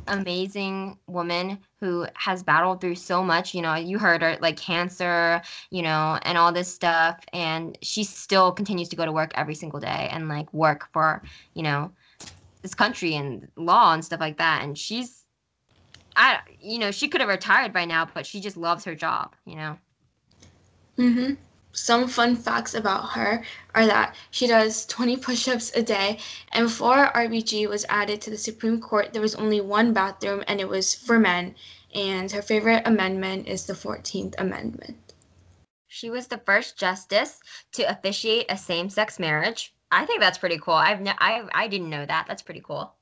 amazing 0.06 0.96
woman 1.06 1.58
who 1.80 2.06
has 2.14 2.42
battled 2.42 2.80
through 2.80 2.94
so 2.94 3.22
much, 3.22 3.54
you 3.54 3.62
know, 3.62 3.74
you 3.74 3.98
heard 3.98 4.22
her 4.22 4.36
like 4.40 4.56
cancer, 4.56 5.42
you 5.70 5.82
know, 5.82 6.18
and 6.22 6.38
all 6.38 6.52
this 6.52 6.72
stuff 6.72 7.24
and 7.32 7.76
she 7.82 8.04
still 8.04 8.52
continues 8.52 8.88
to 8.88 8.96
go 8.96 9.04
to 9.04 9.12
work 9.12 9.32
every 9.34 9.54
single 9.54 9.80
day 9.80 10.08
and 10.12 10.28
like 10.28 10.52
work 10.52 10.88
for, 10.92 11.22
you 11.54 11.62
know, 11.62 11.90
this 12.62 12.74
country 12.74 13.14
and 13.14 13.48
law 13.56 13.92
and 13.92 14.04
stuff 14.04 14.20
like 14.20 14.38
that 14.38 14.62
and 14.62 14.78
she's 14.78 15.24
I 16.14 16.40
you 16.60 16.78
know, 16.78 16.90
she 16.90 17.08
could 17.08 17.20
have 17.20 17.30
retired 17.30 17.72
by 17.72 17.84
now, 17.84 18.08
but 18.12 18.26
she 18.26 18.40
just 18.40 18.56
loves 18.56 18.84
her 18.84 18.94
job, 18.94 19.34
you 19.44 19.56
know. 19.56 19.78
Mm-hmm. 20.98 21.34
Some 21.74 22.06
fun 22.06 22.36
facts 22.36 22.74
about 22.74 23.10
her 23.10 23.42
are 23.74 23.86
that 23.86 24.14
she 24.30 24.46
does 24.46 24.84
20 24.86 25.16
push 25.16 25.48
ups 25.48 25.72
a 25.74 25.82
day, 25.82 26.18
and 26.52 26.66
before 26.66 27.10
RBG 27.14 27.66
was 27.68 27.86
added 27.88 28.20
to 28.20 28.30
the 28.30 28.36
Supreme 28.36 28.78
Court, 28.78 29.12
there 29.12 29.22
was 29.22 29.34
only 29.34 29.60
one 29.62 29.94
bathroom, 29.94 30.44
and 30.46 30.60
it 30.60 30.68
was 30.68 30.94
for 30.94 31.18
men. 31.18 31.54
And 31.94 32.30
her 32.32 32.42
favorite 32.42 32.86
amendment 32.86 33.48
is 33.48 33.66
the 33.66 33.72
14th 33.72 34.34
Amendment. 34.38 35.14
She 35.88 36.10
was 36.10 36.26
the 36.26 36.38
first 36.38 36.78
justice 36.78 37.40
to 37.72 37.90
officiate 37.90 38.46
a 38.50 38.56
same 38.56 38.88
sex 38.90 39.18
marriage. 39.18 39.74
I 39.90 40.06
think 40.06 40.20
that's 40.20 40.38
pretty 40.38 40.58
cool. 40.58 40.74
I've 40.74 41.00
ne- 41.00 41.16
I, 41.18 41.46
I 41.52 41.68
didn't 41.68 41.90
know 41.90 42.04
that. 42.04 42.26
That's 42.26 42.42
pretty 42.42 42.62
cool. 42.62 42.94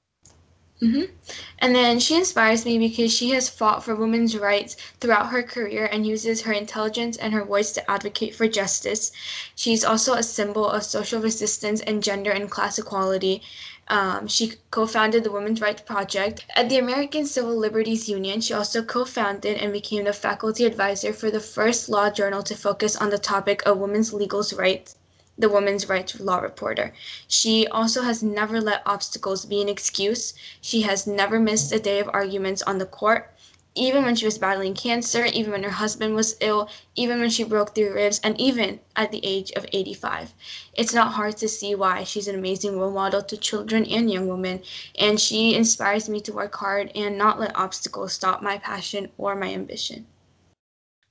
Mm-hmm. 0.83 1.13
And 1.59 1.75
then 1.75 2.01
she 2.01 2.17
inspires 2.17 2.65
me 2.65 2.79
because 2.79 3.13
she 3.13 3.31
has 3.31 3.51
fought 3.51 3.85
for 3.85 3.95
women's 3.95 4.35
rights 4.35 4.77
throughout 4.99 5.29
her 5.29 5.43
career 5.43 5.85
and 5.85 6.07
uses 6.07 6.41
her 6.41 6.55
intelligence 6.55 7.19
and 7.19 7.35
her 7.35 7.45
voice 7.45 7.73
to 7.73 7.91
advocate 7.91 8.35
for 8.35 8.49
justice. 8.49 9.13
She's 9.55 9.85
also 9.85 10.15
a 10.15 10.23
symbol 10.23 10.67
of 10.67 10.83
social 10.85 11.21
resistance 11.21 11.83
and 11.83 12.03
gender 12.03 12.31
and 12.31 12.51
class 12.51 12.79
equality. 12.79 13.43
Um, 13.89 14.27
she 14.27 14.55
co 14.71 14.87
founded 14.87 15.23
the 15.23 15.33
Women's 15.33 15.61
Rights 15.61 15.83
Project. 15.83 16.47
At 16.57 16.71
the 16.71 16.79
American 16.79 17.27
Civil 17.27 17.57
Liberties 17.57 18.09
Union, 18.09 18.41
she 18.41 18.55
also 18.55 18.83
co 18.83 19.05
founded 19.05 19.59
and 19.59 19.75
became 19.75 20.05
the 20.05 20.15
faculty 20.15 20.65
advisor 20.65 21.13
for 21.13 21.31
the 21.31 21.41
first 21.41 21.91
law 21.91 22.09
journal 22.09 22.43
to 22.45 22.55
focus 22.55 22.97
on 22.97 23.11
the 23.11 23.19
topic 23.19 23.67
of 23.67 23.77
women's 23.77 24.15
legal 24.15 24.43
rights 24.57 24.95
the 25.41 25.49
women's 25.49 25.89
rights 25.89 26.21
law 26.21 26.39
reporter. 26.39 26.93
She 27.27 27.67
also 27.67 28.03
has 28.03 28.23
never 28.23 28.61
let 28.61 28.83
obstacles 28.87 29.45
be 29.47 29.63
an 29.63 29.69
excuse. 29.69 30.35
She 30.61 30.83
has 30.83 31.07
never 31.07 31.41
missed 31.41 31.73
a 31.73 31.79
day 31.79 31.99
of 31.99 32.11
arguments 32.13 32.63
on 32.63 32.79
the 32.79 32.87
court, 32.87 33.35
even 33.75 34.05
when 34.05 34.17
she 34.17 34.25
was 34.25 34.39
battling 34.39 34.75
cancer, 34.75 35.25
even 35.25 35.53
when 35.53 35.63
her 35.63 35.71
husband 35.71 36.15
was 36.15 36.37
ill, 36.41 36.69
even 36.97 37.21
when 37.21 37.31
she 37.31 37.45
broke 37.45 37.75
through 37.75 37.95
ribs, 37.95 38.21
and 38.23 38.39
even 38.41 38.81
at 38.97 39.13
the 39.13 39.25
age 39.25 39.51
of 39.53 39.65
85. 39.73 40.35
It's 40.75 40.93
not 40.93 41.13
hard 41.13 41.37
to 41.39 41.49
see 41.49 41.75
why 41.75 42.05
she's 42.05 42.29
an 42.29 42.35
amazing 42.35 42.79
role 42.79 42.91
model 42.91 43.23
to 43.23 43.37
children 43.37 43.87
and 43.87 44.11
young 44.11 44.29
women, 44.29 44.63
and 44.99 45.21
she 45.21 45.55
inspires 45.55 46.09
me 46.09 46.21
to 46.23 46.33
work 46.33 46.55
hard 46.57 46.93
and 46.95 47.17
not 47.17 47.41
let 47.41 47.57
obstacles 47.57 48.13
stop 48.13 48.43
my 48.43 48.59
passion 48.59 49.11
or 49.17 49.35
my 49.35 49.53
ambition. 49.53 50.07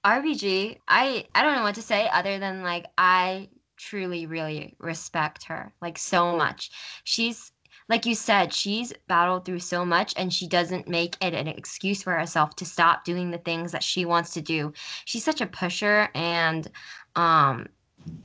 RBG, 0.06 0.78
I 0.88 1.26
I 1.36 1.44
don't 1.44 1.56
know 1.56 1.64
what 1.64 1.76
to 1.76 1.82
say 1.82 2.08
other 2.10 2.40
than 2.40 2.64
like 2.64 2.86
I 2.98 3.50
truly 3.80 4.28
really 4.28 4.76
respect 4.78 5.46
her 5.46 5.74
like 5.82 5.98
so 5.98 6.36
much. 6.36 6.70
She's 7.04 7.52
like 7.88 8.06
you 8.06 8.14
said, 8.14 8.54
she's 8.54 8.94
battled 9.08 9.46
through 9.46 9.60
so 9.60 9.84
much 9.84 10.14
and 10.16 10.32
she 10.32 10.48
doesn't 10.48 10.88
make 10.88 11.18
it 11.22 11.34
an 11.34 11.48
excuse 11.48 12.04
for 12.04 12.14
herself 12.14 12.56
to 12.58 12.66
stop 12.66 13.04
doing 13.04 13.32
the 13.32 13.40
things 13.40 13.72
that 13.72 13.82
she 13.82 14.06
wants 14.06 14.32
to 14.36 14.42
do. 14.42 14.72
She's 15.06 15.24
such 15.24 15.42
a 15.42 15.48
pusher 15.48 16.10
and 16.14 16.68
um 17.16 17.68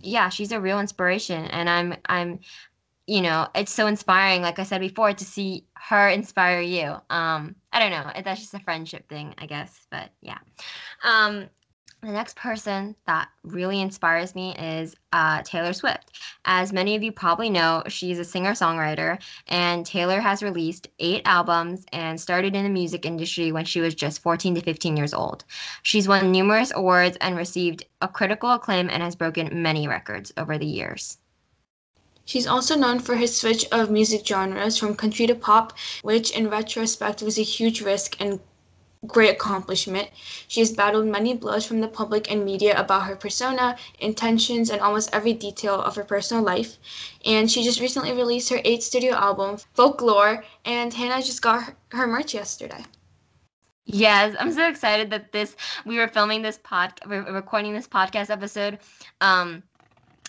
yeah, 0.01 0.29
she's 0.29 0.53
a 0.53 0.61
real 0.61 0.81
inspiration 0.81 1.47
and 1.47 1.69
I'm 1.71 1.95
I'm 2.07 2.40
you 3.07 3.21
know, 3.21 3.49
it's 3.55 3.73
so 3.73 3.87
inspiring 3.87 4.43
like 4.43 4.59
I 4.59 4.64
said 4.64 4.81
before 4.81 5.12
to 5.12 5.25
see 5.25 5.64
her 5.75 6.09
inspire 6.09 6.61
you. 6.61 6.96
Um 7.11 7.55
I 7.73 7.81
don't 7.81 7.90
know, 7.90 8.23
that's 8.23 8.40
just 8.40 8.55
a 8.55 8.61
friendship 8.61 9.09
thing, 9.09 9.35
I 9.38 9.46
guess, 9.46 9.87
but 9.90 10.11
yeah. 10.21 10.38
Um 11.02 11.48
the 12.05 12.13
next 12.13 12.37
person 12.37 12.94
that 13.07 13.29
really 13.44 13.81
inspires 13.81 14.35
me 14.35 14.55
is 14.57 14.94
uh, 15.13 15.42
Taylor 15.42 15.73
Swift. 15.73 16.19
As 16.44 16.73
many 16.73 16.96
of 16.96 17.02
you 17.02 17.11
probably 17.13 17.48
know, 17.48 17.83
she's 17.88 18.19
a 18.19 18.25
singer 18.25 18.52
songwriter, 18.52 19.19
and 19.48 19.87
Taylor 19.87 20.21
has 20.21 20.42
released 20.42 20.88
eight 20.98 21.23
albums 21.25 21.87
and 21.92 22.21
started 22.21 22.55
in 22.55 22.65
the 22.65 22.71
music 22.71 23.07
industry 23.07 23.52
when 23.52 23.65
she 23.65 23.81
was 23.81 23.94
just 23.94 24.21
14 24.21 24.55
to 24.57 24.61
15 24.61 24.96
years 24.96 25.15
old. 25.15 25.44
She's 25.83 26.07
won 26.07 26.31
numerous 26.31 26.73
awards 26.75 27.17
and 27.21 27.37
received 27.37 27.87
a 28.02 28.09
critical 28.09 28.52
acclaim 28.52 28.90
and 28.90 29.02
has 29.02 29.17
broken 29.17 29.63
many 29.63 29.88
records 29.88 30.33
over 30.37 30.59
the 30.59 30.67
years. 30.67 31.19
She's 32.27 32.46
also 32.46 32.75
known 32.75 33.00
for 33.00 33.17
her 33.17 33.27
switch 33.27 33.67
of 33.71 33.90
music 33.90 34.27
genres 34.27 34.79
from 34.79 34.94
country 34.94 35.27
to 35.27 35.35
pop, 35.35 35.75
which 36.02 36.31
in 36.31 36.48
retrospect 36.48 37.23
was 37.23 37.38
a 37.38 37.42
huge 37.42 37.83
risk 37.83 38.17
and 38.19 38.40
great 39.07 39.31
accomplishment. 39.31 40.11
She 40.48 40.61
has 40.61 40.73
battled 40.73 41.07
many 41.07 41.35
blows 41.35 41.67
from 41.67 41.81
the 41.81 41.88
public 41.88 42.31
and 42.31 42.44
media 42.44 42.79
about 42.79 43.05
her 43.05 43.17
persona, 43.17 43.77
intentions, 43.98 44.71
and 44.71 44.81
almost 44.81 45.11
every 45.13 45.33
detail 45.33 45.81
of 45.81 45.96
her 45.96 46.05
personal 46.05 46.42
life. 46.42 46.79
And 47.25 47.50
she 47.50 47.65
just 47.65 47.81
recently 47.81 48.13
released 48.13 48.50
her 48.50 48.61
eighth 48.65 48.83
studio 48.83 49.15
album, 49.15 49.59
Folklore, 49.75 50.44
and 50.65 50.92
Hannah 50.92 51.23
just 51.23 51.42
got 51.42 51.75
her, 51.92 52.07
merch 52.07 52.35
yesterday. 52.35 52.85
Yes, 53.87 54.35
I'm 54.40 54.52
so 54.52 54.67
excited 54.67 55.11
that 55.11 55.33
this 55.33 55.57
we 55.85 55.98
were 55.98 56.09
filming 56.09 56.40
this 56.40 56.59
pod, 56.63 56.98
recording 57.07 57.75
this 57.75 57.87
podcast 57.87 58.31
episode. 58.31 58.79
Um, 59.21 59.63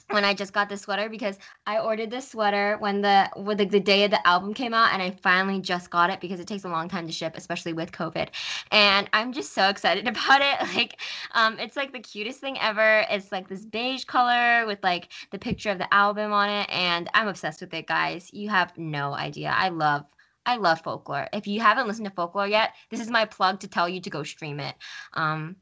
when 0.10 0.24
I 0.24 0.34
just 0.34 0.54
got 0.54 0.70
this 0.70 0.82
sweater 0.82 1.10
because 1.10 1.38
I 1.66 1.80
ordered 1.80 2.12
this 2.12 2.30
sweater 2.30 2.78
when 2.80 3.02
the 3.02 3.30
with 3.36 3.58
the, 3.58 3.66
the, 3.66 3.80
day 3.80 4.04
of 4.04 4.12
the 4.12 4.26
album 4.28 4.54
came 4.54 4.74
out 4.74 4.94
and 4.94 5.02
I 5.02 5.12
finally 5.12 5.60
just 5.60 5.90
got 5.90 6.10
it 6.10 6.22
because 6.22 6.40
it 6.40 6.48
takes 6.48 6.64
a 6.64 6.70
long 6.70 6.88
time 6.88 7.08
to 7.08 7.14
ship 7.14 7.34
especially 7.36 7.74
with 7.74 7.92
COVID. 7.92 8.30
And 8.72 9.10
I'm 9.14 9.34
just 9.34 9.54
so 9.54 9.68
excited 9.68 10.08
about 10.08 10.42
it. 10.42 10.76
Like 10.76 11.02
um 11.34 11.58
it's 11.60 11.76
like 11.76 11.92
the 11.92 12.00
cutest 12.00 12.40
thing 12.40 12.58
ever. 12.60 13.06
It's 13.10 13.32
like 13.32 13.48
this 13.48 13.66
beige 13.66 14.06
color 14.06 14.66
with 14.68 14.80
like 14.84 15.12
the 15.32 15.40
picture 15.40 15.72
of 15.72 15.80
the 15.80 15.92
album 15.94 16.32
on 16.32 16.50
it 16.50 16.70
and 16.70 17.10
I'm 17.14 17.28
obsessed 17.28 17.62
with 17.62 17.74
it 17.74 17.88
guys. 17.88 18.30
You 18.32 18.50
have 18.50 18.78
no 18.78 19.14
idea. 19.14 19.54
I 19.56 19.70
love 19.70 20.06
I 20.46 20.58
love 20.58 20.82
folklore. 20.82 21.28
If 21.34 21.48
you 21.48 21.60
haven't 21.60 21.88
listened 21.88 22.06
to 22.06 22.14
folklore 22.14 22.48
yet, 22.48 22.76
this 22.92 23.00
is 23.00 23.10
my 23.10 23.26
plug 23.26 23.60
to 23.62 23.68
tell 23.68 23.90
you 23.90 24.00
to 24.02 24.10
go 24.12 24.22
stream 24.22 24.60
it. 24.60 24.76
Um, 25.14 25.56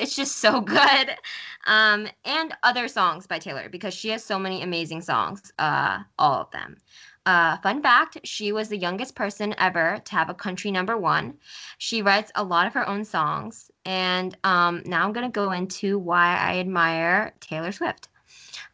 it's 0.00 0.16
just 0.16 0.38
so 0.38 0.60
good. 0.76 1.16
Um, 1.66 2.08
and 2.24 2.54
other 2.62 2.88
songs 2.88 3.26
by 3.26 3.38
Taylor 3.38 3.68
because 3.68 3.94
she 3.94 4.08
has 4.10 4.24
so 4.24 4.38
many 4.38 4.62
amazing 4.62 5.02
songs, 5.02 5.52
uh, 5.58 6.00
all 6.18 6.40
of 6.40 6.50
them. 6.50 6.76
Uh, 7.26 7.58
fun 7.58 7.82
fact 7.82 8.16
she 8.24 8.50
was 8.50 8.68
the 8.68 8.78
youngest 8.78 9.14
person 9.14 9.54
ever 9.58 10.00
to 10.04 10.12
have 10.12 10.30
a 10.30 10.34
country 10.34 10.70
number 10.70 10.96
one. 10.96 11.34
She 11.78 12.00
writes 12.02 12.32
a 12.34 12.42
lot 12.42 12.66
of 12.66 12.72
her 12.74 12.88
own 12.88 13.04
songs. 13.04 13.70
And 13.84 14.36
um, 14.44 14.82
now 14.86 15.04
I'm 15.04 15.12
going 15.12 15.26
to 15.26 15.32
go 15.32 15.52
into 15.52 15.98
why 15.98 16.36
I 16.36 16.58
admire 16.58 17.34
Taylor 17.40 17.72
Swift. 17.72 18.08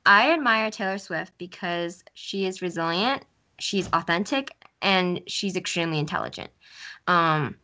I 0.05 0.33
admire 0.33 0.71
Taylor 0.71 0.99
Swift 0.99 1.33
because 1.39 2.05
she 2.15 2.47
is 2.47 2.63
resilient, 2.63 3.25
she's 3.59 3.89
authentic, 3.93 4.53
and 4.81 5.21
she's 5.27 5.57
extremely 5.57 5.99
intelligent. 5.99 6.51
Um, 7.09 7.57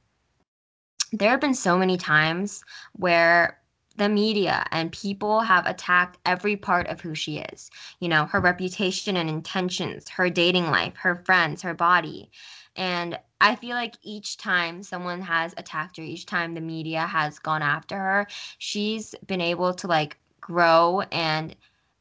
there 1.13 1.31
have 1.31 1.41
been 1.41 1.55
so 1.55 1.79
many 1.79 1.97
times 1.97 2.65
where 2.95 3.59
the 3.97 4.09
media 4.09 4.65
and 4.71 4.91
people 4.91 5.41
have 5.41 5.67
attacked 5.67 6.19
every 6.25 6.57
part 6.57 6.87
of 6.89 7.01
who 7.01 7.15
she 7.15 7.39
is. 7.39 7.71
You 8.01 8.09
know, 8.09 8.25
her 8.27 8.41
reputation 8.41 9.17
and 9.17 9.29
intentions, 9.29 10.09
her 10.09 10.31
dating 10.31 10.71
life, 10.71 10.95
her 10.97 11.23
friends, 11.27 11.63
her 11.63 11.75
body. 11.75 12.31
And 12.75 13.19
I 13.41 13.55
feel 13.55 13.77
like 13.77 13.97
each 14.03 14.39
time 14.39 14.83
someone 14.83 15.21
has 15.21 15.53
attacked 15.59 15.99
her, 15.99 16.03
each 16.03 16.25
time 16.25 16.55
the 16.55 16.61
media 16.63 17.07
has 17.07 17.39
gone 17.39 17.61
after 17.63 17.97
her, 17.97 18.27
she's 18.59 19.15
been 19.27 19.43
able 19.43 19.75
to 19.75 19.87
like 19.87 20.17
grow 20.41 21.03
and 21.13 21.55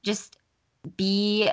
just 0.03 0.37
be 0.95 1.49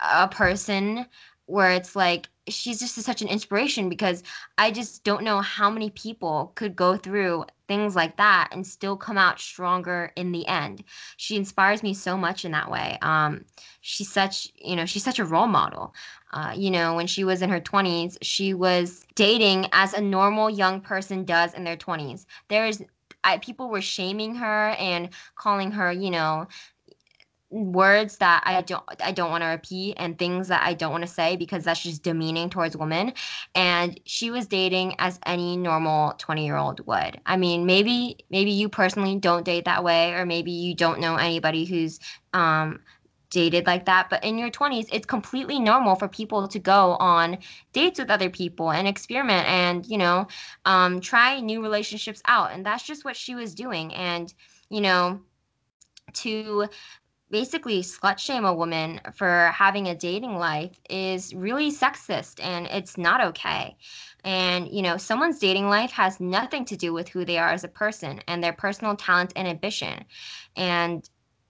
a 0.00 0.28
person 0.28 1.06
where 1.50 1.70
it's 1.72 1.96
like 1.96 2.28
she's 2.48 2.80
just 2.80 2.94
such 2.96 3.22
an 3.22 3.28
inspiration 3.28 3.88
because 3.88 4.22
I 4.58 4.70
just 4.70 5.04
don't 5.04 5.22
know 5.22 5.40
how 5.40 5.70
many 5.70 5.90
people 5.90 6.52
could 6.54 6.74
go 6.74 6.96
through 6.96 7.44
things 7.68 7.94
like 7.94 8.16
that 8.16 8.48
and 8.52 8.66
still 8.66 8.96
come 8.96 9.16
out 9.16 9.38
stronger 9.38 10.12
in 10.16 10.32
the 10.32 10.46
end. 10.46 10.82
She 11.16 11.36
inspires 11.36 11.82
me 11.82 11.94
so 11.94 12.16
much 12.16 12.44
in 12.44 12.52
that 12.52 12.70
way. 12.70 12.98
Um, 13.02 13.44
she's 13.80 14.10
such, 14.10 14.48
you 14.56 14.74
know, 14.74 14.86
she's 14.86 15.04
such 15.04 15.18
a 15.18 15.24
role 15.24 15.46
model. 15.46 15.94
Uh, 16.32 16.52
you 16.56 16.70
know, 16.70 16.94
when 16.94 17.06
she 17.06 17.24
was 17.24 17.42
in 17.42 17.50
her 17.50 17.60
20s, 17.60 18.18
she 18.22 18.54
was 18.54 19.04
dating 19.14 19.66
as 19.72 19.94
a 19.94 20.00
normal 20.00 20.50
young 20.50 20.80
person 20.80 21.24
does 21.24 21.54
in 21.54 21.64
their 21.64 21.76
20s. 21.76 22.26
There's 22.48 22.82
I, 23.22 23.38
people 23.38 23.68
were 23.68 23.82
shaming 23.82 24.36
her 24.36 24.70
and 24.70 25.10
calling 25.34 25.72
her, 25.72 25.92
you 25.92 26.10
know, 26.10 26.46
words 27.50 28.18
that 28.18 28.42
I 28.46 28.62
don't 28.62 28.84
I 29.00 29.10
don't 29.12 29.30
want 29.30 29.42
to 29.42 29.48
repeat 29.48 29.94
and 29.96 30.18
things 30.18 30.48
that 30.48 30.62
I 30.64 30.72
don't 30.74 30.92
want 30.92 31.02
to 31.02 31.10
say 31.12 31.36
because 31.36 31.64
that's 31.64 31.82
just 31.82 32.02
demeaning 32.02 32.48
towards 32.48 32.76
women. 32.76 33.12
And 33.54 34.00
she 34.06 34.30
was 34.30 34.46
dating 34.46 34.94
as 34.98 35.18
any 35.26 35.56
normal 35.56 36.12
20-year-old 36.14 36.86
would. 36.86 37.20
I 37.26 37.36
mean, 37.36 37.66
maybe 37.66 38.18
maybe 38.30 38.52
you 38.52 38.68
personally 38.68 39.16
don't 39.16 39.44
date 39.44 39.64
that 39.64 39.82
way 39.84 40.12
or 40.14 40.24
maybe 40.24 40.52
you 40.52 40.74
don't 40.74 41.00
know 41.00 41.16
anybody 41.16 41.64
who's 41.64 41.98
um 42.32 42.80
dated 43.30 43.64
like 43.64 43.84
that 43.86 44.10
but 44.10 44.24
in 44.24 44.36
your 44.36 44.50
20s 44.50 44.88
it's 44.92 45.06
completely 45.06 45.60
normal 45.60 45.94
for 45.94 46.08
people 46.08 46.48
to 46.48 46.58
go 46.58 46.96
on 46.96 47.38
dates 47.72 48.00
with 48.00 48.10
other 48.10 48.28
people 48.28 48.72
and 48.72 48.88
experiment 48.88 49.46
and 49.46 49.86
you 49.86 49.96
know 49.96 50.26
um, 50.64 51.00
try 51.00 51.40
new 51.40 51.62
relationships 51.62 52.20
out. 52.26 52.50
And 52.52 52.66
that's 52.66 52.82
just 52.82 53.04
what 53.04 53.16
she 53.16 53.34
was 53.36 53.54
doing. 53.54 53.94
And 53.94 54.32
you 54.68 54.80
know 54.80 55.20
to 56.12 56.66
basically 57.30 57.82
slut 57.82 58.18
shame 58.18 58.44
a 58.44 58.54
woman 58.54 59.00
for 59.14 59.50
having 59.54 59.88
a 59.88 59.94
dating 59.94 60.36
life 60.36 60.78
is 60.88 61.34
really 61.34 61.70
sexist 61.70 62.42
and 62.42 62.66
it's 62.66 62.98
not 62.98 63.20
okay. 63.20 63.76
And, 64.24 64.68
you 64.68 64.82
know, 64.82 64.96
someone's 64.96 65.38
dating 65.38 65.68
life 65.68 65.92
has 65.92 66.20
nothing 66.20 66.64
to 66.66 66.76
do 66.76 66.92
with 66.92 67.08
who 67.08 67.24
they 67.24 67.38
are 67.38 67.50
as 67.50 67.64
a 67.64 67.68
person 67.68 68.20
and 68.28 68.42
their 68.42 68.52
personal 68.52 68.96
talent 68.96 69.32
and 69.36 69.48
ambition. 69.48 70.04
And 70.56 71.08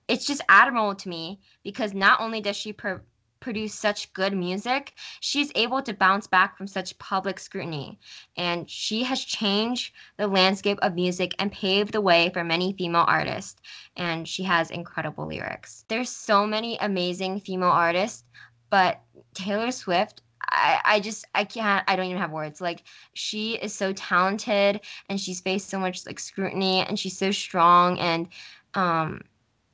it's 0.09 0.27
just 0.27 0.43
admirable 0.49 0.95
to 0.97 1.09
me 1.09 1.41
because 1.63 1.95
not 1.95 2.21
only 2.21 2.41
does 2.41 2.57
she 2.57 2.73
per- 2.73 3.03
produce 3.41 3.75
such 3.75 4.13
good 4.13 4.35
music, 4.37 4.95
she's 5.21 5.51
able 5.55 5.83
to 5.83 5.95
bounce 5.95 6.27
back 6.27 6.57
from 6.57 6.67
such 6.67 6.99
public 6.99 7.39
scrutiny. 7.39 7.99
And 8.37 8.69
she 8.71 9.03
has 9.05 9.25
changed 9.25 9.95
the 10.17 10.27
landscape 10.29 10.79
of 10.83 10.95
music 10.95 11.35
and 11.39 11.53
paved 11.53 11.93
the 11.93 12.01
way 12.01 12.31
for 12.31 12.45
many 12.45 12.73
female 12.73 13.05
artists. 13.07 13.61
And 13.97 14.29
she 14.29 14.43
has 14.45 14.71
incredible 14.71 15.27
lyrics. 15.27 15.85
There's 15.89 16.11
so 16.11 16.47
many 16.47 16.77
amazing 16.79 17.41
female 17.41 17.71
artists, 17.71 18.25
but 18.71 19.01
Taylor 19.35 19.71
Swift 19.71 20.23
I, 20.51 20.81
I 20.85 21.01
just 21.01 21.27
I 21.35 21.45
can't 21.45 21.85
I 21.89 21.97
don't 21.97 22.07
even 22.07 22.21
have 22.21 22.31
words. 22.33 22.61
Like 22.61 22.83
she 23.15 23.55
is 23.55 23.75
so 23.75 23.93
talented 23.93 24.81
and 25.09 25.21
she's 25.21 25.41
faced 25.41 25.69
so 25.69 25.79
much 25.79 26.07
like 26.07 26.19
scrutiny 26.19 26.81
and 26.81 26.99
she's 26.99 27.17
so 27.19 27.31
strong 27.31 27.99
and 27.99 28.29
um 28.75 29.21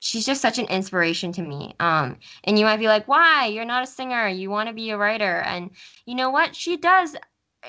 she's 0.06 0.24
just 0.24 0.40
such 0.40 0.58
an 0.58 0.66
inspiration 0.66 1.32
to 1.32 1.42
me. 1.42 1.74
Um, 1.80 2.18
and 2.44 2.58
you 2.58 2.64
might 2.64 2.78
be 2.78 2.86
like, 2.86 3.08
why? 3.08 3.46
You're 3.46 3.64
not 3.64 3.82
a 3.82 3.86
singer. 3.86 4.28
You 4.28 4.50
want 4.50 4.68
to 4.68 4.74
be 4.74 4.90
a 4.90 4.96
writer. 4.96 5.40
And 5.40 5.70
you 6.06 6.14
know 6.14 6.30
what? 6.30 6.54
She 6.54 6.76
does 6.76 7.16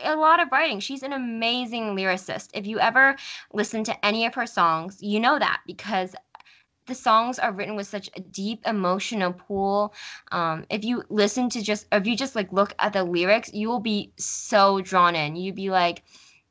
a 0.04 0.16
lot 0.16 0.40
of 0.40 0.52
writing. 0.52 0.80
She's 0.80 1.02
an 1.02 1.14
amazing 1.14 1.96
lyricist. 1.96 2.50
If 2.54 2.68
you 2.68 2.80
ever 2.80 3.16
listen 3.54 3.84
to 3.86 4.06
any 4.06 4.28
of 4.28 4.36
her 4.36 4.46
songs, 4.46 5.02
you 5.02 5.20
know 5.20 5.40
that 5.40 5.62
because 5.66 6.16
the 6.86 6.96
songs 6.96 7.40
are 7.40 7.52
written 7.52 7.76
with 7.76 7.88
such 7.88 8.10
a 8.16 8.22
deep 8.22 8.62
emotional 8.66 9.34
pool. 9.34 9.94
Um, 10.32 10.66
if 10.70 10.86
you 10.86 11.04
listen 11.10 11.50
to 11.50 11.62
just, 11.62 11.88
if 11.92 12.06
you 12.06 12.16
just 12.16 12.36
like 12.36 12.54
look 12.54 12.76
at 12.80 12.94
the 12.94 13.04
lyrics, 13.04 13.52
you 13.52 13.68
will 13.68 13.80
be 13.80 14.14
so 14.18 14.80
drawn 14.82 15.16
in. 15.16 15.36
You'd 15.36 15.56
be 15.56 15.72
like, 15.72 16.04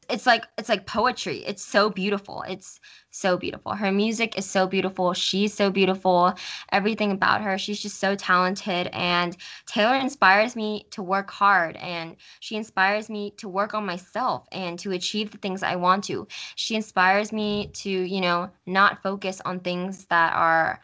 it's 0.08 0.26
like 0.26 0.44
it's 0.58 0.68
like 0.68 0.86
poetry. 0.86 1.44
It's 1.46 1.64
so 1.64 1.90
beautiful. 1.90 2.44
It's 2.48 2.80
so 3.10 3.36
beautiful. 3.36 3.72
Her 3.72 3.90
music 3.90 4.38
is 4.38 4.44
so 4.44 4.66
beautiful. 4.66 5.12
She's 5.14 5.54
so 5.54 5.70
beautiful. 5.70 6.34
Everything 6.72 7.12
about 7.12 7.42
her, 7.42 7.56
she's 7.58 7.80
just 7.80 7.98
so 7.98 8.14
talented. 8.14 8.88
And 8.92 9.36
Taylor 9.66 9.96
inspires 9.96 10.54
me 10.54 10.86
to 10.90 11.02
work 11.02 11.30
hard 11.30 11.76
and 11.76 12.16
she 12.40 12.56
inspires 12.56 13.08
me 13.08 13.32
to 13.38 13.48
work 13.48 13.74
on 13.74 13.86
myself 13.86 14.46
and 14.52 14.78
to 14.80 14.92
achieve 14.92 15.30
the 15.30 15.38
things 15.38 15.62
I 15.62 15.76
want 15.76 16.04
to. 16.04 16.28
She 16.56 16.76
inspires 16.76 17.32
me 17.32 17.70
to, 17.74 17.90
you 17.90 18.20
know, 18.20 18.50
not 18.66 19.02
focus 19.02 19.40
on 19.44 19.60
things 19.60 20.04
that 20.06 20.34
are 20.34 20.80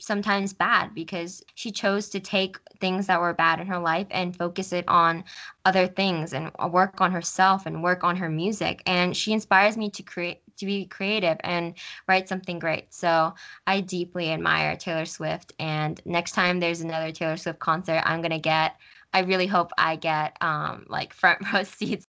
sometimes 0.00 0.52
bad 0.52 0.94
because 0.94 1.42
she 1.54 1.70
chose 1.70 2.08
to 2.10 2.20
take 2.20 2.58
things 2.80 3.06
that 3.06 3.20
were 3.20 3.34
bad 3.34 3.60
in 3.60 3.66
her 3.66 3.78
life 3.78 4.06
and 4.10 4.36
focus 4.36 4.72
it 4.72 4.84
on 4.88 5.24
other 5.64 5.86
things 5.86 6.32
and 6.32 6.50
work 6.70 7.00
on 7.00 7.12
herself 7.12 7.66
and 7.66 7.82
work 7.82 8.04
on 8.04 8.16
her 8.16 8.28
music. 8.28 8.82
And 8.86 9.16
she 9.16 9.32
inspires 9.32 9.76
me 9.76 9.90
to 9.90 10.02
create 10.02 10.42
to 10.56 10.66
be 10.66 10.86
creative 10.86 11.38
and 11.42 11.74
write 12.08 12.28
something 12.28 12.58
great. 12.58 12.92
So 12.92 13.34
i 13.66 13.80
deeply 13.80 14.30
admire 14.32 14.76
taylor 14.76 15.06
swift. 15.06 15.52
And 15.58 16.00
next 16.04 16.32
time 16.32 16.60
there's 16.60 16.80
another 16.80 17.12
taylor 17.12 17.36
swift 17.36 17.58
concert 17.58 18.02
i'm 18.06 18.20
going 18.20 18.30
to 18.32 18.38
get 18.38 18.76
i 19.12 19.20
really 19.20 19.46
hope 19.46 19.72
i 19.78 19.96
get 19.96 20.36
um 20.40 20.86
like 20.88 21.12
front 21.14 21.40
row 21.52 21.62
seats. 21.64 22.06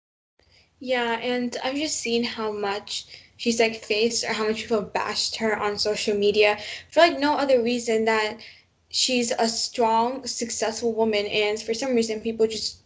Yeah 0.78 1.18
and 1.18 1.56
i've 1.64 1.76
just 1.76 1.98
seen 2.00 2.24
how 2.24 2.52
much 2.52 3.06
she's 3.36 3.60
like 3.60 3.84
faced 3.84 4.24
or 4.24 4.32
how 4.32 4.46
much 4.46 4.62
people 4.62 4.82
bashed 4.82 5.36
her 5.36 5.56
on 5.56 5.78
social 5.78 6.16
media 6.16 6.58
for 6.90 7.00
like 7.00 7.18
no 7.18 7.36
other 7.36 7.62
reason 7.62 8.04
that 8.04 8.38
she's 8.88 9.30
a 9.32 9.48
strong, 9.48 10.26
successful 10.26 10.92
woman, 10.94 11.26
and 11.26 11.60
for 11.60 11.74
some 11.74 11.94
reason 11.94 12.20
people 12.20 12.46
just 12.46 12.78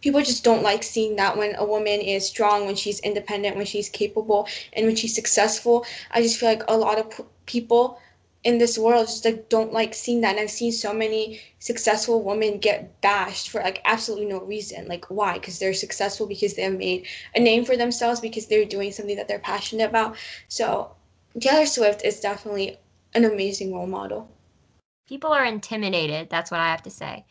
people 0.00 0.20
just 0.20 0.44
don't 0.44 0.62
like 0.62 0.82
seeing 0.82 1.16
that 1.16 1.36
when 1.36 1.54
a 1.56 1.64
woman 1.64 2.00
is 2.00 2.26
strong, 2.26 2.66
when 2.66 2.74
she's 2.74 3.00
independent, 3.00 3.56
when 3.56 3.66
she's 3.66 3.88
capable, 3.88 4.48
and 4.72 4.86
when 4.86 4.96
she's 4.96 5.14
successful. 5.14 5.86
I 6.10 6.22
just 6.22 6.38
feel 6.38 6.48
like 6.48 6.62
a 6.68 6.76
lot 6.76 6.98
of 6.98 7.24
people 7.46 8.00
in 8.44 8.58
this 8.58 8.78
world 8.78 9.06
just 9.06 9.24
like 9.24 9.48
don't 9.48 9.72
like 9.72 9.94
seeing 9.94 10.20
that. 10.20 10.30
And 10.30 10.40
i've 10.40 10.50
seen 10.50 10.72
so 10.72 10.92
many 10.92 11.40
successful 11.58 12.22
women 12.22 12.58
get 12.58 13.00
bashed 13.00 13.50
for 13.50 13.60
like 13.60 13.80
absolutely 13.84 14.26
no 14.26 14.40
reason. 14.40 14.86
Like 14.86 15.06
why? 15.06 15.34
Because 15.34 15.58
they're 15.58 15.74
successful 15.74 16.26
because 16.26 16.54
they 16.54 16.62
have 16.62 16.78
made 16.78 17.06
a 17.34 17.40
name 17.40 17.64
for 17.64 17.76
themselves 17.76 18.20
because 18.20 18.46
they're 18.46 18.64
doing 18.64 18.92
something 18.92 19.16
that 19.16 19.28
they're 19.28 19.38
passionate 19.40 19.88
about. 19.88 20.16
So 20.48 20.94
taylor 21.40 21.66
swift 21.66 22.04
is 22.04 22.20
definitely 22.20 22.78
an 23.14 23.24
amazing 23.24 23.74
role 23.74 23.86
model. 23.86 24.30
People 25.08 25.32
are 25.32 25.44
intimidated. 25.44 26.30
That's 26.30 26.50
what 26.50 26.60
i 26.60 26.68
have 26.68 26.82
to 26.82 26.90
say. 26.90 27.24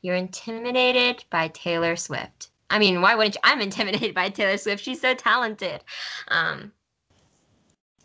You're 0.00 0.16
intimidated 0.16 1.24
by 1.30 1.48
taylor 1.48 1.96
swift. 1.96 2.48
I 2.70 2.78
mean 2.78 3.02
why 3.02 3.14
wouldn't 3.14 3.34
you? 3.34 3.40
I'm 3.44 3.60
intimidated 3.60 4.14
by 4.14 4.30
taylor 4.30 4.56
swift. 4.56 4.82
She's 4.82 5.00
so 5.02 5.14
talented. 5.14 5.84
Um 6.28 6.72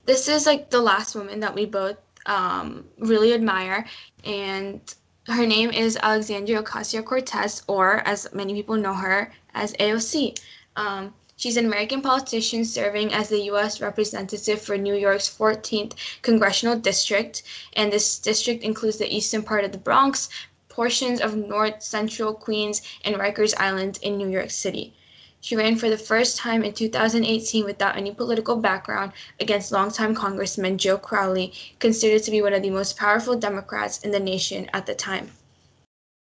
this 0.05 0.28
is 0.28 0.47
like 0.47 0.72
the 0.72 0.82
last 0.82 1.16
woman 1.16 1.39
that 1.41 1.53
we 1.53 1.66
both 1.66 1.97
um, 2.30 2.86
really 3.00 3.34
admire. 3.34 3.86
And 4.24 4.80
her 5.28 5.46
name 5.46 5.72
is 5.72 5.98
Alexandria 6.02 6.64
Ocasio 6.64 7.04
Cortez, 7.04 7.64
or 7.68 7.98
as 8.08 8.28
many 8.34 8.54
people 8.54 8.78
know 8.78 8.94
her 8.94 9.34
as 9.54 9.74
AOC. 9.74 10.40
Um, 10.76 11.14
she's 11.36 11.58
an 11.58 11.66
American 11.66 12.02
politician 12.02 12.64
serving 12.64 13.14
as 13.14 13.30
the 13.30 13.42
U.S. 13.52 13.82
representative 13.82 14.62
for 14.62 14.78
New 14.78 14.96
York's 14.96 15.30
14th 15.30 15.94
congressional 16.22 16.78
district. 16.78 17.44
And 17.74 17.92
this 17.92 18.20
district 18.20 18.64
includes 18.64 18.98
the 18.98 19.14
eastern 19.14 19.44
part 19.44 19.66
of 19.66 19.72
the 19.72 19.78
Bronx, 19.78 20.30
portions 20.70 21.20
of 21.20 21.36
north 21.36 21.82
central 21.82 22.34
Queens, 22.34 22.82
and 23.04 23.16
Rikers 23.16 23.54
Island 23.58 24.00
in 24.02 24.18
New 24.18 24.30
York 24.30 24.52
City. 24.52 24.94
She 25.42 25.56
ran 25.56 25.78
for 25.78 25.90
the 25.90 25.98
first 25.98 26.38
time 26.38 26.64
in 26.64 26.74
2018 26.74 27.64
without 27.64 27.96
any 27.96 28.14
political 28.14 28.58
background 28.58 29.14
against 29.40 29.72
longtime 29.72 30.14
Congressman 30.14 30.78
Joe 30.78 30.98
Crowley, 30.98 31.54
considered 31.80 32.24
to 32.24 32.32
be 32.32 32.42
one 32.42 32.54
of 32.54 32.62
the 32.62 32.70
most 32.70 32.98
powerful 32.98 33.38
Democrats 33.38 34.00
in 34.00 34.12
the 34.12 34.20
nation 34.20 34.70
at 34.74 34.86
the 34.86 34.96
time. 34.96 35.32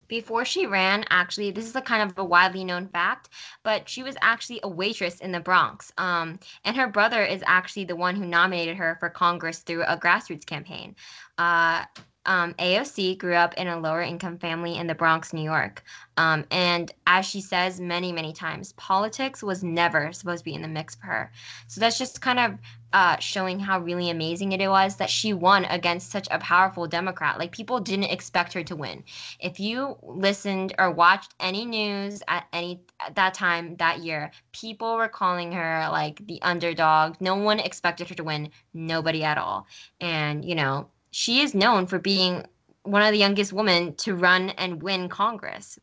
Before 0.08 0.44
she 0.44 0.66
ran, 0.66 1.04
actually, 1.10 1.50
this 1.50 1.66
is 1.66 1.76
a 1.76 1.80
kind 1.80 2.10
of 2.10 2.16
a 2.18 2.24
widely 2.24 2.64
known 2.64 2.88
fact, 2.88 3.30
but 3.62 3.88
she 3.88 4.02
was 4.02 4.16
actually 4.20 4.60
a 4.62 4.68
waitress 4.68 5.20
in 5.20 5.32
the 5.32 5.40
Bronx. 5.40 5.92
Um, 5.98 6.38
and 6.64 6.76
her 6.76 6.88
brother 6.88 7.24
is 7.24 7.42
actually 7.46 7.84
the 7.84 7.96
one 7.96 8.14
who 8.14 8.26
nominated 8.26 8.76
her 8.76 8.96
for 9.00 9.08
Congress 9.08 9.60
through 9.60 9.82
a 9.84 9.96
grassroots 9.96 10.46
campaign. 10.46 10.94
Uh, 11.38 11.84
um, 12.26 12.54
AOC 12.54 13.18
grew 13.18 13.34
up 13.34 13.54
in 13.54 13.68
a 13.68 13.78
lower 13.78 14.02
income 14.02 14.38
family 14.38 14.76
in 14.76 14.86
the 14.86 14.94
Bronx, 14.94 15.32
New 15.32 15.42
York. 15.42 15.82
Um, 16.16 16.44
and 16.50 16.92
as 17.06 17.26
she 17.26 17.40
says 17.40 17.80
many, 17.80 18.12
many 18.12 18.32
times, 18.32 18.72
politics 18.74 19.42
was 19.42 19.64
never 19.64 20.12
supposed 20.12 20.40
to 20.40 20.44
be 20.44 20.54
in 20.54 20.62
the 20.62 20.68
mix 20.68 20.94
for 20.94 21.06
her. 21.06 21.32
So 21.66 21.80
that's 21.80 21.98
just 21.98 22.20
kind 22.20 22.38
of 22.38 22.58
uh, 22.94 23.18
showing 23.18 23.58
how 23.58 23.80
really 23.80 24.08
amazing 24.08 24.52
it 24.52 24.68
was 24.68 24.96
that 24.96 25.10
she 25.10 25.32
won 25.32 25.64
against 25.64 26.12
such 26.12 26.28
a 26.30 26.38
powerful 26.38 26.86
Democrat. 26.86 27.40
Like 27.40 27.50
people 27.50 27.80
didn't 27.80 28.04
expect 28.04 28.52
her 28.52 28.62
to 28.62 28.76
win. 28.76 29.02
If 29.40 29.58
you 29.58 29.96
listened 30.02 30.74
or 30.78 30.92
watched 30.92 31.34
any 31.40 31.64
news 31.64 32.22
at 32.28 32.46
any 32.52 32.82
at 33.00 33.16
that 33.16 33.34
time 33.34 33.74
that 33.76 33.98
year, 33.98 34.30
people 34.52 34.96
were 34.96 35.08
calling 35.08 35.50
her 35.50 35.88
like 35.90 36.24
the 36.24 36.40
underdog. 36.42 37.16
No 37.20 37.34
one 37.34 37.58
expected 37.58 38.08
her 38.08 38.14
to 38.14 38.24
win. 38.24 38.50
Nobody 38.72 39.24
at 39.24 39.38
all. 39.38 39.66
And 40.00 40.44
you 40.44 40.54
know, 40.54 40.88
she 41.16 41.40
is 41.40 41.54
known 41.54 41.86
for 41.86 42.00
being 42.00 42.44
one 42.82 43.00
of 43.00 43.12
the 43.12 43.18
youngest 43.18 43.52
women 43.52 43.94
to 43.94 44.16
run 44.16 44.50
and 44.50 44.82
win 44.82 45.08
Congress. 45.08 45.78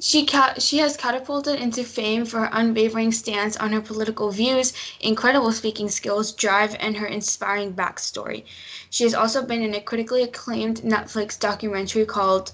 She, 0.00 0.24
ca- 0.24 0.54
she 0.56 0.78
has 0.78 0.96
catapulted 0.96 1.60
into 1.60 1.84
fame 1.84 2.24
for 2.24 2.40
her 2.40 2.48
unwavering 2.50 3.12
stance 3.12 3.58
on 3.58 3.72
her 3.72 3.82
political 3.82 4.30
views, 4.30 4.72
incredible 5.00 5.52
speaking 5.52 5.90
skills, 5.90 6.32
drive, 6.32 6.74
and 6.80 6.96
her 6.96 7.04
inspiring 7.06 7.74
backstory. 7.74 8.44
She 8.88 9.04
has 9.04 9.12
also 9.12 9.44
been 9.44 9.60
in 9.60 9.74
a 9.74 9.82
critically 9.82 10.22
acclaimed 10.22 10.80
Netflix 10.80 11.38
documentary 11.38 12.06
called 12.06 12.52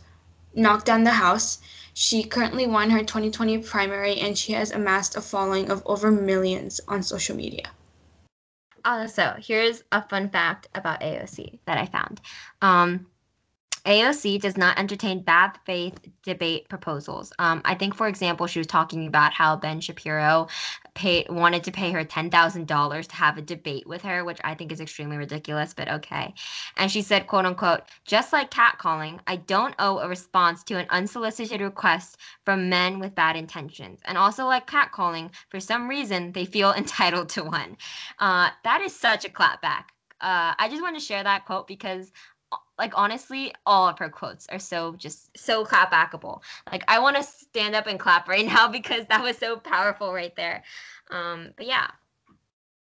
Knock 0.53 0.85
Down 0.85 1.05
the 1.05 1.13
House. 1.13 1.61
She 1.95 2.25
currently 2.25 2.67
won 2.67 2.91
her 2.91 3.05
2020 3.05 3.59
primary 3.59 4.19
and 4.19 4.37
she 4.37 4.51
has 4.55 4.73
amassed 4.73 5.15
a 5.15 5.21
following 5.21 5.71
of 5.71 5.81
over 5.87 6.11
millions 6.11 6.81
on 6.89 7.05
social 7.05 7.37
media. 7.37 7.71
Also, 8.85 9.35
here's 9.39 9.83
a 9.93 10.07
fun 10.09 10.29
fact 10.31 10.69
about 10.75 11.01
AOC 11.01 11.59
that 11.67 11.79
I 11.79 11.87
found. 11.87 12.21
Um, 12.63 13.07
AOC 13.87 14.41
does 14.41 14.57
not 14.57 14.79
entertain 14.79 15.23
bad 15.23 15.59
faith 15.65 15.99
debate 16.23 16.69
proposals. 16.69 17.33
Um, 17.39 17.63
I 17.65 17.75
think, 17.75 17.95
for 17.95 18.09
example, 18.09 18.47
she 18.47 18.59
was 18.59 18.67
talking 18.67 19.07
about 19.07 19.33
how 19.33 19.57
Ben 19.57 19.81
Shapiro 19.81 20.49
paid 20.95 21.29
wanted 21.31 21.65
to 21.65 21.73
pay 21.73 21.91
her 21.93 22.05
ten 22.05 22.31
thousand 22.31 22.67
dollars 22.67 23.07
to 23.09 23.17
have 23.17 23.39
a 23.39 23.43
debate 23.43 23.87
with 23.87 24.03
her, 24.03 24.25
which 24.25 24.41
I 24.45 24.55
think 24.55 24.73
is 24.73 24.81
extremely 24.81 25.17
ridiculous, 25.17 25.75
but 25.75 25.89
okay. 25.89 26.35
And 26.77 26.91
she 26.91 27.03
said, 27.03 27.27
"quote 27.27 27.47
unquote," 27.47 27.83
just 28.05 28.33
like 28.33 28.51
catcalling, 28.51 29.21
I 29.27 29.37
don't 29.37 29.75
owe 29.79 29.99
a 29.99 30.09
response 30.09 30.63
to 30.65 30.79
an 30.79 30.87
unsolicited 30.91 31.61
request 31.61 32.19
from 32.45 32.69
men 32.69 32.99
with 32.99 33.15
bad 33.15 33.37
intentions, 33.37 34.01
and 34.05 34.19
also 34.19 34.47
like 34.47 34.67
catcalling, 34.67 35.31
for 35.49 35.61
some 35.61 35.89
reason 35.89 36.33
they 36.33 36.45
feel 36.45 36.73
entitled 36.77 37.29
to 37.31 37.45
one. 37.45 37.77
Uh, 38.19 38.51
that 38.65 38.81
is 38.81 38.95
such 38.95 39.25
a 39.25 39.29
clapback. 39.29 39.85
Uh, 40.21 40.53
I 40.59 40.69
just 40.69 40.83
want 40.83 40.97
to 40.99 41.05
share 41.05 41.23
that 41.23 41.47
quote 41.47 41.67
because 41.67 42.13
like 42.81 42.95
honestly, 42.97 43.53
all 43.67 43.87
of 43.87 43.99
her 43.99 44.09
quotes 44.09 44.47
are 44.49 44.59
so 44.59 44.95
just 44.97 45.37
so 45.37 45.65
clapbackable. 45.67 46.41
Like 46.73 46.83
I 46.89 46.99
want 46.99 47.17
to 47.17 47.23
stand 47.23 47.75
up 47.75 47.87
and 47.87 48.01
clap 48.01 48.27
right 48.27 48.47
now 48.55 48.69
because 48.69 49.07
that 49.07 49.23
was 49.23 49.37
so 49.37 49.59
powerful 49.59 50.13
right 50.13 50.35
there. 50.35 50.65
Um, 51.11 51.51
but 51.57 51.67
yeah, 51.67 51.89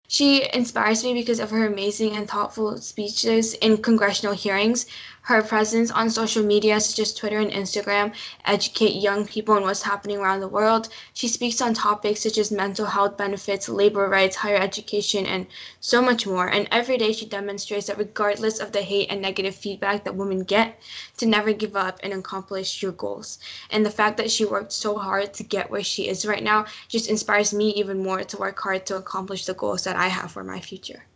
she 0.07 0.47
inspires 0.53 1.03
me 1.03 1.13
because 1.13 1.39
of 1.39 1.51
her 1.51 1.67
amazing 1.67 2.15
and 2.15 2.27
thoughtful 2.27 2.77
speeches 2.77 3.53
in 3.55 3.77
congressional 3.77 4.33
hearings. 4.33 4.87
Her 5.27 5.41
presence 5.41 5.89
on 5.89 6.11
social 6.11 6.43
media, 6.43 6.79
such 6.79 6.99
as 6.99 7.11
Twitter 7.11 7.39
and 7.39 7.51
Instagram, 7.51 8.13
educate 8.45 9.01
young 9.01 9.25
people 9.25 9.55
on 9.55 9.63
what's 9.63 9.81
happening 9.81 10.19
around 10.19 10.41
the 10.41 10.47
world. 10.47 10.87
She 11.15 11.27
speaks 11.27 11.61
on 11.61 11.73
topics 11.73 12.21
such 12.21 12.37
as 12.37 12.51
mental 12.51 12.85
health 12.85 13.17
benefits, 13.17 13.67
labor 13.67 14.07
rights, 14.07 14.35
higher 14.35 14.57
education, 14.57 15.25
and 15.25 15.47
so 15.79 15.99
much 15.99 16.27
more. 16.27 16.47
And 16.47 16.67
every 16.69 16.99
day 16.99 17.11
she 17.11 17.25
demonstrates 17.25 17.87
that 17.87 17.97
regardless 17.97 18.59
of 18.59 18.71
the 18.71 18.83
hate 18.83 19.09
and 19.09 19.19
negative 19.19 19.55
feedback 19.55 20.03
that 20.03 20.15
women 20.15 20.43
get, 20.43 20.79
to 21.17 21.25
never 21.25 21.53
give 21.53 21.75
up 21.75 21.99
and 22.03 22.13
accomplish 22.13 22.83
your 22.83 22.91
goals. 22.91 23.39
And 23.71 23.83
the 23.83 23.89
fact 23.89 24.17
that 24.17 24.29
she 24.29 24.45
worked 24.45 24.73
so 24.73 24.95
hard 24.95 25.33
to 25.33 25.43
get 25.43 25.71
where 25.71 25.81
she 25.81 26.07
is 26.07 26.27
right 26.27 26.43
now 26.43 26.67
just 26.87 27.09
inspires 27.09 27.51
me 27.51 27.69
even 27.69 28.03
more 28.03 28.23
to 28.23 28.37
work 28.37 28.59
hard 28.59 28.85
to 28.85 28.97
accomplish 28.97 29.45
the 29.45 29.55
goals 29.55 29.85
that 29.85 29.95
I 29.95 30.07
have 30.09 30.31
for 30.31 30.43
my 30.43 30.59
future. 30.59 31.07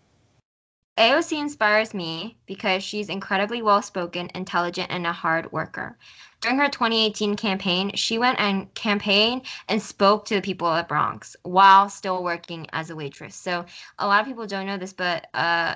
AOC 0.99 1.39
inspires 1.39 1.93
me 1.93 2.37
because 2.45 2.83
she's 2.83 3.07
incredibly 3.07 3.61
well 3.61 3.81
spoken, 3.81 4.29
intelligent, 4.35 4.91
and 4.91 5.07
a 5.07 5.13
hard 5.13 5.49
worker. 5.49 5.97
During 6.41 6.57
her 6.57 6.67
2018 6.67 7.37
campaign, 7.37 7.95
she 7.95 8.17
went 8.17 8.37
and 8.37 8.73
campaigned 8.73 9.43
and 9.69 9.81
spoke 9.81 10.25
to 10.25 10.35
the 10.35 10.41
people 10.41 10.67
of 10.67 10.89
Bronx 10.89 11.37
while 11.43 11.87
still 11.87 12.21
working 12.21 12.67
as 12.73 12.89
a 12.89 12.97
waitress. 12.97 13.35
So 13.35 13.65
a 13.97 14.07
lot 14.07 14.19
of 14.19 14.27
people 14.27 14.45
don't 14.45 14.65
know 14.67 14.77
this, 14.77 14.91
but 14.91 15.27
uh, 15.33 15.75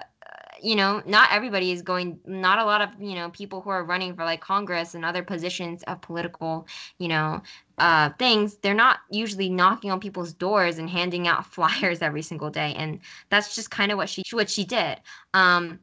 you 0.63 0.75
know, 0.75 1.03
not 1.05 1.29
everybody 1.31 1.71
is 1.71 1.81
going, 1.81 2.19
not 2.25 2.57
a 2.57 2.65
lot 2.65 2.81
of, 2.81 2.89
you 2.99 3.15
know, 3.15 3.29
people 3.31 3.61
who 3.61 3.69
are 3.69 3.83
running 3.83 4.15
for 4.15 4.23
like 4.23 4.41
Congress 4.41 4.95
and 4.95 5.03
other 5.03 5.21
positions 5.21 5.83
of 5.83 6.01
political, 6.01 6.65
you 6.99 7.09
know, 7.09 7.41
uh, 7.77 8.09
things, 8.17 8.55
they're 8.57 8.73
not 8.73 8.99
usually 9.11 9.49
knocking 9.49 9.91
on 9.91 9.99
people's 9.99 10.33
doors 10.33 10.77
and 10.77 10.89
handing 10.89 11.27
out 11.27 11.45
flyers 11.53 12.01
every 12.01 12.21
single 12.21 12.49
day. 12.49 12.73
And 12.75 12.99
that's 13.29 13.55
just 13.55 13.71
kind 13.71 13.91
of 13.91 13.97
what 13.97 14.09
she, 14.09 14.23
what 14.31 14.49
she 14.49 14.63
did. 14.63 15.01
Um, 15.33 15.79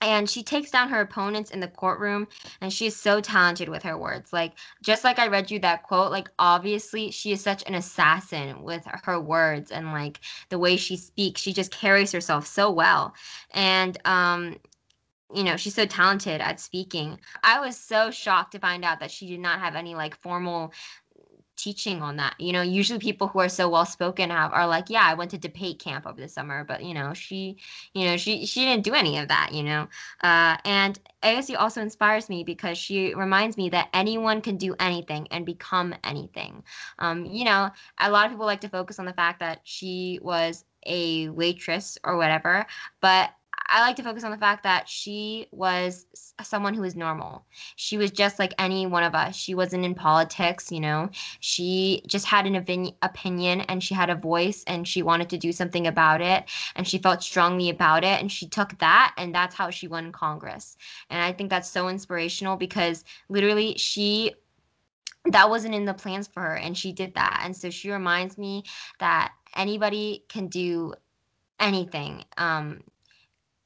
and 0.00 0.28
she 0.28 0.42
takes 0.42 0.70
down 0.70 0.88
her 0.88 1.00
opponents 1.00 1.50
in 1.50 1.60
the 1.60 1.68
courtroom 1.68 2.28
and 2.60 2.72
she 2.72 2.86
is 2.86 2.96
so 2.96 3.20
talented 3.20 3.68
with 3.68 3.82
her 3.82 3.96
words. 3.96 4.32
Like 4.32 4.52
just 4.82 5.04
like 5.04 5.18
i 5.18 5.26
read 5.26 5.50
you 5.50 5.58
that 5.60 5.82
quote 5.84 6.10
like 6.10 6.28
obviously 6.38 7.10
she 7.10 7.32
is 7.32 7.40
such 7.42 7.62
an 7.66 7.74
assassin 7.74 8.62
with 8.62 8.86
her 9.04 9.20
words 9.20 9.70
and 9.70 9.92
like 9.92 10.20
the 10.50 10.58
way 10.58 10.76
she 10.76 10.96
speaks. 10.96 11.40
She 11.40 11.52
just 11.52 11.70
carries 11.72 12.12
herself 12.12 12.46
so 12.46 12.70
well. 12.70 13.14
And 13.52 13.98
um 14.04 14.56
you 15.34 15.42
know 15.42 15.56
she's 15.56 15.74
so 15.74 15.86
talented 15.86 16.40
at 16.40 16.60
speaking. 16.60 17.18
I 17.42 17.60
was 17.60 17.76
so 17.76 18.10
shocked 18.10 18.52
to 18.52 18.58
find 18.58 18.84
out 18.84 19.00
that 19.00 19.10
she 19.10 19.26
did 19.26 19.40
not 19.40 19.60
have 19.60 19.74
any 19.74 19.94
like 19.94 20.16
formal 20.16 20.72
teaching 21.56 22.02
on 22.02 22.16
that. 22.16 22.34
You 22.38 22.52
know, 22.52 22.62
usually 22.62 22.98
people 22.98 23.28
who 23.28 23.40
are 23.40 23.48
so 23.48 23.68
well 23.68 23.86
spoken 23.86 24.30
have 24.30 24.52
are 24.52 24.66
like, 24.66 24.90
yeah, 24.90 25.02
I 25.04 25.14
went 25.14 25.30
to 25.32 25.38
debate 25.38 25.78
camp 25.78 26.06
over 26.06 26.20
the 26.20 26.28
summer, 26.28 26.64
but 26.64 26.84
you 26.84 26.94
know, 26.94 27.14
she, 27.14 27.56
you 27.94 28.04
know, 28.06 28.16
she 28.16 28.46
she 28.46 28.64
didn't 28.64 28.84
do 28.84 28.94
any 28.94 29.18
of 29.18 29.28
that. 29.28 29.50
You 29.52 29.62
know, 29.62 29.88
uh, 30.22 30.56
and 30.64 30.98
AOC 31.22 31.56
also 31.56 31.80
inspires 31.80 32.28
me 32.28 32.44
because 32.44 32.78
she 32.78 33.14
reminds 33.14 33.56
me 33.56 33.68
that 33.70 33.88
anyone 33.94 34.40
can 34.40 34.56
do 34.56 34.74
anything 34.78 35.26
and 35.30 35.44
become 35.46 35.94
anything. 36.04 36.62
Um, 36.98 37.24
you 37.26 37.44
know, 37.44 37.70
a 37.98 38.10
lot 38.10 38.26
of 38.26 38.32
people 38.32 38.46
like 38.46 38.60
to 38.62 38.68
focus 38.68 38.98
on 38.98 39.06
the 39.06 39.12
fact 39.12 39.40
that 39.40 39.60
she 39.64 40.18
was 40.22 40.64
a 40.86 41.28
waitress 41.30 41.98
or 42.04 42.16
whatever, 42.16 42.64
but 43.00 43.30
I 43.68 43.80
like 43.80 43.96
to 43.96 44.02
focus 44.02 44.24
on 44.24 44.30
the 44.30 44.36
fact 44.36 44.62
that 44.62 44.88
she 44.88 45.48
was 45.50 46.06
someone 46.42 46.74
who 46.74 46.82
was 46.82 46.94
normal. 46.94 47.44
She 47.76 47.98
was 47.98 48.10
just 48.10 48.38
like 48.38 48.54
any 48.58 48.86
one 48.86 49.02
of 49.02 49.14
us. 49.14 49.34
She 49.34 49.54
wasn't 49.54 49.84
in 49.84 49.94
politics, 49.94 50.70
you 50.70 50.80
know. 50.80 51.10
She 51.40 52.02
just 52.06 52.26
had 52.26 52.46
an 52.46 52.56
opinion 53.02 53.62
and 53.62 53.82
she 53.82 53.94
had 53.94 54.10
a 54.10 54.14
voice 54.14 54.62
and 54.66 54.86
she 54.86 55.02
wanted 55.02 55.28
to 55.30 55.38
do 55.38 55.52
something 55.52 55.86
about 55.86 56.20
it 56.20 56.44
and 56.76 56.86
she 56.86 56.98
felt 56.98 57.22
strongly 57.22 57.70
about 57.70 58.04
it 58.04 58.20
and 58.20 58.30
she 58.30 58.46
took 58.48 58.78
that 58.78 59.14
and 59.16 59.34
that's 59.34 59.54
how 59.54 59.70
she 59.70 59.88
won 59.88 60.12
Congress. 60.12 60.76
And 61.10 61.22
I 61.22 61.32
think 61.32 61.50
that's 61.50 61.68
so 61.68 61.88
inspirational 61.88 62.56
because 62.56 63.04
literally 63.28 63.74
she 63.76 64.34
that 65.32 65.50
wasn't 65.50 65.74
in 65.74 65.84
the 65.86 65.94
plans 65.94 66.28
for 66.28 66.40
her 66.40 66.54
and 66.56 66.76
she 66.78 66.92
did 66.92 67.14
that. 67.14 67.42
And 67.44 67.56
so 67.56 67.68
she 67.70 67.90
reminds 67.90 68.38
me 68.38 68.62
that 69.00 69.32
anybody 69.56 70.24
can 70.28 70.46
do 70.46 70.94
anything 71.58 72.22
um 72.36 72.82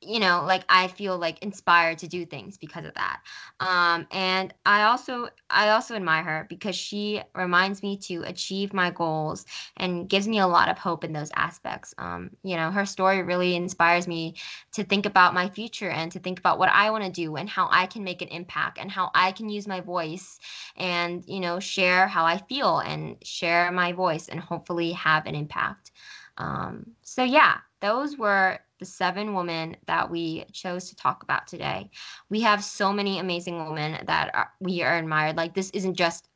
you 0.02 0.18
know 0.18 0.42
like 0.46 0.64
i 0.68 0.88
feel 0.88 1.18
like 1.18 1.38
inspired 1.42 1.98
to 1.98 2.08
do 2.08 2.24
things 2.24 2.56
because 2.56 2.84
of 2.84 2.94
that. 2.94 3.20
Um 3.60 4.06
and 4.10 4.54
i 4.64 4.84
also 4.84 5.28
i 5.50 5.70
also 5.70 5.94
admire 5.94 6.22
her 6.22 6.46
because 6.48 6.74
she 6.74 7.22
reminds 7.34 7.82
me 7.82 7.96
to 7.98 8.22
achieve 8.22 8.72
my 8.72 8.90
goals 8.90 9.44
and 9.76 10.08
gives 10.08 10.26
me 10.26 10.38
a 10.38 10.46
lot 10.46 10.68
of 10.70 10.78
hope 10.78 11.04
in 11.04 11.12
those 11.12 11.30
aspects. 11.34 11.94
Um 11.98 12.30
you 12.42 12.56
know 12.56 12.70
her 12.70 12.86
story 12.86 13.22
really 13.22 13.54
inspires 13.56 14.08
me 14.08 14.34
to 14.72 14.84
think 14.84 15.04
about 15.06 15.34
my 15.34 15.48
future 15.48 15.90
and 15.90 16.10
to 16.12 16.18
think 16.18 16.38
about 16.38 16.58
what 16.58 16.70
i 16.70 16.90
want 16.90 17.04
to 17.04 17.10
do 17.10 17.36
and 17.36 17.48
how 17.48 17.68
i 17.70 17.86
can 17.86 18.02
make 18.04 18.22
an 18.22 18.28
impact 18.28 18.78
and 18.78 18.90
how 18.90 19.10
i 19.14 19.32
can 19.32 19.48
use 19.48 19.66
my 19.66 19.80
voice 19.80 20.38
and 20.76 21.24
you 21.26 21.40
know 21.40 21.60
share 21.60 22.06
how 22.08 22.24
i 22.24 22.38
feel 22.38 22.78
and 22.78 23.16
share 23.22 23.70
my 23.70 23.92
voice 23.92 24.28
and 24.28 24.40
hopefully 24.40 24.92
have 24.92 25.26
an 25.26 25.34
impact. 25.34 25.90
Um 26.38 26.92
so 27.02 27.22
yeah 27.22 27.58
those 27.80 28.16
were 28.16 28.60
the 28.80 28.86
seven 28.86 29.34
women 29.34 29.76
that 29.86 30.10
we 30.10 30.44
chose 30.52 30.88
to 30.88 30.96
talk 30.96 31.22
about 31.22 31.46
today. 31.46 31.90
We 32.28 32.40
have 32.40 32.64
so 32.64 32.92
many 32.92 33.18
amazing 33.18 33.64
women 33.64 34.04
that 34.06 34.34
are, 34.34 34.50
we 34.58 34.82
are 34.82 34.98
admired. 34.98 35.36
Like 35.36 35.54
this 35.54 35.70
isn't 35.70 35.94
just 35.94 36.26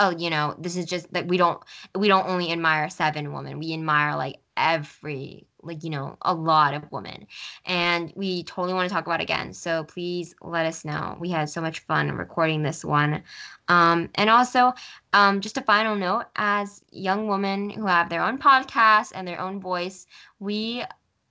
oh, 0.00 0.10
you 0.16 0.30
know, 0.30 0.54
this 0.58 0.76
is 0.76 0.86
just 0.86 1.12
that 1.12 1.26
we 1.26 1.36
don't 1.36 1.60
we 1.96 2.08
don't 2.08 2.28
only 2.28 2.52
admire 2.52 2.88
seven 2.88 3.32
women. 3.32 3.58
We 3.58 3.74
admire 3.74 4.16
like 4.16 4.38
every 4.56 5.46
like 5.62 5.82
you 5.82 5.90
know 5.90 6.16
a 6.22 6.34
lot 6.34 6.74
of 6.74 6.90
women 6.92 7.26
and 7.64 8.12
we 8.16 8.42
totally 8.44 8.74
want 8.74 8.88
to 8.88 8.94
talk 8.94 9.06
about 9.06 9.20
again 9.20 9.52
so 9.52 9.84
please 9.84 10.34
let 10.42 10.66
us 10.66 10.84
know 10.84 11.16
we 11.20 11.30
had 11.30 11.48
so 11.48 11.60
much 11.60 11.80
fun 11.80 12.10
recording 12.12 12.62
this 12.62 12.84
one 12.84 13.22
um, 13.68 14.08
and 14.14 14.30
also 14.30 14.72
um, 15.12 15.40
just 15.40 15.58
a 15.58 15.62
final 15.62 15.96
note 15.96 16.24
as 16.36 16.82
young 16.90 17.26
women 17.26 17.70
who 17.70 17.86
have 17.86 18.08
their 18.08 18.22
own 18.22 18.38
podcast 18.38 19.12
and 19.14 19.26
their 19.26 19.40
own 19.40 19.60
voice 19.60 20.06
we 20.38 20.84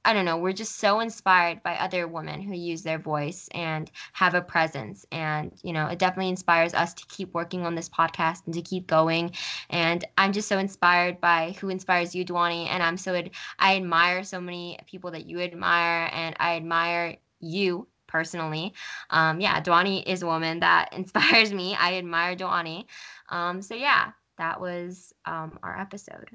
I 0.08 0.14
don't 0.14 0.24
know, 0.24 0.38
we're 0.38 0.54
just 0.54 0.78
so 0.78 1.02
inspired 1.02 1.62
by 1.64 1.76
other 1.76 2.08
women 2.08 2.42
who 2.42 2.56
use 2.56 2.82
their 2.82 2.98
voice 2.98 3.50
and 3.52 3.92
have 4.14 4.36
a 4.36 4.42
presence. 4.42 5.06
And, 5.12 5.52
you 5.64 5.74
know, 5.74 5.88
it 5.88 6.00
definitely 6.00 6.30
inspires 6.30 6.74
us 6.74 6.94
to 6.94 7.06
keep 7.08 7.34
working 7.34 7.66
on 7.66 7.76
this 7.76 7.90
podcast 7.90 8.46
and 8.46 8.54
to 8.54 8.62
keep 8.62 8.88
going. 8.88 9.32
And 9.70 10.06
I'm 10.18 10.32
just 10.32 10.48
so 10.48 10.60
inspired 10.60 11.20
by 11.20 11.58
who 11.60 11.68
inspires 11.68 12.16
you, 12.16 12.24
Dwani. 12.24 12.70
And 12.70 12.82
I'm 12.82 12.96
so, 12.96 13.22
I 13.60 13.76
admire 13.76 14.24
so 14.24 14.40
many 14.40 14.80
people 14.88 15.12
that 15.12 15.26
you 15.26 15.42
admire, 15.42 16.10
and 16.14 16.38
I 16.40 16.56
admire 16.56 17.18
you 17.42 17.86
personally. 18.08 18.74
Um, 19.10 19.42
yeah, 19.42 19.60
Dwani 19.62 20.08
is 20.08 20.22
a 20.24 20.26
woman 20.26 20.62
that 20.62 20.88
inspires 20.94 21.52
me. 21.52 21.76
I 21.78 21.96
admire 21.96 22.34
Dwani. 22.34 22.86
Um, 23.28 23.62
so, 23.62 23.76
yeah, 23.76 24.12
that 24.38 24.62
was 24.62 25.14
um, 25.26 25.60
our 25.64 25.78
episode. 25.78 26.30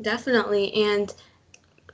Definitely. 0.00 0.72
And 0.72 1.12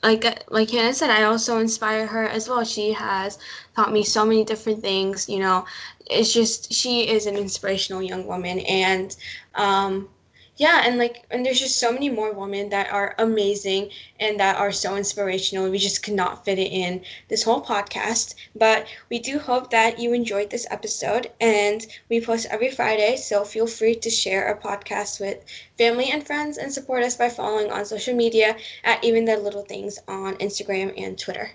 like 0.02 0.24
like 0.50 0.70
Hannah 0.70 0.94
said, 0.94 1.10
I 1.10 1.24
also 1.24 1.58
inspire 1.58 2.06
her 2.06 2.24
as 2.24 2.48
well. 2.48 2.64
She 2.64 2.92
has 2.92 3.38
taught 3.74 3.92
me 3.92 4.02
so 4.04 4.24
many 4.24 4.44
different 4.44 4.82
things. 4.82 5.28
You 5.28 5.40
know, 5.40 5.66
it's 6.06 6.32
just 6.32 6.72
she 6.72 7.08
is 7.08 7.26
an 7.26 7.36
inspirational 7.36 8.02
young 8.02 8.26
woman, 8.26 8.60
and 8.60 9.16
um, 9.54 10.08
yeah 10.56 10.82
and 10.84 10.98
like 10.98 11.26
and 11.30 11.44
there's 11.44 11.60
just 11.60 11.78
so 11.78 11.92
many 11.92 12.08
more 12.08 12.32
women 12.32 12.68
that 12.70 12.90
are 12.90 13.14
amazing 13.18 13.90
and 14.18 14.40
that 14.40 14.56
are 14.56 14.72
so 14.72 14.96
inspirational 14.96 15.70
we 15.70 15.78
just 15.78 16.02
could 16.02 16.14
not 16.14 16.44
fit 16.44 16.58
it 16.58 16.72
in 16.72 17.02
this 17.28 17.42
whole 17.42 17.62
podcast. 17.62 18.34
But 18.54 18.86
we 19.10 19.18
do 19.18 19.38
hope 19.38 19.70
that 19.70 19.98
you 19.98 20.12
enjoyed 20.12 20.50
this 20.50 20.66
episode 20.70 21.30
and 21.40 21.86
we 22.08 22.20
post 22.20 22.46
every 22.50 22.70
friday 22.70 23.16
so 23.16 23.44
feel 23.44 23.66
free 23.66 23.94
to 23.96 24.10
share 24.10 24.46
our 24.46 24.58
podcast 24.58 25.20
with 25.20 25.44
family 25.76 26.10
and 26.10 26.26
friends 26.26 26.56
and 26.58 26.72
support 26.72 27.02
us 27.02 27.16
by 27.16 27.28
following 27.28 27.70
on 27.70 27.84
social 27.84 28.14
media 28.14 28.56
at 28.84 29.02
even 29.04 29.24
the 29.24 29.36
little 29.36 29.62
things 29.62 29.98
on 30.08 30.34
instagram 30.36 30.92
and 30.96 31.18
twitter. 31.18 31.50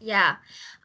Yeah 0.00 0.36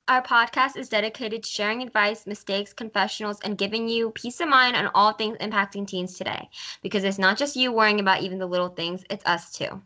our 0.08 0.22
podcast 0.22 0.76
is 0.76 0.89
dedicated 0.89 1.43
to 1.43 1.49
sharing 1.49 1.82
advice, 1.82 2.28
mistakes, 2.28 2.74
confessionals, 2.74 3.39
and 3.41 3.58
giving 3.58 3.88
you 3.88 4.12
peace 4.12 4.39
of 4.41 4.49
mind 4.49 4.76
on 4.76 4.91
all 4.93 5.14
things 5.14 5.38
impacting 5.39 5.88
teens 5.88 6.18
today. 6.18 6.49
Because 6.82 7.04
it's 7.04 7.20
not 7.20 7.38
just 7.38 7.56
you 7.56 7.72
worrying 7.72 7.99
about 7.99 8.22
even 8.22 8.38
the 8.38 8.45
little 8.45 8.70
things, 8.70 9.04
it's 9.10 9.26
us 9.26 9.51
too. 9.51 9.82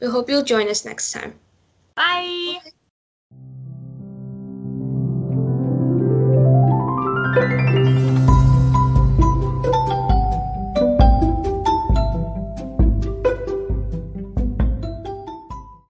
We 0.00 0.08
hope 0.08 0.30
you'll 0.30 0.44
join 0.44 0.68
us 0.68 0.84
next 0.84 1.12
time. 1.12 1.38
Bye. 1.96 2.58